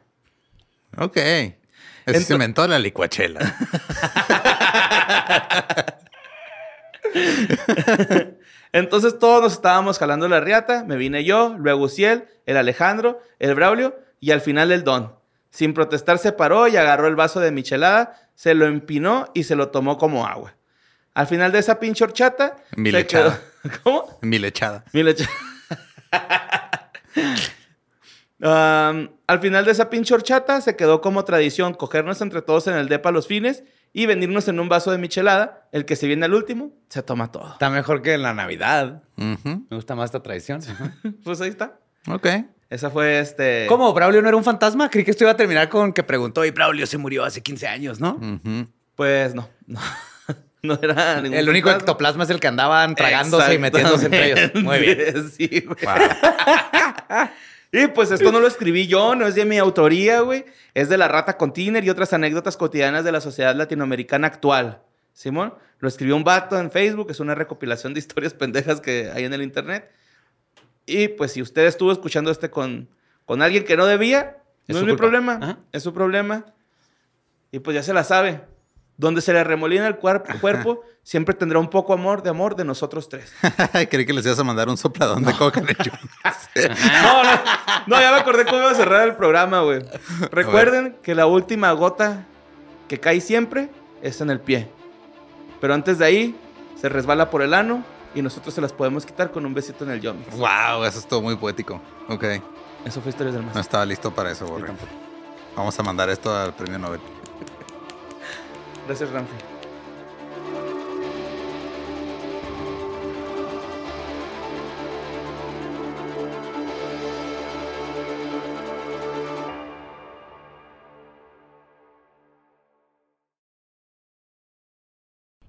Ok. 0.97 1.17
Se 2.05 2.33
inventó 2.33 2.67
la 2.67 2.79
licuachela. 2.79 3.55
Entonces 8.73 9.19
todos 9.19 9.41
nos 9.41 9.53
estábamos 9.53 9.99
jalando 9.99 10.27
la 10.27 10.41
riata, 10.41 10.83
me 10.83 10.97
vine 10.97 11.23
yo, 11.23 11.55
luego 11.59 11.83
Uciel, 11.83 12.25
el 12.45 12.57
Alejandro, 12.57 13.21
el 13.39 13.55
Braulio 13.55 13.97
y 14.23 14.31
al 14.31 14.41
final 14.41 14.71
el 14.71 14.83
Don. 14.83 15.13
Sin 15.49 15.73
protestar 15.73 16.17
se 16.17 16.31
paró 16.31 16.67
y 16.67 16.77
agarró 16.77 17.07
el 17.07 17.15
vaso 17.15 17.39
de 17.39 17.51
michelada, 17.51 18.29
se 18.35 18.53
lo 18.55 18.65
empinó 18.65 19.27
y 19.33 19.43
se 19.43 19.55
lo 19.55 19.69
tomó 19.69 19.97
como 19.97 20.25
agua. 20.25 20.55
Al 21.13 21.27
final 21.27 21.51
de 21.51 21.59
esa 21.59 21.79
pinche 21.79 22.03
horchata... 22.03 22.55
Mi 22.75 22.89
se 22.91 22.97
lechada. 22.97 23.39
quedó- 23.61 23.73
¿Cómo? 23.83 24.19
Mi 24.21 24.39
lechada. 24.39 24.83
Mi 24.93 25.03
leche. 25.03 25.27
Am, 28.41 29.09
al 29.27 29.39
final 29.39 29.63
de 29.65 29.71
esa 29.71 29.89
pinche 29.89 30.13
horchata 30.13 30.59
se 30.59 30.75
quedó 30.75 30.99
como 31.01 31.23
tradición 31.23 31.73
cogernos 31.73 32.21
entre 32.21 32.41
todos 32.41 32.67
en 32.67 32.75
el 32.75 32.89
depa 32.89 33.11
los 33.11 33.27
fines 33.27 33.63
y 33.93 34.05
venirnos 34.05 34.47
en 34.47 34.59
un 34.59 34.69
vaso 34.69 34.91
de 34.91 34.97
michelada. 34.97 35.67
El 35.71 35.85
que 35.85 35.95
se 35.95 36.07
viene 36.07 36.25
al 36.25 36.33
último 36.33 36.71
se 36.89 37.03
toma 37.03 37.31
todo. 37.31 37.53
Está 37.53 37.69
mejor 37.69 38.01
que 38.01 38.13
en 38.15 38.23
la 38.23 38.33
Navidad. 38.33 39.03
Ujú. 39.17 39.65
Me 39.69 39.75
gusta 39.75 39.95
más 39.95 40.05
esta 40.05 40.21
tradición. 40.23 40.61
Pues 41.23 41.39
ahí 41.41 41.49
está. 41.49 41.79
Ok. 42.07 42.27
Esa 42.73 42.89
fue 42.89 43.19
este. 43.19 43.67
¿Cómo? 43.69 43.93
¿Braulio 43.93 44.19
no 44.23 44.27
era 44.27 44.35
un 44.35 44.43
fantasma? 44.43 44.89
Creí 44.89 45.05
que 45.05 45.11
esto 45.11 45.25
iba 45.25 45.31
a 45.31 45.37
terminar 45.37 45.69
con 45.69 45.93
que 45.93 46.01
preguntó 46.01 46.43
y 46.43 46.49
Braulio 46.49 46.87
se 46.87 46.97
murió 46.97 47.23
hace 47.23 47.43
15 47.43 47.67
años, 47.67 47.99
¿no? 47.99 48.19
Pues 48.95 49.35
no. 49.35 49.47
No, 49.67 49.79
no 50.63 50.79
era 50.81 51.21
ningún 51.21 51.37
El 51.37 51.49
único 51.49 51.69
fantasma. 51.69 51.91
ectoplasma 51.91 52.23
es 52.23 52.31
el 52.31 52.39
que 52.39 52.47
andaban 52.47 52.95
tragándose 52.95 53.53
y 53.53 53.59
metiéndose 53.59 54.05
entre 54.05 54.31
ellos. 54.31 54.63
Muy 54.63 54.79
bien. 54.79 55.31
Sí, 55.37 55.65
güey. 55.67 55.77
Y 57.75 57.87
pues 57.87 58.11
esto 58.11 58.31
no 58.31 58.39
lo 58.39 58.47
escribí 58.47 58.85
yo, 58.85 59.15
no 59.15 59.25
es 59.25 59.33
de 59.33 59.45
mi 59.45 59.57
autoría, 59.57 60.19
güey. 60.21 60.45
Es 60.75 60.89
de 60.89 60.97
la 60.97 61.07
rata 61.07 61.37
con 61.37 61.53
Tiner 61.53 61.83
y 61.83 61.89
otras 61.89 62.13
anécdotas 62.13 62.55
cotidianas 62.55 63.03
de 63.03 63.11
la 63.11 63.19
sociedad 63.19 63.55
latinoamericana 63.55 64.27
actual. 64.27 64.83
Simón, 65.11 65.55
lo 65.79 65.87
escribió 65.87 66.15
un 66.15 66.23
vato 66.23 66.59
en 66.59 66.69
Facebook, 66.69 67.09
es 67.09 67.19
una 67.19 67.33
recopilación 67.33 67.95
de 67.95 67.99
historias 67.99 68.35
pendejas 68.35 68.79
que 68.79 69.09
hay 69.11 69.25
en 69.25 69.33
el 69.33 69.41
internet. 69.41 69.91
Y 70.85 71.07
pues 71.09 71.31
si 71.31 71.41
usted 71.41 71.65
estuvo 71.65 71.91
escuchando 71.91 72.31
este 72.31 72.49
con, 72.49 72.89
con 73.25 73.41
alguien 73.41 73.63
que 73.63 73.77
no 73.77 73.85
debía, 73.85 74.37
Es 74.67 74.75
no 74.75 74.81
es 74.81 74.85
mi 74.87 74.95
problema, 74.95 75.39
Ajá. 75.41 75.57
es 75.71 75.83
su 75.83 75.93
problema. 75.93 76.45
Y 77.51 77.59
pues 77.59 77.75
ya 77.75 77.83
se 77.83 77.93
la 77.93 78.03
sabe. 78.03 78.41
Donde 78.95 79.21
se 79.21 79.33
le 79.33 79.43
remolina 79.43 79.87
el 79.87 79.95
cuerpo, 79.95 80.31
cuerpo 80.41 80.81
siempre 81.01 81.33
tendrá 81.33 81.59
un 81.59 81.69
poco 81.69 81.93
amor 81.93 82.21
de 82.21 82.29
amor 82.29 82.55
de 82.55 82.63
nosotros 82.63 83.09
tres. 83.09 83.33
Creí 83.89 84.05
que 84.05 84.13
les 84.13 84.25
ibas 84.25 84.39
a 84.39 84.43
mandar 84.43 84.69
un 84.69 84.77
sopladón 84.77 85.23
de 85.23 85.33
coca 85.33 85.61
de 85.61 85.75
No, 87.03 87.23
no, 87.23 87.31
no, 87.87 87.99
ya 87.99 88.11
me 88.11 88.19
acordé 88.19 88.45
cómo 88.45 88.59
iba 88.59 88.71
a 88.71 88.75
cerrar 88.75 89.07
el 89.07 89.15
programa, 89.15 89.61
güey. 89.61 89.81
Recuerden 90.31 90.97
que 91.01 91.15
la 91.15 91.25
última 91.25 91.71
gota 91.71 92.25
que 92.87 92.99
cae 92.99 93.19
siempre 93.21 93.69
es 94.01 94.21
en 94.21 94.29
el 94.29 94.39
pie. 94.39 94.69
Pero 95.59 95.73
antes 95.73 95.97
de 95.97 96.05
ahí, 96.05 96.35
se 96.79 96.89
resbala 96.89 97.29
por 97.29 97.41
el 97.41 97.53
ano 97.53 97.83
y 98.15 98.21
nosotros 98.21 98.53
se 98.53 98.61
las 98.61 98.71
podemos 98.73 99.05
quitar 99.05 99.31
con 99.31 99.45
un 99.45 99.53
besito 99.53 99.83
en 99.83 99.91
el 99.91 100.01
yomi. 100.01 100.23
Wow, 100.37 100.83
eso 100.85 100.99
estuvo 100.99 101.21
muy 101.21 101.35
poético. 101.35 101.79
Ok. 102.09 102.23
Eso 102.85 103.01
fue 103.01 103.09
Historias 103.11 103.35
del 103.35 103.43
No 103.45 103.49
Más. 103.49 103.57
estaba 103.57 103.85
listo 103.85 104.11
para 104.13 104.31
eso, 104.31 104.45
Borre. 104.45 104.71
Vamos 105.55 105.77
a 105.79 105.83
mandar 105.83 106.09
esto 106.09 106.35
al 106.35 106.53
premio 106.53 106.77
Nobel. 106.79 106.99
Gracias, 108.87 109.09
Ramfi. 109.11 109.33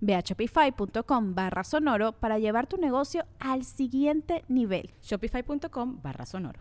Ve 0.00 0.14
a 0.14 0.20
shopify.com 0.20 1.34
barra 1.34 1.64
sonoro 1.64 2.12
para 2.12 2.38
llevar 2.38 2.66
tu 2.66 2.76
negocio 2.76 3.24
al 3.38 3.64
siguiente 3.64 4.44
nivel. 4.48 4.90
Shopify.com 5.02 6.00
barra 6.02 6.26
sonoro. 6.26 6.60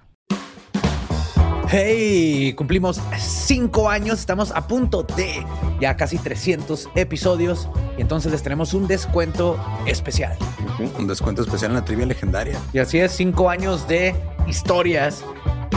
Hey, 1.71 2.53
cumplimos 2.53 2.99
cinco 3.19 3.89
años, 3.89 4.19
estamos 4.19 4.51
a 4.55 4.67
punto 4.67 5.03
de 5.03 5.45
ya 5.79 5.95
casi 5.95 6.17
300 6.17 6.89
episodios 6.95 7.69
y 7.95 8.01
entonces 8.01 8.31
les 8.31 8.41
tenemos 8.41 8.73
un 8.73 8.87
descuento 8.87 9.55
especial. 9.85 10.35
Un 10.97 11.05
descuento 11.05 11.43
especial 11.43 11.69
en 11.69 11.75
la 11.75 11.85
trivia 11.85 12.07
legendaria. 12.07 12.59
Y 12.73 12.79
así 12.79 12.97
es, 12.97 13.11
cinco 13.11 13.51
años 13.51 13.87
de 13.87 14.15
historias, 14.47 15.23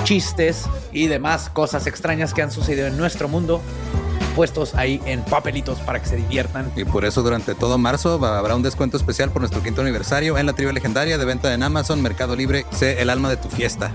chistes 0.05 0.65
y 0.93 1.09
demás 1.09 1.51
cosas 1.51 1.87
extrañas 1.87 2.33
que 2.33 2.41
han 2.41 2.51
sucedido 2.51 2.87
en 2.87 2.97
nuestro 2.97 3.29
mundo, 3.29 3.61
puestos 4.35 4.75
ahí 4.75 5.01
en 5.07 5.23
papelitos 5.23 5.79
para 5.81 6.01
que 6.01 6.07
se 6.07 6.17
diviertan. 6.17 6.71
Y 6.77 6.85
por 6.85 7.05
eso 7.05 7.23
durante 7.23 7.55
todo 7.55 7.79
marzo 7.79 8.25
habrá 8.25 8.55
un 8.55 8.63
descuento 8.63 8.97
especial 8.97 9.31
por 9.31 9.43
nuestro 9.43 9.63
quinto 9.63 9.81
aniversario 9.83 10.39
en 10.39 10.47
la 10.47 10.53
trivia 10.53 10.73
legendaria 10.73 11.19
de 11.19 11.25
venta 11.25 11.55
en 11.55 11.63
Amazon, 11.63 12.03
Mercado 12.03 12.37
Libre. 12.37 12.67
Sé 12.71 13.01
el 13.01 13.11
alma 13.11 13.31
de 13.31 13.37
tu 13.37 13.49
fiesta. 13.49 13.93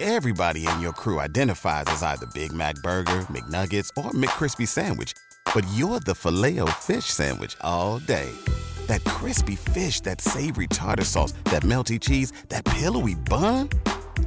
Everybody 0.00 0.66
in 0.66 0.80
your 0.80 0.92
crew 0.92 1.20
identifies 1.20 1.84
as 1.88 2.02
either 2.02 2.26
Big 2.32 2.52
Mac 2.52 2.76
Burger, 2.84 3.26
McNuggets, 3.30 3.90
or 3.96 4.12
McCrispy 4.12 4.66
Sandwich. 4.66 5.12
But 5.54 5.66
you're 5.74 6.00
the 6.00 6.14
filet 6.14 6.60
fish 6.80 7.06
Sandwich 7.06 7.56
all 7.62 7.98
day. 7.98 8.30
That 8.86 9.04
crispy 9.04 9.56
fish, 9.56 10.00
that 10.02 10.20
savory 10.20 10.68
tartar 10.68 11.04
sauce, 11.04 11.32
that 11.44 11.62
melty 11.62 12.00
cheese, 12.00 12.32
that 12.48 12.64
pillowy 12.64 13.16
bun. 13.16 13.68